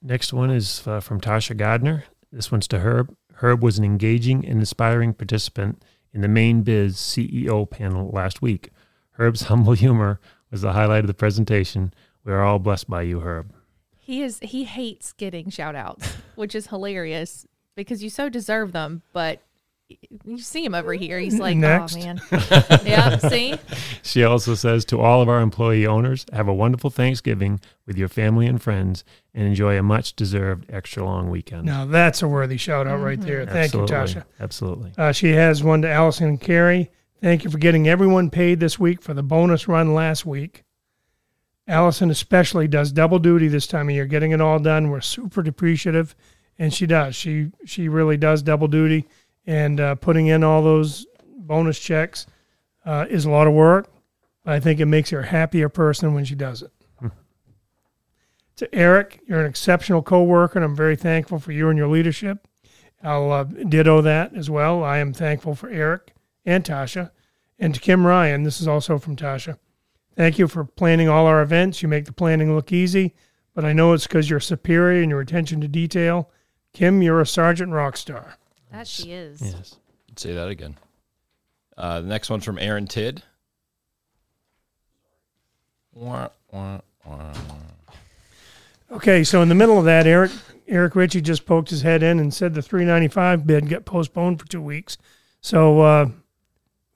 Next 0.02 0.32
one 0.32 0.50
is 0.50 0.86
uh, 0.86 1.00
from 1.00 1.20
Tasha 1.20 1.56
Gardner. 1.56 2.04
This 2.32 2.50
one's 2.50 2.68
to 2.68 2.80
Herb. 2.80 3.14
Herb 3.34 3.62
was 3.62 3.78
an 3.78 3.84
engaging 3.84 4.46
and 4.46 4.60
inspiring 4.60 5.14
participant 5.14 5.82
in 6.12 6.20
the 6.20 6.28
Mainebiz 6.28 6.94
CEO 6.94 7.68
panel 7.68 8.10
last 8.10 8.42
week. 8.42 8.70
Herb's 9.12 9.42
humble 9.44 9.72
humor 9.72 10.20
was 10.50 10.62
the 10.62 10.72
highlight 10.72 11.04
of 11.04 11.06
the 11.06 11.14
presentation. 11.14 11.94
We 12.24 12.33
are 12.33 12.42
all 12.42 12.59
blessed 12.59 12.88
by 12.88 13.02
you, 13.02 13.20
Herb. 13.20 13.52
He 13.98 14.22
is 14.22 14.38
he 14.42 14.64
hates 14.64 15.12
getting 15.12 15.50
shout 15.50 15.74
outs, 15.74 16.06
which 16.35 16.54
is 16.54 16.66
hilarious 16.66 17.46
because 17.76 18.02
you 18.02 18.11
so 18.11 18.28
deserve 18.28 18.72
them, 18.72 19.02
but 19.12 19.40
you 20.24 20.38
see 20.38 20.64
him 20.64 20.74
over 20.74 20.92
here. 20.92 21.18
He's 21.18 21.38
like, 21.38 21.56
Next. 21.56 21.96
oh 21.96 22.00
man. 22.00 22.20
yeah, 22.85 23.18
see? 23.18 23.56
She 24.02 24.24
also 24.24 24.54
says 24.54 24.85
to 24.87 25.00
all 25.00 25.20
of 25.20 25.28
our 25.28 25.40
employee 25.40 25.87
owners, 25.87 26.26
have 26.33 26.48
a 26.48 26.54
wonderful 26.54 26.90
Thanksgiving 26.90 27.61
with 27.87 27.96
your 27.96 28.09
family 28.09 28.46
and 28.46 28.62
friends 28.62 29.04
and 29.35 29.46
enjoy 29.46 29.78
a 29.78 29.83
much 29.83 30.14
deserved 30.14 30.70
extra 30.70 31.04
long 31.04 31.30
weekend. 31.30 31.64
Now 31.64 31.87
that's 31.87 32.22
a 32.22 32.28
worthy 32.28 32.56
shout 32.56 32.87
out 32.87 33.00
right 33.00 33.20
there. 33.20 33.44
Thank 33.46 33.74
Absolutely. 33.74 33.96
you, 33.96 34.02
Tasha. 34.02 34.24
Absolutely. 34.38 34.92
Uh, 34.96 35.12
she 35.12 35.33
has 35.33 35.62
one 35.64 35.83
to 35.83 35.90
Allison 35.90 36.28
and 36.28 36.40
Carrie. 36.40 36.90
Thank 37.20 37.44
you 37.44 37.50
for 37.50 37.59
getting 37.59 37.88
everyone 37.88 38.30
paid 38.30 38.61
this 38.61 38.78
week 38.78 39.02
for 39.02 39.12
the 39.14 39.22
bonus 39.22 39.68
run 39.68 39.94
last 39.94 40.24
week. 40.24 40.64
Allison 41.70 42.11
especially 42.11 42.66
does 42.66 42.90
double 42.90 43.20
duty 43.20 43.46
this 43.46 43.68
time 43.68 43.88
of 43.88 43.94
year, 43.94 44.04
getting 44.04 44.33
it 44.33 44.40
all 44.40 44.59
done. 44.59 44.90
We're 44.90 45.00
super 45.00 45.40
appreciative, 45.40 46.16
and 46.59 46.74
she 46.74 46.85
does. 46.85 47.14
She 47.14 47.52
she 47.64 47.88
really 47.88 48.16
does 48.16 48.42
double 48.42 48.66
duty, 48.66 49.06
and 49.46 49.78
uh, 49.78 49.94
putting 49.94 50.26
in 50.26 50.42
all 50.42 50.62
those 50.62 51.06
bonus 51.28 51.78
checks 51.78 52.26
uh, 52.85 53.06
is 53.09 53.24
a 53.24 53.30
lot 53.30 53.46
of 53.46 53.54
work. 53.54 53.88
But 54.44 54.54
I 54.54 54.61
think 54.61 54.80
it 54.80 54.87
makes 54.87 55.11
her 55.11 55.20
a 55.20 55.26
happier 55.26 55.68
person 55.68 56.12
when 56.12 56.24
she 56.24 56.35
does 56.35 56.62
it. 56.62 56.72
to 58.56 58.74
Eric, 58.74 59.20
you're 59.26 59.40
an 59.40 59.46
exceptional 59.46 60.02
coworker, 60.02 60.59
and 60.59 60.64
I'm 60.64 60.76
very 60.76 60.96
thankful 60.96 61.38
for 61.38 61.52
you 61.52 61.68
and 61.68 61.78
your 61.78 61.88
leadership. 61.88 62.48
I'll 63.00 63.30
uh, 63.30 63.44
ditto 63.44 64.00
that 64.02 64.35
as 64.35 64.50
well. 64.50 64.83
I 64.83 64.98
am 64.98 65.12
thankful 65.12 65.54
for 65.54 65.70
Eric 65.70 66.14
and 66.44 66.64
Tasha. 66.64 67.12
And 67.61 67.74
to 67.74 67.80
Kim 67.80 68.04
Ryan, 68.04 68.42
this 68.42 68.61
is 68.61 68.66
also 68.66 68.98
from 68.98 69.14
Tasha. 69.14 69.56
Thank 70.20 70.38
you 70.38 70.48
for 70.48 70.66
planning 70.66 71.09
all 71.09 71.24
our 71.24 71.40
events. 71.40 71.80
You 71.80 71.88
make 71.88 72.04
the 72.04 72.12
planning 72.12 72.54
look 72.54 72.72
easy, 72.72 73.14
but 73.54 73.64
I 73.64 73.72
know 73.72 73.94
it's 73.94 74.06
because 74.06 74.28
you're 74.28 74.38
superior 74.38 75.02
in 75.02 75.09
your 75.09 75.22
attention 75.22 75.62
to 75.62 75.66
detail. 75.66 76.28
Kim, 76.74 77.00
you're 77.00 77.22
a 77.22 77.26
sergeant 77.26 77.72
rock 77.72 77.96
star. 77.96 78.37
That 78.70 78.87
she 78.87 79.12
is. 79.12 79.40
Yes. 79.40 79.76
Say 80.16 80.35
that 80.35 80.48
again. 80.48 80.76
Uh, 81.74 82.02
the 82.02 82.06
next 82.06 82.28
one's 82.28 82.44
from 82.44 82.59
Aaron 82.59 82.87
Tidd. 82.87 83.22
Wah, 85.94 86.28
wah, 86.52 86.80
wah. 87.06 87.33
Okay, 88.92 89.24
so 89.24 89.40
in 89.40 89.48
the 89.48 89.54
middle 89.54 89.78
of 89.78 89.87
that, 89.87 90.06
Eric 90.06 90.33
Eric 90.68 90.96
Ritchie 90.96 91.22
just 91.22 91.46
poked 91.46 91.70
his 91.70 91.80
head 91.80 92.02
in 92.02 92.20
and 92.20 92.35
said 92.35 92.52
the 92.52 92.61
395 92.61 93.46
bid 93.46 93.70
got 93.70 93.87
postponed 93.87 94.38
for 94.38 94.46
two 94.46 94.61
weeks. 94.61 94.98
So 95.40 95.80
uh, 95.80 96.11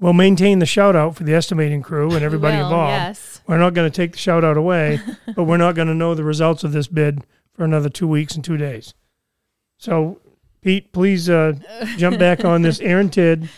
we'll 0.04 0.12
maintain 0.12 0.58
the 0.58 0.66
shout 0.66 0.94
out 0.94 1.16
for 1.16 1.24
the 1.24 1.32
estimating 1.34 1.80
crew 1.82 2.12
and 2.14 2.22
everybody 2.28 2.56
Well, 2.58 2.66
involved. 2.66 2.90
Yes. 2.90 3.40
We're 3.46 3.58
not 3.58 3.72
going 3.74 3.90
to 3.90 3.96
take 3.96 4.12
the 4.12 4.18
shout 4.18 4.44
out 4.44 4.56
away, 4.58 5.00
but 5.34 5.44
we're 5.44 5.56
not 5.56 5.74
going 5.74 5.88
to 5.88 5.94
know 5.94 6.14
the 6.14 6.24
results 6.24 6.62
of 6.62 6.72
this 6.72 6.86
bid 6.86 7.24
for 7.54 7.64
another 7.64 7.88
two 7.88 8.06
weeks 8.06 8.34
and 8.34 8.44
two 8.44 8.56
days. 8.58 8.92
So, 9.78 10.20
Pete, 10.60 10.92
please 10.92 11.28
uh, 11.30 11.54
jump 11.96 12.18
back 12.18 12.44
on 12.44 12.62
this. 12.62 12.80
Aaron 12.82 13.08
Tidd, 13.10 13.48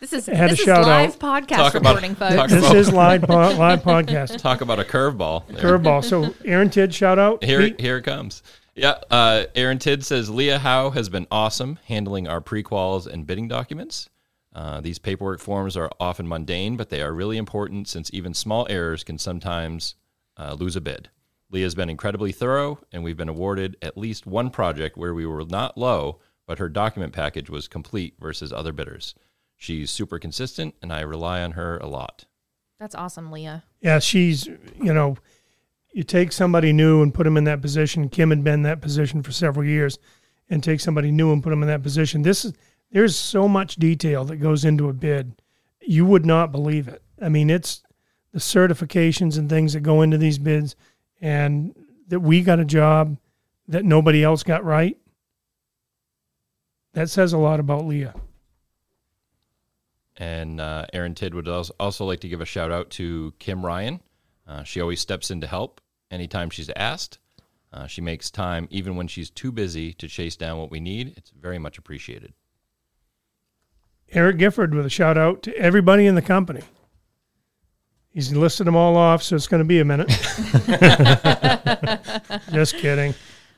This 0.00 0.12
is 0.12 0.26
Had 0.26 0.46
a 0.46 0.50
this 0.50 0.60
is 0.60 0.64
shout 0.64 0.86
live 0.86 1.10
out. 1.10 1.18
podcast 1.44 1.56
Talk 1.56 1.74
about- 1.74 1.94
recording, 1.96 2.14
folks. 2.14 2.34
talk 2.34 2.50
this 2.50 2.64
about- 2.64 2.76
is 2.76 2.92
live 2.92 3.22
po- 3.22 3.34
live 3.58 3.82
podcast 3.82 4.38
Talk 4.38 4.60
about 4.60 4.78
a 4.80 4.84
curveball. 4.84 5.46
there. 5.48 5.56
curveball. 5.78 6.04
So, 6.04 6.34
Aaron 6.44 6.68
Tidd, 6.70 6.92
shout 6.94 7.18
out. 7.18 7.42
Here, 7.42 7.60
Pete, 7.60 7.80
here 7.80 7.96
it 7.98 8.02
comes. 8.02 8.42
Yeah, 8.74 8.94
uh, 9.10 9.44
Aaron 9.54 9.78
Tidd 9.78 10.02
says 10.04 10.28
Leah 10.30 10.58
Howe 10.58 10.90
has 10.90 11.08
been 11.08 11.26
awesome 11.30 11.78
handling 11.86 12.26
our 12.28 12.40
prequals 12.40 13.06
and 13.06 13.26
bidding 13.26 13.46
documents. 13.48 14.08
Uh, 14.54 14.80
these 14.80 14.98
paperwork 14.98 15.40
forms 15.40 15.76
are 15.76 15.90
often 15.98 16.28
mundane, 16.28 16.76
but 16.76 16.88
they 16.88 17.02
are 17.02 17.12
really 17.12 17.36
important 17.36 17.88
since 17.88 18.10
even 18.12 18.32
small 18.32 18.66
errors 18.70 19.02
can 19.02 19.18
sometimes 19.18 19.96
uh, 20.36 20.54
lose 20.54 20.76
a 20.76 20.80
bid. 20.80 21.10
Leah's 21.50 21.74
been 21.74 21.90
incredibly 21.90 22.32
thorough, 22.32 22.78
and 22.92 23.02
we've 23.02 23.16
been 23.16 23.28
awarded 23.28 23.76
at 23.82 23.98
least 23.98 24.26
one 24.26 24.50
project 24.50 24.96
where 24.96 25.14
we 25.14 25.26
were 25.26 25.44
not 25.44 25.76
low, 25.76 26.20
but 26.46 26.58
her 26.58 26.68
document 26.68 27.12
package 27.12 27.50
was 27.50 27.68
complete 27.68 28.14
versus 28.20 28.52
other 28.52 28.72
bidders. 28.72 29.14
She's 29.56 29.90
super 29.90 30.18
consistent, 30.18 30.74
and 30.82 30.92
I 30.92 31.00
rely 31.00 31.42
on 31.42 31.52
her 31.52 31.78
a 31.78 31.86
lot. 31.86 32.26
That's 32.78 32.94
awesome, 32.94 33.30
Leah. 33.30 33.64
yeah, 33.80 33.98
she's, 33.98 34.46
you 34.46 34.92
know, 34.92 35.16
you 35.92 36.02
take 36.02 36.32
somebody 36.32 36.72
new 36.72 37.02
and 37.02 37.14
put 37.14 37.24
them 37.24 37.36
in 37.36 37.44
that 37.44 37.62
position. 37.62 38.08
Kim 38.08 38.30
had 38.30 38.42
been 38.42 38.54
in 38.54 38.62
that 38.62 38.80
position 38.80 39.22
for 39.22 39.30
several 39.32 39.64
years, 39.64 39.98
and 40.50 40.62
take 40.62 40.80
somebody 40.80 41.10
new 41.10 41.32
and 41.32 41.42
put 41.42 41.50
them 41.50 41.62
in 41.62 41.68
that 41.68 41.82
position. 41.82 42.22
This 42.22 42.44
is 42.44 42.52
there's 42.94 43.16
so 43.16 43.48
much 43.48 43.74
detail 43.74 44.24
that 44.24 44.36
goes 44.36 44.64
into 44.64 44.88
a 44.88 44.92
bid. 44.92 45.42
You 45.80 46.06
would 46.06 46.24
not 46.24 46.52
believe 46.52 46.86
it. 46.86 47.02
I 47.20 47.28
mean, 47.28 47.50
it's 47.50 47.82
the 48.32 48.38
certifications 48.38 49.36
and 49.36 49.50
things 49.50 49.72
that 49.72 49.80
go 49.80 50.02
into 50.02 50.16
these 50.16 50.38
bids, 50.38 50.76
and 51.20 51.74
that 52.06 52.20
we 52.20 52.40
got 52.40 52.60
a 52.60 52.64
job 52.64 53.18
that 53.66 53.84
nobody 53.84 54.22
else 54.22 54.44
got 54.44 54.64
right. 54.64 54.96
That 56.92 57.10
says 57.10 57.32
a 57.32 57.38
lot 57.38 57.58
about 57.58 57.84
Leah. 57.84 58.14
And 60.16 60.60
uh, 60.60 60.86
Aaron 60.92 61.16
Tidd 61.16 61.34
would 61.34 61.48
als- 61.48 61.70
also 61.80 62.04
like 62.04 62.20
to 62.20 62.28
give 62.28 62.40
a 62.40 62.46
shout 62.46 62.70
out 62.70 62.90
to 62.90 63.34
Kim 63.40 63.66
Ryan. 63.66 64.00
Uh, 64.46 64.62
she 64.62 64.80
always 64.80 65.00
steps 65.00 65.32
in 65.32 65.40
to 65.40 65.48
help 65.48 65.80
anytime 66.12 66.48
she's 66.48 66.70
asked. 66.76 67.18
Uh, 67.72 67.88
she 67.88 68.00
makes 68.00 68.30
time 68.30 68.68
even 68.70 68.94
when 68.94 69.08
she's 69.08 69.30
too 69.30 69.50
busy 69.50 69.92
to 69.94 70.06
chase 70.06 70.36
down 70.36 70.58
what 70.58 70.70
we 70.70 70.78
need. 70.78 71.14
It's 71.16 71.30
very 71.30 71.58
much 71.58 71.76
appreciated. 71.76 72.32
Eric 74.14 74.38
Gifford 74.38 74.74
with 74.74 74.86
a 74.86 74.90
shout 74.90 75.18
out 75.18 75.42
to 75.42 75.54
everybody 75.56 76.06
in 76.06 76.14
the 76.14 76.22
company. 76.22 76.62
He's 78.10 78.32
listed 78.32 78.66
them 78.66 78.76
all 78.76 78.96
off, 78.96 79.24
so 79.24 79.34
it's 79.34 79.48
going 79.48 79.62
to 79.62 79.66
be 79.66 79.80
a 79.80 79.84
minute. 79.84 80.08
Just 82.52 82.76
kidding. 82.76 83.12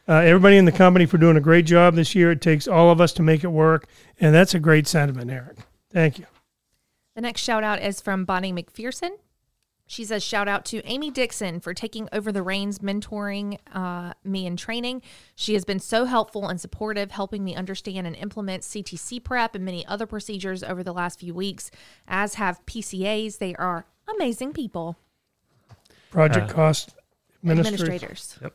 Uh, 0.09 0.15
everybody 0.15 0.57
in 0.57 0.65
the 0.65 0.73
company 0.73 1.05
for 1.05 1.19
doing 1.19 1.37
a 1.37 1.41
great 1.41 1.67
job 1.67 1.95
this 1.95 2.15
year. 2.15 2.31
It 2.31 2.41
takes 2.41 2.67
all 2.67 2.91
of 2.91 2.99
us 2.99 3.13
to 3.15 3.23
make 3.23 3.45
it 3.45 3.49
work, 3.49 3.87
and 4.19 4.35
that's 4.35 4.55
a 4.55 4.59
great 4.59 4.87
sentiment, 4.87 5.31
Eric. 5.31 5.59
Thank 5.93 6.19
you. 6.19 6.25
The 7.15 7.21
next 7.21 7.43
shout 7.43 7.65
out 7.65 7.83
is 7.83 8.01
from 8.01 8.25
Bonnie 8.25 8.53
McPherson. 8.53 9.11
She 9.89 10.05
says, 10.05 10.25
shout 10.25 10.49
out 10.49 10.65
to 10.67 10.83
Amy 10.85 11.11
Dixon 11.13 11.61
for 11.61 11.73
taking 11.73 12.09
over 12.13 12.33
the 12.33 12.43
reins, 12.43 12.81
mentoring 12.81 13.59
uh, 13.73 14.15
me 14.25 14.45
in 14.45 14.57
training. 14.57 15.01
She 15.37 15.55
has 15.55 15.65
been 15.65 15.79
so 15.79 16.07
helpful 16.07 16.49
and 16.49 16.61
supportive, 16.61 17.13
helping 17.13 17.45
me 17.45 17.55
understand 17.55 18.05
and 18.07 18.17
implement 18.17 18.65
CTC 18.65 19.23
prep 19.23 19.55
and 19.55 19.65
many 19.65 19.87
other 19.87 20.05
procedures 20.07 20.65
over 20.65 20.83
the 20.83 20.93
last 20.93 21.21
few 21.21 21.33
weeks, 21.35 21.71
as 22.09 22.35
have 22.35 22.65
PCAs. 22.67 23.39
They 23.39 23.55
are 23.55 23.87
amazing 24.13 24.53
people. 24.55 24.97
Project 26.11 26.51
Uh, 26.51 26.55
cost 26.55 26.95
administrators. 27.45 28.39
Administrators. 28.39 28.39
Yep. 28.43 28.55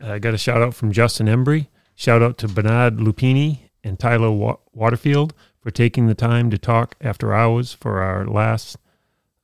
Yeah. 0.00 0.12
I 0.14 0.18
got 0.18 0.34
a 0.34 0.38
shout 0.38 0.62
out 0.62 0.74
from 0.74 0.92
Justin 0.92 1.26
Embry. 1.26 1.66
Shout 1.96 2.22
out 2.22 2.38
to 2.38 2.48
Bernard 2.48 2.98
Lupini 2.98 3.70
and 3.82 3.98
Tyler 3.98 4.30
Wa- 4.30 4.56
Waterfield 4.72 5.34
for 5.60 5.70
taking 5.70 6.06
the 6.06 6.14
time 6.14 6.50
to 6.50 6.58
talk 6.58 6.94
after 7.00 7.32
hours 7.34 7.72
for 7.72 8.02
our 8.02 8.26
last 8.26 8.76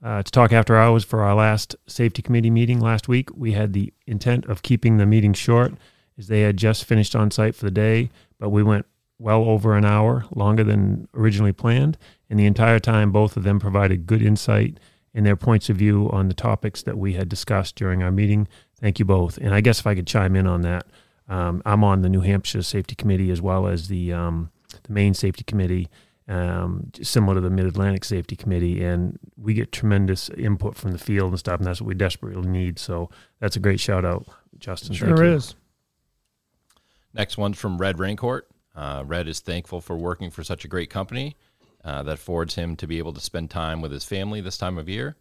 uh, 0.03 0.23
to 0.23 0.31
talk 0.31 0.53
after 0.53 0.77
hours 0.77 1.05
for 1.05 1.23
our 1.23 1.35
last 1.35 1.77
safety 1.87 2.23
committee 2.23 2.51
meeting 2.51 2.81
last 2.81 3.09
week. 3.09 3.29
We 3.35 3.53
had 3.53 3.73
the 3.73 3.93
intent 4.07 4.47
of 4.47 4.63
keeping 4.63 4.97
the 4.97 5.07
meeting 5.07 5.33
short, 5.33 5.75
as 6.19 6.29
they 6.29 6.43
had 6.43 6.57
just 6.57 6.85
finished 6.85 7.15
on 7.17 7.31
site 7.31 7.55
for 7.55 7.65
the 7.65 7.71
day, 7.71 8.11
but 8.39 8.51
we 8.51 8.63
went 8.63 8.87
well 9.19 9.45
over 9.45 9.77
an 9.77 9.85
hour, 9.85 10.25
longer 10.35 10.65
than 10.65 11.09
originally 11.15 11.53
planned. 11.53 11.99
And 12.29 12.39
the 12.39 12.47
entire 12.47 12.79
time, 12.79 13.13
both 13.13 13.37
of 13.37 13.43
them 13.43 13.61
provided 13.61 14.07
good 14.07 14.23
insight 14.23 14.79
and 15.13 15.27
their 15.27 15.37
points 15.37 15.69
of 15.69 15.77
view 15.77 16.09
on 16.13 16.29
the 16.29 16.35
topics 16.35 16.83
that 16.83 16.97
we 16.97 17.15
had 17.15 17.29
discussed 17.29 17.77
during 17.77 18.03
our 18.03 18.11
meeting. 18.11 18.49
Thank 18.81 18.99
you 18.99 19.05
both. 19.05 19.37
And 19.39 19.55
I 19.55 19.61
guess 19.61 19.81
if 19.81 19.87
I 19.87 19.95
could 19.95 20.07
chime 20.07 20.37
in 20.37 20.47
on 20.47 20.63
that, 20.63 20.87
um, 21.29 21.63
I'm 21.67 21.85
on 21.85 22.03
the 22.03 22.09
New 22.09 22.21
Hampshire 22.21 22.63
Safety 22.63 22.95
Committee 22.95 23.31
as 23.31 23.41
well 23.43 23.67
as 23.67 23.89
the 23.89 24.13
um, 24.13 24.51
the 24.85 24.93
Maine 24.93 25.15
Safety 25.15 25.45
Committee, 25.45 25.89
um, 26.31 26.91
similar 27.03 27.35
to 27.35 27.41
the 27.41 27.51
Mid 27.51 27.67
Atlantic 27.67 28.05
Safety 28.05 28.37
Committee, 28.37 28.83
and 28.85 29.19
we 29.37 29.53
get 29.53 29.73
tremendous 29.73 30.29
input 30.31 30.77
from 30.77 30.93
the 30.93 30.99
field 30.99 31.31
and 31.31 31.39
stuff, 31.39 31.59
and 31.59 31.67
that's 31.67 31.81
what 31.81 31.89
we 31.89 31.95
desperately 31.95 32.49
need. 32.49 32.79
So 32.79 33.11
that's 33.41 33.57
a 33.57 33.61
great 33.61 33.81
shout 33.81 34.05
out, 34.05 34.27
Justin. 34.59 34.95
Thank 34.95 35.17
Sure 35.17 35.25
you. 35.25 35.35
is. 35.35 35.55
Next 37.13 37.37
one's 37.37 37.59
from 37.59 37.79
Red 37.79 37.99
Raincourt. 37.99 38.43
Uh, 38.77 39.03
Red 39.05 39.27
is 39.27 39.41
thankful 39.41 39.81
for 39.81 39.97
working 39.97 40.31
for 40.31 40.45
such 40.45 40.65
a 40.65 40.69
great 40.69 40.89
company 40.89 41.37
uh, 41.85 42.05
that 42.05 42.15
affords 42.15 42.55
him 42.55 42.77
to 42.77 42.87
be 42.87 42.99
able 42.99 43.13
to 43.13 43.21
spend 43.21 43.51
time 43.51 43.81
with 43.81 43.91
his 43.91 44.05
family 44.05 44.41
this 44.41 44.57
time 44.57 44.79
of 44.79 44.89
year. 44.89 45.17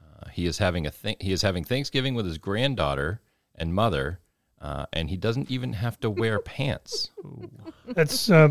Uh, 0.00 0.30
he 0.30 0.46
is 0.46 0.56
having 0.58 0.86
a 0.86 0.90
th- 0.90 1.18
he 1.20 1.32
is 1.32 1.42
having 1.42 1.64
Thanksgiving 1.64 2.14
with 2.14 2.24
his 2.24 2.38
granddaughter 2.38 3.20
and 3.54 3.74
mother, 3.74 4.20
uh, 4.60 4.86
and 4.92 5.08
he 5.10 5.16
doesn't 5.16 5.50
even 5.50 5.72
have 5.74 5.98
to 6.00 6.10
wear 6.10 6.38
pants. 6.54 7.10
That's 7.86 8.30
uh, 8.30 8.48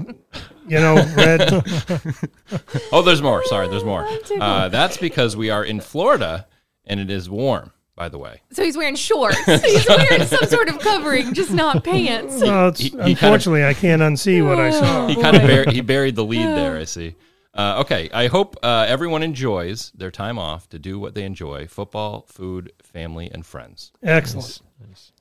you 0.68 0.80
know, 0.80 0.96
Red. 1.16 1.64
Oh, 2.92 3.02
there's 3.02 3.22
more. 3.22 3.44
Sorry, 3.46 3.68
there's 3.68 3.84
more. 3.84 4.08
Uh, 4.40 4.70
that's 4.70 4.98
because 4.98 5.36
we 5.36 5.50
are 5.50 5.64
in 5.64 5.80
Florida 5.82 6.48
and 6.86 7.00
it 7.00 7.10
is 7.10 7.30
warm. 7.30 7.72
By 7.96 8.10
the 8.10 8.20
way, 8.20 8.42
So 8.52 8.64
he's 8.64 8.78
wearing 8.78 8.96
shorts. 8.96 9.44
he's 9.46 9.88
wearing 9.90 10.22
some 10.26 10.46
sort 10.48 10.70
of 10.70 10.78
covering, 10.78 11.34
just 11.34 11.50
not 11.50 11.84
pants. 11.84 12.40
Well, 12.40 12.68
it's, 12.68 12.80
He- 12.80 12.90
he 12.90 12.92
kind 12.92 13.02
of- 13.02 13.18
unfortunately, 13.24 13.66
I 13.66 13.74
can't 13.74 14.04
unsee 14.04 14.48
what 14.48 14.60
I 14.60 14.70
saw. 14.70 15.08
he 15.08 15.16
kind 15.20 15.36
of 15.36 15.42
bur- 15.42 15.72
he 15.72 15.82
buried 15.82 16.16
the 16.16 16.24
lead 16.24 16.46
there. 16.46 16.78
I 16.78 16.84
see. 16.84 17.16
Uh, 17.56 17.80
okay, 17.80 18.08
I 18.14 18.28
hope 18.28 18.56
uh, 18.62 18.86
everyone 18.88 19.24
enjoys 19.24 19.92
their 19.96 20.12
time 20.12 20.38
off 20.38 20.70
to 20.70 20.78
do 20.78 21.00
what 21.00 21.16
they 21.16 21.24
enjoy: 21.24 21.66
football, 21.66 22.28
food, 22.30 22.72
family, 22.84 23.32
and 23.34 23.44
friends. 23.44 23.92
Excellent. 24.04 24.62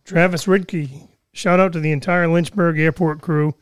Travis 0.07 0.47
Ridke, 0.47 1.09
shout 1.33 1.59
out 1.59 1.73
to 1.73 1.81
the 1.81 1.91
entire 1.91 2.29
Lynchburg 2.29 2.79
Airport 2.79 3.21
crew. 3.21 3.57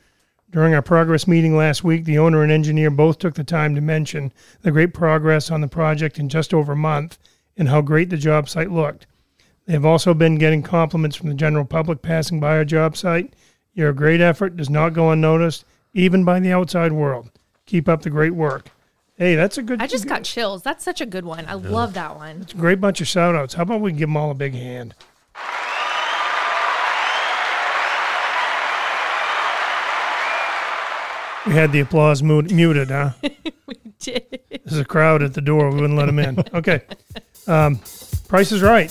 During 0.50 0.74
our 0.74 0.82
progress 0.82 1.26
meeting 1.26 1.56
last 1.56 1.82
week, 1.82 2.04
the 2.04 2.18
owner 2.18 2.42
and 2.42 2.52
engineer 2.52 2.90
both 2.90 3.18
took 3.18 3.34
the 3.34 3.42
time 3.42 3.74
to 3.74 3.80
mention 3.80 4.30
the 4.60 4.70
great 4.70 4.92
progress 4.92 5.50
on 5.50 5.62
the 5.62 5.68
project 5.68 6.18
in 6.18 6.28
just 6.28 6.52
over 6.52 6.72
a 6.72 6.76
month 6.76 7.18
and 7.56 7.70
how 7.70 7.80
great 7.80 8.10
the 8.10 8.18
job 8.18 8.50
site 8.50 8.70
looked. 8.70 9.06
They 9.64 9.72
have 9.72 9.86
also 9.86 10.12
been 10.12 10.36
getting 10.36 10.62
compliments 10.62 11.16
from 11.16 11.30
the 11.30 11.34
general 11.34 11.64
public 11.64 12.02
passing 12.02 12.40
by 12.40 12.58
our 12.58 12.64
job 12.66 12.94
site. 12.94 13.32
Your 13.72 13.94
great 13.94 14.20
effort 14.20 14.54
does 14.54 14.68
not 14.68 14.90
go 14.90 15.10
unnoticed, 15.10 15.64
even 15.94 16.24
by 16.24 16.40
the 16.40 16.52
outside 16.52 16.92
world. 16.92 17.30
Keep 17.64 17.88
up 17.88 18.02
the 18.02 18.10
great 18.10 18.34
work. 18.34 18.68
Hey, 19.16 19.34
that's 19.34 19.56
a 19.56 19.62
good. 19.62 19.80
I 19.80 19.86
just 19.86 20.06
got 20.06 20.24
chills. 20.24 20.62
That's 20.62 20.84
such 20.84 21.00
a 21.00 21.06
good 21.06 21.24
one. 21.24 21.46
I 21.46 21.54
love 21.54 21.94
that 21.94 22.16
one. 22.16 22.46
great 22.58 22.82
bunch 22.82 23.00
of 23.00 23.08
shout 23.08 23.34
outs. 23.34 23.54
How 23.54 23.62
about 23.62 23.80
we 23.80 23.92
give 23.92 24.08
them 24.10 24.16
all 24.18 24.30
a 24.30 24.34
big 24.34 24.52
hand? 24.52 24.94
We 31.46 31.52
had 31.52 31.72
the 31.72 31.80
applause 31.80 32.22
mu- 32.22 32.42
muted, 32.42 32.88
huh? 32.90 33.10
we 33.22 33.76
did. 33.98 34.40
There's 34.64 34.78
a 34.78 34.84
crowd 34.84 35.22
at 35.22 35.34
the 35.34 35.42
door. 35.42 35.68
We 35.70 35.82
wouldn't 35.82 35.98
let 35.98 36.06
them 36.06 36.18
in. 36.18 36.42
Okay. 36.54 36.82
Um, 37.46 37.80
price 38.28 38.50
is 38.50 38.62
right. 38.62 38.90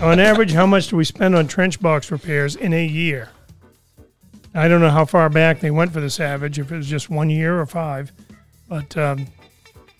On 0.00 0.20
average, 0.20 0.52
how 0.52 0.66
much 0.66 0.86
do 0.86 0.96
we 0.96 1.04
spend 1.04 1.34
on 1.34 1.48
trench 1.48 1.80
box 1.80 2.12
repairs 2.12 2.54
in 2.54 2.72
a 2.72 2.86
year? 2.86 3.30
I 4.56 4.68
don't 4.68 4.80
know 4.80 4.90
how 4.90 5.04
far 5.04 5.28
back 5.28 5.60
they 5.60 5.70
went 5.70 5.92
for 5.92 6.00
the 6.00 6.10
Savage, 6.10 6.58
if 6.58 6.72
it 6.72 6.76
was 6.76 6.88
just 6.88 7.10
one 7.10 7.30
year 7.30 7.60
or 7.60 7.66
five, 7.66 8.10
but 8.68 8.96
um, 8.96 9.26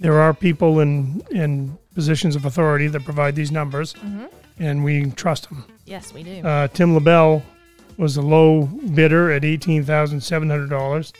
there 0.00 0.20
are 0.20 0.32
people 0.34 0.80
in 0.80 1.22
in 1.30 1.76
positions 1.94 2.36
of 2.36 2.44
authority 2.44 2.88
that 2.88 3.04
provide 3.04 3.34
these 3.36 3.52
numbers, 3.52 3.94
and 4.58 4.82
we 4.82 5.10
trust 5.12 5.48
them. 5.48 5.64
Yes, 5.84 6.12
we 6.12 6.22
do. 6.22 6.40
Uh, 6.42 6.68
Tim 6.68 6.94
LaBelle 6.94 7.42
was 7.98 8.14
the 8.16 8.22
low 8.22 8.62
bidder 8.94 9.30
at 9.30 9.44
eighteen 9.44 9.84
thousand 9.84 10.20
seven 10.20 10.50
hundred 10.50 10.70
dollars. 10.70 11.12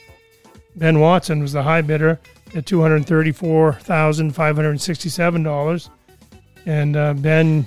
Ben 0.75 1.01
Watson 1.01 1.41
was 1.41 1.53
the 1.53 1.63
high 1.63 1.83
bidder 1.83 2.19
at 2.55 2.67
two 2.67 2.81
hundred 2.81 3.07
thirty-four 3.07 3.75
thousand 3.75 4.33
five 4.35 4.57
hundred 4.57 4.81
sixty-seven 4.81 5.43
dollars. 5.43 5.91
And 6.67 6.97
uh, 6.97 7.15
Ben, 7.15 7.67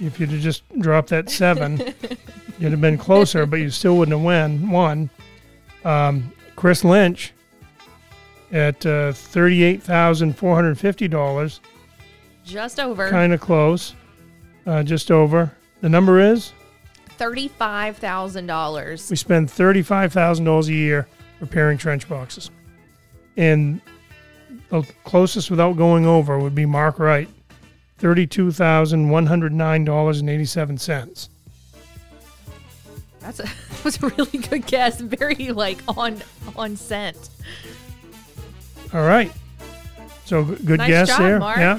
if 0.00 0.18
you'd 0.18 0.30
have 0.30 0.40
just 0.40 0.62
dropped 0.80 1.10
that 1.10 1.30
seven, 1.30 1.78
you'd 2.58 2.72
have 2.72 2.80
been 2.80 2.98
closer, 2.98 3.46
but 3.46 3.60
you 3.60 3.70
still 3.70 3.96
wouldn't 3.98 4.16
have 4.16 4.24
win, 4.24 4.70
won. 4.70 5.10
Um, 5.84 6.32
Chris 6.56 6.84
Lynch 6.84 7.32
at 8.52 8.84
uh, 8.84 9.12
thirty-eight 9.12 9.82
thousand 9.82 10.36
four 10.36 10.54
hundred 10.54 10.78
fifty 10.78 11.08
dollars, 11.08 11.60
just 12.44 12.80
over 12.80 13.08
kind 13.08 13.32
of 13.32 13.40
close, 13.40 13.94
uh, 14.66 14.82
just 14.82 15.10
over. 15.10 15.52
The 15.80 15.88
number 15.88 16.18
is 16.20 16.52
thirty-five 17.10 17.96
thousand 17.96 18.46
dollars. 18.46 19.08
we 19.10 19.16
spend 19.16 19.50
thirty-five 19.50 20.12
thousand 20.12 20.44
dollars 20.44 20.68
a 20.68 20.74
year 20.74 21.06
repairing 21.40 21.78
trench 21.78 22.08
boxes, 22.08 22.50
and 23.36 23.80
the 24.68 24.82
closest 25.04 25.50
without 25.50 25.76
going 25.76 26.04
over 26.06 26.38
would 26.38 26.54
be 26.54 26.66
Mark 26.66 26.98
Wright, 26.98 27.28
thirty-two 28.00 28.50
thousand 28.50 29.08
one 29.10 29.26
hundred 29.26 29.52
nine 29.52 29.84
dollars 29.84 30.20
and 30.20 30.28
eighty-seven 30.28 30.78
cents. 30.78 31.28
That's 33.20 33.38
a 33.40 33.42
that 33.70 33.84
was 33.84 34.02
a 34.02 34.08
really 34.08 34.38
good 34.38 34.66
guess. 34.66 35.00
Very 35.00 35.50
like 35.52 35.78
on 35.88 36.20
on 36.56 36.76
scent. 36.76 37.30
All 38.92 39.02
right, 39.06 39.30
so 40.24 40.44
good 40.44 40.78
Nice 40.78 40.88
guess 40.88 41.08
job, 41.08 41.18
there. 41.20 41.38
Mark. 41.38 41.58
Yeah. 41.58 41.78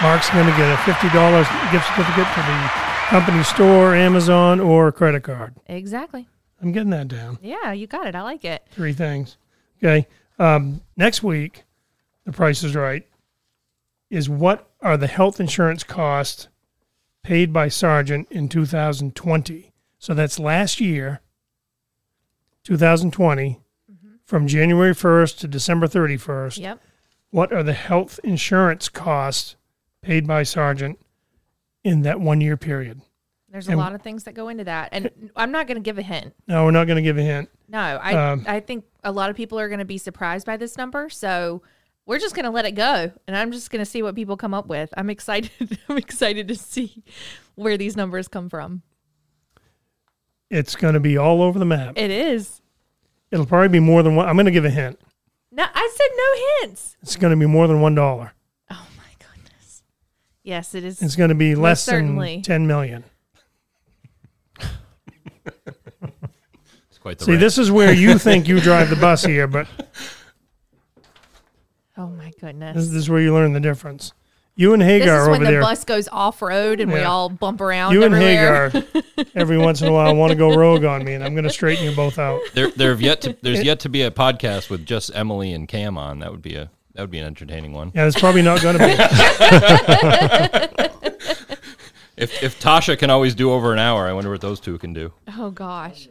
Mark's 0.00 0.30
going 0.30 0.46
to 0.46 0.56
get 0.56 0.72
a 0.72 0.76
fifty 0.84 1.08
dollars 1.10 1.46
gift 1.72 1.86
certificate 1.88 2.26
for 2.28 2.40
the 2.40 2.70
company 3.08 3.42
store, 3.42 3.94
Amazon, 3.96 4.60
or 4.60 4.92
credit 4.92 5.24
card. 5.24 5.54
Exactly. 5.66 6.28
I'm 6.62 6.70
getting 6.72 6.90
that 6.90 7.08
down. 7.08 7.38
Yeah, 7.42 7.72
you 7.72 7.86
got 7.88 8.06
it. 8.06 8.14
I 8.14 8.22
like 8.22 8.44
it. 8.44 8.64
three 8.70 8.92
things. 8.92 9.36
Okay. 9.82 10.06
Um, 10.38 10.80
next 10.96 11.22
week, 11.24 11.64
the 12.24 12.32
price 12.32 12.62
is 12.62 12.76
right. 12.76 13.04
Is 14.10 14.28
what 14.28 14.70
are 14.80 14.96
the 14.96 15.06
health 15.06 15.38
insurance 15.38 15.84
costs 15.84 16.48
paid 17.22 17.52
by 17.52 17.68
Sargent 17.68 18.26
in 18.30 18.48
2020? 18.48 19.72
So 19.98 20.14
that's 20.14 20.38
last 20.38 20.80
year, 20.80 21.20
2020, 22.64 23.60
from 24.24 24.46
January 24.46 24.94
1st 24.94 25.38
to 25.40 25.48
December 25.48 25.86
31st. 25.86 26.58
Yep. 26.58 26.80
What 27.30 27.52
are 27.52 27.62
the 27.62 27.72
health 27.74 28.18
insurance 28.24 28.88
costs 28.88 29.56
paid 30.00 30.26
by 30.26 30.42
Sargent 30.42 30.98
in 31.84 32.02
that 32.02 32.20
one 32.20 32.40
year 32.40 32.56
period? 32.56 33.02
There's 33.50 33.68
a 33.68 33.72
And- 33.72 33.80
lot 33.80 33.94
of 33.94 34.02
things 34.02 34.24
that 34.24 34.34
go 34.34 34.48
into 34.48 34.64
that, 34.64 34.90
and 34.92 35.10
I'm 35.36 35.50
not 35.50 35.66
going 35.66 35.76
to 35.76 35.82
give 35.82 35.98
a 35.98 36.02
hint. 36.02 36.34
No, 36.46 36.64
we're 36.64 36.70
not 36.70 36.86
going 36.86 36.96
to 36.96 37.02
give 37.02 37.18
a 37.18 37.22
hint. 37.22 37.48
No, 37.68 37.78
I 37.78 38.14
Um, 38.32 38.44
I 38.46 38.60
think 38.60 38.84
a 39.04 39.12
lot 39.12 39.28
of 39.30 39.36
people 39.36 39.58
are 39.58 39.68
going 39.68 39.78
to 39.78 39.84
be 39.86 39.98
surprised 39.98 40.46
by 40.46 40.56
this 40.56 40.76
number, 40.78 41.08
so 41.10 41.62
we're 42.08 42.18
just 42.18 42.34
going 42.34 42.46
to 42.46 42.50
let 42.50 42.64
it 42.64 42.72
go, 42.72 43.12
and 43.26 43.36
I'm 43.36 43.52
just 43.52 43.70
going 43.70 43.84
to 43.84 43.86
see 43.86 44.02
what 44.02 44.14
people 44.14 44.38
come 44.38 44.54
up 44.54 44.66
with. 44.66 44.88
I'm 44.96 45.10
excited. 45.10 45.78
I'm 45.88 45.98
excited 45.98 46.48
to 46.48 46.54
see 46.54 47.04
where 47.54 47.76
these 47.76 47.96
numbers 47.96 48.28
come 48.28 48.48
from. 48.48 48.82
It's 50.50 50.74
going 50.74 50.94
to 50.94 51.00
be 51.00 51.18
all 51.18 51.42
over 51.42 51.58
the 51.58 51.66
map. 51.66 51.98
It 51.98 52.10
is. 52.10 52.62
It'll 53.30 53.44
probably 53.44 53.68
be 53.68 53.78
more 53.80 54.02
than 54.02 54.16
one. 54.16 54.26
I'm 54.26 54.36
going 54.36 54.46
to 54.46 54.52
give 54.52 54.64
a 54.64 54.70
hint. 54.70 54.98
No, 55.52 55.66
I 55.74 55.92
said 55.94 56.08
no 56.16 56.68
hints. 56.68 56.96
It's 57.02 57.16
going 57.16 57.30
to 57.30 57.36
be 57.36 57.44
more 57.44 57.66
than 57.66 57.82
one 57.82 57.94
dollar. 57.94 58.32
Oh 58.70 58.86
my 58.96 59.12
goodness. 59.18 59.82
Yes, 60.42 60.74
it 60.74 60.84
is. 60.84 61.02
It's 61.02 61.14
going 61.14 61.28
to 61.28 61.34
be 61.34 61.54
less 61.54 61.82
certainly. 61.82 62.36
than 62.36 62.42
ten 62.42 62.66
million. 62.66 63.04
It's 66.88 66.98
quite 66.98 67.18
the 67.18 67.26
See, 67.26 67.32
range. 67.32 67.42
this 67.42 67.58
is 67.58 67.70
where 67.70 67.92
you 67.92 68.18
think 68.18 68.48
you 68.48 68.60
drive 68.60 68.88
the 68.88 68.96
bus 68.96 69.22
here, 69.24 69.46
but 69.46 69.68
my 69.78 69.84
goodness. 72.40 72.76
this, 72.76 72.86
this 72.88 72.96
is 72.96 73.10
where 73.10 73.20
you 73.20 73.32
learn 73.34 73.52
the 73.52 73.60
difference. 73.60 74.12
You 74.56 74.72
and 74.74 74.82
Hagar 74.82 74.98
This 74.98 75.06
Hagar 75.06 75.16
is 75.16 75.22
over 75.22 75.30
when 75.30 75.44
the 75.44 75.50
there. 75.52 75.60
bus 75.60 75.84
goes 75.84 76.08
off 76.08 76.42
road 76.42 76.80
and 76.80 76.92
we 76.92 77.00
all 77.00 77.28
bump 77.28 77.60
around 77.60 77.92
you 77.92 78.02
and. 78.02 78.12
Hagar, 78.14 78.72
every 79.36 79.56
once 79.56 79.80
in 79.82 79.86
a 79.88 79.92
while, 79.92 80.16
want 80.16 80.30
to 80.30 80.36
go 80.36 80.56
rogue 80.56 80.84
on 80.84 81.04
me, 81.04 81.14
and 81.14 81.22
I'm 81.22 81.34
going 81.34 81.44
to 81.44 81.50
straighten 81.50 81.84
you 81.84 81.94
both 81.94 82.18
out. 82.18 82.40
there, 82.54 82.70
there 82.72 82.90
have 82.90 83.00
yet 83.00 83.20
to, 83.20 83.36
there's 83.40 83.62
yet 83.62 83.78
to 83.80 83.88
be 83.88 84.02
a 84.02 84.10
podcast 84.10 84.68
with 84.68 84.84
just 84.84 85.14
Emily 85.14 85.52
and 85.52 85.68
Cam 85.68 85.96
on. 85.96 86.18
That 86.18 86.32
would 86.32 86.42
be 86.42 86.56
a 86.56 86.70
that 86.94 87.02
would 87.02 87.10
be 87.12 87.20
an 87.20 87.26
entertaining 87.26 87.72
one. 87.72 87.92
Yeah, 87.94 88.06
it's 88.08 88.18
probably 88.18 88.42
not 88.42 88.60
going 88.60 88.78
to 88.78 88.84
be. 90.78 90.88
If 92.18 92.42
if 92.42 92.58
Tasha 92.60 92.98
can 92.98 93.10
always 93.10 93.34
do 93.36 93.52
over 93.52 93.72
an 93.72 93.78
hour, 93.78 94.08
I 94.08 94.12
wonder 94.12 94.30
what 94.30 94.40
those 94.40 94.58
two 94.58 94.76
can 94.78 94.92
do. 94.92 95.12
Oh 95.36 95.50
gosh. 95.52 96.08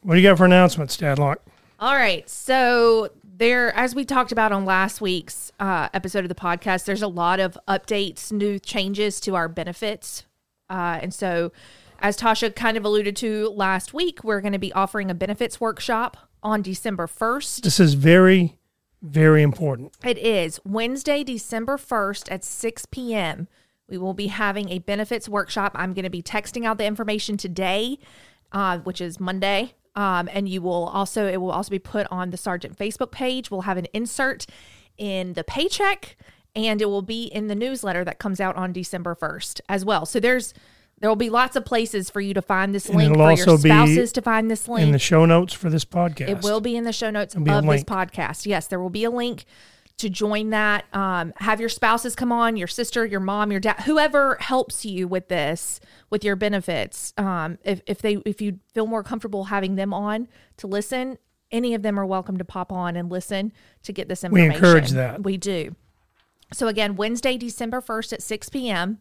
What 0.00 0.14
do 0.14 0.20
you 0.20 0.26
got 0.26 0.38
for 0.38 0.46
announcements, 0.46 0.96
Tadlock? 0.96 1.36
All 1.78 1.94
right. 1.94 2.28
So 2.28 3.10
there, 3.36 3.74
as 3.74 3.94
we 3.94 4.04
talked 4.04 4.32
about 4.32 4.52
on 4.52 4.64
last 4.64 5.00
week's 5.00 5.52
uh, 5.58 5.88
episode 5.92 6.24
of 6.24 6.28
the 6.28 6.34
podcast, 6.34 6.84
there's 6.84 7.02
a 7.02 7.08
lot 7.08 7.40
of 7.40 7.58
updates, 7.66 8.30
new 8.30 8.58
changes 8.58 9.20
to 9.20 9.34
our 9.34 9.48
benefits, 9.48 10.24
uh, 10.70 10.98
and 11.02 11.12
so 11.12 11.52
as 12.00 12.18
Tasha 12.18 12.54
kind 12.54 12.76
of 12.76 12.84
alluded 12.84 13.16
to 13.16 13.48
last 13.50 13.94
week, 13.94 14.22
we're 14.24 14.40
going 14.40 14.52
to 14.52 14.58
be 14.58 14.72
offering 14.72 15.10
a 15.10 15.14
benefits 15.14 15.60
workshop 15.60 16.16
on 16.42 16.62
December 16.62 17.06
1st. 17.06 17.62
This 17.62 17.80
is 17.80 17.94
very, 17.94 18.58
very 19.00 19.42
important. 19.42 19.94
It 20.04 20.18
is 20.18 20.60
Wednesday, 20.64 21.24
December 21.24 21.76
1st 21.76 22.30
at 22.30 22.44
6 22.44 22.86
p.m. 22.86 23.48
We 23.88 23.98
will 23.98 24.14
be 24.14 24.26
having 24.28 24.68
a 24.68 24.78
benefits 24.80 25.28
workshop. 25.28 25.72
I'm 25.74 25.94
going 25.94 26.04
to 26.04 26.10
be 26.10 26.22
texting 26.22 26.66
out 26.66 26.78
the 26.78 26.84
information 26.84 27.36
today, 27.36 27.98
uh, 28.52 28.78
which 28.78 29.00
is 29.00 29.20
Monday. 29.20 29.74
Um, 29.96 30.28
and 30.32 30.48
you 30.48 30.60
will 30.60 30.86
also, 30.88 31.26
it 31.26 31.36
will 31.36 31.52
also 31.52 31.70
be 31.70 31.78
put 31.78 32.06
on 32.10 32.30
the 32.30 32.36
Sargent 32.36 32.76
Facebook 32.76 33.10
page. 33.10 33.50
We'll 33.50 33.62
have 33.62 33.76
an 33.76 33.86
insert 33.92 34.46
in 34.98 35.34
the 35.34 35.44
paycheck 35.44 36.16
and 36.56 36.80
it 36.80 36.86
will 36.86 37.02
be 37.02 37.24
in 37.24 37.48
the 37.48 37.54
newsletter 37.54 38.04
that 38.04 38.18
comes 38.18 38.40
out 38.40 38.56
on 38.56 38.72
December 38.72 39.14
1st 39.14 39.60
as 39.68 39.84
well. 39.84 40.06
So 40.06 40.20
there's, 40.20 40.54
there 41.00 41.10
will 41.10 41.16
be 41.16 41.30
lots 41.30 41.56
of 41.56 41.64
places 41.64 42.10
for 42.10 42.20
you 42.20 42.34
to 42.34 42.42
find 42.42 42.74
this 42.74 42.88
link, 42.88 43.14
for 43.14 43.22
also 43.22 43.52
your 43.52 43.58
be 43.58 43.68
spouses 43.68 44.12
to 44.12 44.22
find 44.22 44.50
this 44.50 44.68
link. 44.68 44.86
In 44.86 44.92
the 44.92 44.98
show 44.98 45.24
notes 45.24 45.52
for 45.52 45.68
this 45.68 45.84
podcast. 45.84 46.28
It 46.28 46.42
will 46.42 46.60
be 46.60 46.76
in 46.76 46.84
the 46.84 46.92
show 46.92 47.10
notes 47.10 47.34
of 47.34 47.44
this 47.44 47.84
podcast. 47.84 48.46
Yes, 48.46 48.68
there 48.68 48.78
will 48.78 48.90
be 48.90 49.04
a 49.04 49.10
link 49.10 49.44
to 49.98 50.10
join 50.10 50.50
that. 50.50 50.84
Um, 50.92 51.32
have 51.36 51.60
your 51.60 51.68
spouses 51.68 52.16
come 52.16 52.32
on, 52.32 52.56
your 52.56 52.66
sister, 52.66 53.06
your 53.06 53.20
mom, 53.20 53.50
your 53.50 53.60
dad, 53.60 53.80
whoever 53.82 54.36
helps 54.40 54.84
you 54.84 55.06
with 55.06 55.28
this, 55.28 55.78
with 56.10 56.24
your 56.24 56.36
benefits. 56.36 57.12
Um, 57.16 57.58
if, 57.64 57.80
if 57.86 58.02
they 58.02 58.14
if 58.26 58.40
you 58.40 58.58
feel 58.72 58.86
more 58.86 59.02
comfortable 59.02 59.44
having 59.44 59.76
them 59.76 59.94
on 59.94 60.28
to 60.58 60.66
listen, 60.66 61.18
any 61.52 61.74
of 61.74 61.82
them 61.82 61.98
are 62.00 62.06
welcome 62.06 62.36
to 62.38 62.44
pop 62.44 62.72
on 62.72 62.96
and 62.96 63.10
listen 63.10 63.52
to 63.84 63.92
get 63.92 64.08
this 64.08 64.24
information. 64.24 64.50
We 64.50 64.56
encourage 64.56 64.90
that. 64.90 65.22
We 65.22 65.36
do. 65.36 65.76
So 66.52 66.66
again, 66.68 66.96
Wednesday, 66.96 67.36
December 67.36 67.80
first 67.80 68.12
at 68.12 68.22
six 68.22 68.48
p.m. 68.48 68.98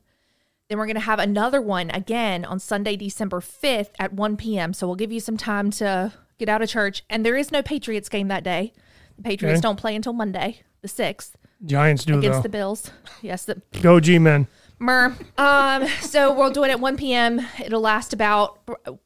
Then 0.69 0.77
we're 0.77 0.85
going 0.85 0.95
to 0.95 1.01
have 1.01 1.19
another 1.19 1.61
one 1.61 1.89
again 1.89 2.45
on 2.45 2.57
Sunday, 2.57 2.95
December 2.95 3.41
5th 3.41 3.89
at 3.99 4.13
1 4.13 4.37
p.m. 4.37 4.73
So 4.73 4.87
we'll 4.87 4.95
give 4.95 5.11
you 5.11 5.19
some 5.19 5.35
time 5.35 5.69
to 5.71 6.13
get 6.39 6.47
out 6.47 6.61
of 6.61 6.69
church. 6.69 7.03
And 7.09 7.25
there 7.25 7.35
is 7.35 7.51
no 7.51 7.61
Patriots 7.61 8.07
game 8.07 8.29
that 8.29 8.45
day. 8.45 8.71
The 9.17 9.23
Patriots 9.23 9.57
Okay. 9.57 9.61
don't 9.61 9.75
play 9.75 9.93
until 9.93 10.13
Monday, 10.13 10.61
the 10.83 10.87
6th, 10.87 11.31
Giants 11.65 12.05
do 12.05 12.19
against 12.19 12.39
though. 12.39 12.43
the 12.43 12.49
Bills. 12.49 12.91
Yes, 13.23 13.45
the 13.45 13.61
Go 13.81 13.99
G 13.99 14.19
men. 14.19 14.47
Mer. 14.79 15.15
Um, 15.37 15.87
so 16.01 16.33
we'll 16.33 16.51
do 16.51 16.63
it 16.63 16.69
at 16.69 16.79
1 16.79 16.97
p.m. 16.97 17.41
It'll 17.63 17.81
last 17.81 18.13
about, 18.13 18.59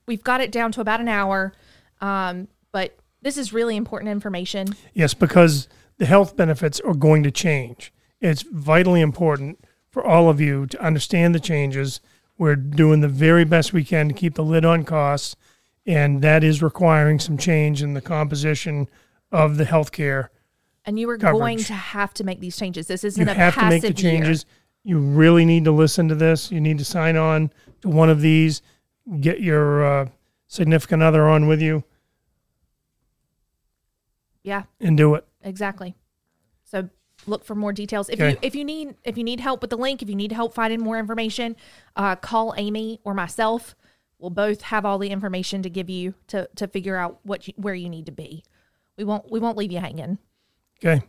we've 0.07 0.23
got 0.23 0.41
it 0.41 0.51
down 0.51 0.71
to 0.73 0.81
about 0.81 0.99
an 0.99 1.07
hour. 1.07 1.53
Um, 2.01 2.47
but 2.71 2.97
this 3.21 3.37
is 3.37 3.53
really 3.53 3.75
important 3.75 4.11
information. 4.11 4.75
Yes, 4.93 5.13
because 5.13 5.67
the 5.97 6.05
health 6.05 6.35
benefits 6.35 6.79
are 6.79 6.93
going 6.93 7.23
to 7.23 7.31
change. 7.31 7.93
It's 8.19 8.41
vitally 8.41 9.01
important 9.01 9.63
for 9.89 10.03
all 10.03 10.29
of 10.29 10.41
you 10.41 10.65
to 10.67 10.81
understand 10.83 11.35
the 11.35 11.39
changes. 11.39 11.99
We're 12.37 12.55
doing 12.55 13.01
the 13.01 13.07
very 13.07 13.45
best 13.45 13.73
we 13.73 13.83
can 13.83 14.07
to 14.07 14.13
keep 14.13 14.33
the 14.35 14.43
lid 14.43 14.65
on 14.65 14.83
costs, 14.83 15.35
and 15.85 16.21
that 16.23 16.43
is 16.43 16.61
requiring 16.61 17.19
some 17.19 17.37
change 17.37 17.83
in 17.83 17.93
the 17.93 18.01
composition 18.01 18.87
of 19.31 19.57
the 19.57 19.65
healthcare. 19.65 20.29
And 20.87 20.97
you 20.97 21.07
are 21.09 21.17
Coverage. 21.17 21.39
going 21.39 21.57
to 21.59 21.73
have 21.73 22.13
to 22.15 22.23
make 22.23 22.39
these 22.39 22.57
changes. 22.57 22.87
This 22.87 23.03
isn't 23.03 23.23
You 23.27 23.31
a 23.31 23.35
have 23.35 23.53
to 23.53 23.59
passive 23.59 23.83
make 23.83 23.95
the 23.95 24.01
year. 24.01 24.11
changes. 24.13 24.45
You 24.83 24.99
really 24.99 25.43
need 25.45 25.65
to 25.65 25.71
listen 25.71 26.07
to 26.07 26.15
this. 26.15 26.49
You 26.51 26.61
need 26.61 26.77
to 26.79 26.85
sign 26.85 27.17
on 27.17 27.51
to 27.81 27.89
one 27.89 28.09
of 28.09 28.21
these. 28.21 28.61
Get 29.19 29.41
your 29.41 29.85
uh, 29.85 30.07
significant 30.47 31.03
other 31.03 31.27
on 31.27 31.45
with 31.47 31.61
you 31.61 31.83
Yeah. 34.43 34.63
and 34.79 34.97
do 34.97 35.15
it. 35.15 35.25
Exactly. 35.43 35.95
So 36.63 36.89
look 37.25 37.43
for 37.43 37.55
more 37.55 37.73
details. 37.73 38.09
If 38.09 38.19
you 38.19 38.37
if 38.41 38.55
you 38.55 38.63
need 38.63 38.95
if 39.03 39.17
you 39.17 39.23
need 39.23 39.39
help 39.39 39.61
with 39.61 39.69
the 39.69 39.77
link, 39.77 40.01
if 40.01 40.09
you 40.09 40.15
need 40.15 40.31
help 40.31 40.53
finding 40.53 40.81
more 40.81 40.97
information, 40.97 41.55
uh, 41.95 42.15
call 42.15 42.53
Amy 42.57 42.99
or 43.03 43.13
myself. 43.13 43.75
We'll 44.19 44.29
both 44.31 44.61
have 44.63 44.83
all 44.85 44.97
the 44.97 45.09
information 45.09 45.61
to 45.63 45.69
give 45.69 45.89
you 45.89 46.15
to 46.27 46.49
to 46.55 46.67
figure 46.67 46.95
out 46.97 47.19
what 47.23 47.47
you, 47.47 47.53
where 47.57 47.75
you 47.75 47.89
need 47.89 48.05
to 48.07 48.11
be. 48.11 48.43
We 48.97 49.03
won't 49.03 49.29
we 49.31 49.39
won't 49.39 49.57
leave 49.57 49.71
you 49.71 49.79
hanging. 49.79 50.17
Okay. 50.83 51.03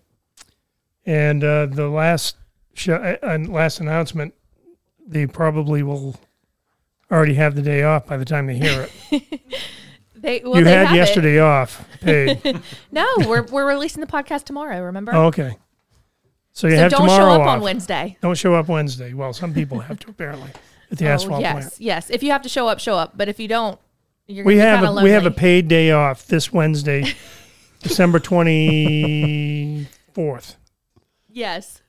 And 1.07 1.43
uh, 1.45 1.66
the 1.66 1.89
last 1.89 2.37
show, 2.75 2.95
uh, 2.97 3.39
last 3.49 3.81
announcement, 3.81 4.35
they 5.07 5.27
probably 5.27 5.83
will 5.83 6.16
already 7.11 7.35
have 7.35 7.55
the 7.55 7.62
day 7.62 7.83
off 7.83 8.07
by 8.07 8.16
the 8.16 8.25
time 8.25 8.47
they 8.47 8.57
hear 8.57 8.89
it. 9.11 9.41
They 10.21 10.41
well 10.45 10.57
you 10.59 10.64
they 10.64 10.73
had 10.73 10.87
have 10.89 10.97
it. 10.97 10.99
yesterday 10.99 11.39
off, 11.39 11.87
paid. 12.01 12.61
No, 12.93 13.07
we're 13.19 13.45
we're 13.45 13.69
releasing 13.69 14.01
the 14.01 14.07
podcast 14.07 14.45
tomorrow. 14.45 14.83
Remember? 14.83 15.14
oh, 15.14 15.27
okay. 15.27 15.57
So 16.53 16.66
you 16.66 16.75
so 16.75 16.79
have 16.81 16.91
don't 16.91 17.01
tomorrow 17.03 17.35
show 17.37 17.41
up 17.41 17.41
off. 17.43 17.49
on 17.49 17.61
Wednesday. 17.61 18.19
Don't 18.21 18.37
show 18.37 18.55
up 18.55 18.66
Wednesday. 18.69 19.12
Well, 19.14 19.33
some 19.33 19.55
people 19.55 19.79
have 19.79 20.01
to 20.01 20.11
apparently 20.11 20.51
at 20.91 20.99
the 20.99 21.07
oh 21.09 21.12
asphalt 21.12 21.41
yes, 21.41 21.53
plant. 21.53 21.75
yes. 21.79 22.11
If 22.11 22.25
you 22.25 22.33
have 22.33 22.43
to 22.43 22.49
show 22.49 22.66
up, 22.66 22.81
show 22.81 22.97
up. 22.97 23.16
But 23.16 23.29
if 23.29 23.39
you 23.39 23.47
don't, 23.47 23.79
you're 24.27 24.45
We 24.45 24.57
gonna 24.57 24.69
have 24.69 24.97
a, 24.97 25.03
we 25.03 25.11
have 25.11 25.25
a 25.25 25.31
paid 25.31 25.69
day 25.69 25.93
off 25.93 26.27
this 26.27 26.53
Wednesday, 26.53 27.14
December 27.89 28.18
twenty 28.18 29.86
fourth, 30.12 30.57
yes, 31.28 31.82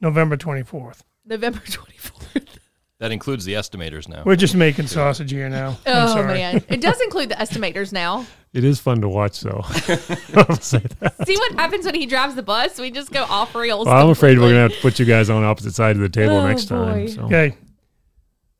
November 0.00 0.36
twenty 0.36 0.62
fourth. 0.62 1.04
November 1.24 1.60
twenty 1.70 1.96
fourth. 1.98 2.58
That 3.00 3.12
includes 3.12 3.44
the 3.44 3.52
estimators 3.54 4.08
now. 4.08 4.22
We're 4.26 4.34
just 4.36 4.56
making 4.56 4.88
sausage 4.88 5.30
here 5.30 5.48
now. 5.48 5.78
I'm 5.86 6.08
Oh 6.08 6.14
sorry. 6.14 6.34
man, 6.34 6.64
it 6.68 6.80
does 6.80 7.00
include 7.00 7.28
the 7.30 7.36
estimators 7.36 7.92
now. 7.92 8.26
It 8.54 8.64
is 8.64 8.80
fun 8.80 9.02
to 9.02 9.08
watch, 9.10 9.42
though. 9.42 9.60
I'll 10.34 10.56
say 10.56 10.78
that. 11.00 11.26
See 11.26 11.36
what 11.36 11.52
happens 11.56 11.84
when 11.84 11.94
he 11.94 12.06
drives 12.06 12.34
the 12.34 12.42
bus? 12.42 12.78
We 12.80 12.90
just 12.90 13.12
go 13.12 13.24
off 13.24 13.54
rails. 13.54 13.86
Well, 13.86 13.94
I'm 14.04 14.08
afraid 14.08 14.38
we're 14.38 14.48
gonna 14.48 14.62
have 14.62 14.72
to 14.72 14.80
put 14.80 14.98
you 14.98 15.04
guys 15.04 15.28
on 15.28 15.44
opposite 15.44 15.74
side 15.74 15.96
of 15.96 16.00
the 16.02 16.08
table 16.08 16.36
Oh, 16.36 16.46
next 16.48 16.64
time. 16.64 17.08
So. 17.08 17.24
Okay. 17.24 17.54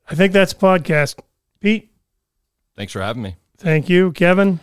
I 0.07 0.13
think 0.13 0.31
that's 0.31 0.51
a 0.53 0.55
podcast. 0.57 1.17
Pete, 1.59 1.89
Thanks 2.75 2.93
for 2.93 3.01
having 3.01 3.23
me. 3.23 3.35
thank 3.57 3.89
you. 3.89 4.11
Kevin, 4.11 4.59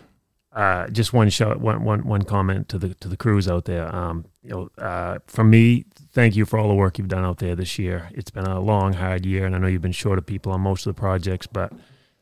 uh, 0.57 0.88
just 0.88 1.12
one 1.12 1.28
shout, 1.28 1.61
one, 1.61 1.84
one, 1.84 2.07
one 2.07 2.22
comment 2.22 2.66
to 2.70 2.78
the 2.78 2.94
to 2.94 3.09
the 3.09 3.16
crews 3.16 3.46
out 3.46 3.66
there. 3.66 3.94
Um, 3.94 4.24
you 4.42 4.50
know, 4.50 4.70
uh, 4.82 5.18
from 5.26 5.50
me, 5.50 5.84
thank 6.12 6.34
you 6.34 6.46
for 6.46 6.59
all 6.59 6.68
the 6.68 6.74
work 6.74 6.96
you've 6.96 7.09
done 7.09 7.26
out 7.26 7.38
there 7.38 7.54
this 7.54 7.78
year. 7.78 8.09
It's 8.12 8.30
been 8.30 8.46
a 8.46 8.59
long, 8.59 8.94
hard 8.94 9.26
year, 9.26 9.44
and 9.44 9.54
I 9.54 9.59
know 9.59 9.66
you've 9.66 9.82
been 9.82 9.92
short 9.92 10.16
of 10.16 10.24
people 10.24 10.52
on 10.52 10.62
most 10.62 10.86
of 10.86 10.96
the 10.96 10.98
projects, 10.98 11.46
but 11.46 11.74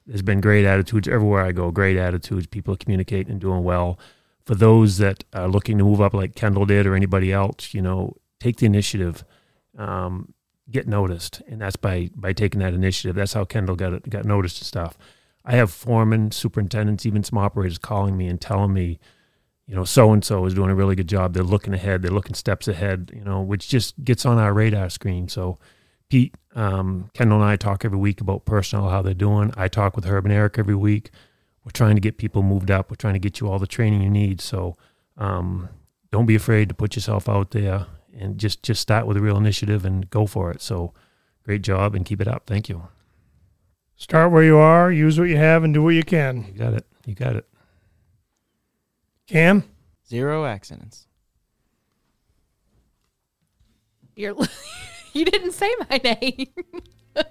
there's 0.05 0.23
been 0.23 0.41
great 0.41 0.65
attitudes 0.67 1.07
everywhere 1.07 1.45
I 1.45 1.53
go. 1.53 1.71
Great 1.71 1.97
attitudes. 1.97 2.49
People 2.49 2.77
communicating 2.77 3.31
and 3.31 3.41
doing 3.41 3.63
well. 3.63 4.01
For 4.45 4.57
those 4.57 4.99
that 4.99 5.23
are 5.33 5.49
looking 5.49 5.79
to 5.79 5.85
move 5.85 6.01
up, 6.01 6.13
like 6.13 6.35
Kendall 6.35 6.67
did, 6.67 6.89
or 6.89 6.97
anybody 6.97 7.33
else, 7.33 7.73
you 7.73 7.83
know, 7.83 8.17
take 8.41 8.57
the 8.57 8.67
initiative. 8.67 9.25
Um, 9.79 10.35
get 10.69 10.89
noticed, 10.89 11.41
and 11.47 11.61
that's 11.61 11.77
by 11.77 12.11
by 12.17 12.33
taking 12.33 12.59
that 12.61 12.75
initiative. 12.75 13.15
That's 13.15 13.35
how 13.35 13.45
Kendall 13.45 13.77
got 13.77 14.11
got 14.11 14.25
noticed 14.25 14.59
and 14.59 14.67
stuff. 14.67 14.99
I 15.45 15.57
have 15.57 15.71
foremen, 15.71 16.31
superintendents, 16.31 17.05
even 17.05 17.23
some 17.23 17.39
operators 17.39 17.79
calling 17.79 18.17
me 18.17 18.29
and 18.29 18.41
telling 18.41 18.73
me, 18.73 18.99
you 19.67 19.75
know, 19.75 19.85
so 19.85 20.13
and 20.13 20.25
so 20.25 20.45
is 20.47 20.55
doing 20.55 20.71
a 20.71 20.75
really 20.75 20.95
good 20.95 21.09
job. 21.09 21.35
They're 21.35 21.43
looking 21.43 21.75
ahead. 21.75 22.03
They're 22.03 22.11
looking 22.11 22.35
steps 22.35 22.69
ahead. 22.69 23.11
You 23.15 23.25
know, 23.25 23.41
which 23.41 23.69
just 23.69 24.03
gets 24.05 24.25
on 24.25 24.39
our 24.39 24.53
radar 24.53 24.89
screen. 24.91 25.29
So 25.29 25.59
Pete, 26.09 26.35
um, 26.55 27.11
Kendall, 27.15 27.41
and 27.41 27.51
I 27.51 27.57
talk 27.57 27.85
every 27.85 27.99
week 27.99 28.21
about 28.21 28.45
personnel, 28.45 28.89
how 28.89 29.03
they're 29.03 29.15
doing. 29.15 29.53
I 29.57 29.69
talk 29.69 29.97
with 29.97 30.05
Herb 30.05 30.25
and 30.25 30.35
Eric 30.35 30.59
every 30.59 30.75
week. 30.75 31.11
We're 31.65 31.71
trying 31.73 31.95
to 31.97 32.01
get 32.01 32.19
people 32.19 32.43
moved 32.43 32.71
up. 32.71 32.91
We're 32.91 32.97
trying 32.97 33.15
to 33.15 33.19
get 33.21 33.41
you 33.41 33.49
all 33.49 33.59
the 33.59 33.67
training 33.67 34.03
you 34.03 34.11
need. 34.11 34.41
So 34.41 34.77
um, 35.17 35.69
don't 36.13 36.27
be 36.27 36.35
afraid 36.35 36.69
to 36.69 36.75
put 36.75 36.95
yourself 36.95 37.29
out 37.29 37.53
there 37.53 37.87
and 38.17 38.39
just 38.39 38.63
just 38.63 38.81
start 38.81 39.07
with 39.07 39.17
a 39.17 39.21
real 39.21 39.37
initiative 39.37 39.85
and 39.85 40.09
go 40.11 40.27
for 40.27 40.51
it. 40.51 40.61
So 40.61 40.93
great 41.43 41.63
job 41.63 41.95
and 41.95 42.05
keep 42.05 42.21
it 42.21 42.29
up. 42.29 42.45
Thank 42.47 42.69
you. 42.69 42.89
Start 44.05 44.33
where 44.33 44.43
you 44.43 44.59
are, 44.59 44.93
use 44.93 45.19
what 45.19 45.31
you 45.31 45.39
have, 45.39 45.65
and 45.65 45.73
do 45.73 45.83
what 45.83 45.95
you 45.95 46.03
can. 46.03 46.45
You 46.45 46.53
got 46.59 46.75
it. 46.75 46.85
You 47.07 47.15
got 47.15 47.37
it. 47.37 47.49
Cam, 49.27 49.65
Zero 50.07 50.45
accidents. 50.45 51.07
You're 54.15 54.37
you 55.15 55.25
didn't 55.25 55.53
say 55.53 55.75
my 55.89 55.99
name. 56.05 56.47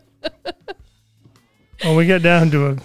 well, 1.84 1.95
we 1.95 2.07
get 2.07 2.24
down 2.24 2.49
to 2.49 2.69
a. 2.69 2.78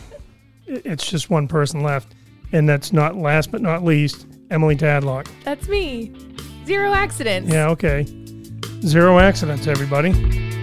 It's 0.66 1.06
just 1.06 1.30
one 1.30 1.48
person 1.48 1.82
left, 1.82 2.14
and 2.52 2.68
that's 2.68 2.92
not 2.92 3.16
last 3.16 3.50
but 3.50 3.62
not 3.62 3.84
least 3.84 4.26
Emily 4.50 4.76
Tadlock. 4.76 5.28
That's 5.44 5.66
me. 5.66 6.12
Zero 6.66 6.92
accidents. 6.92 7.50
Yeah, 7.50 7.70
okay. 7.70 8.04
Zero 8.82 9.18
accidents, 9.18 9.66
everybody. 9.66 10.57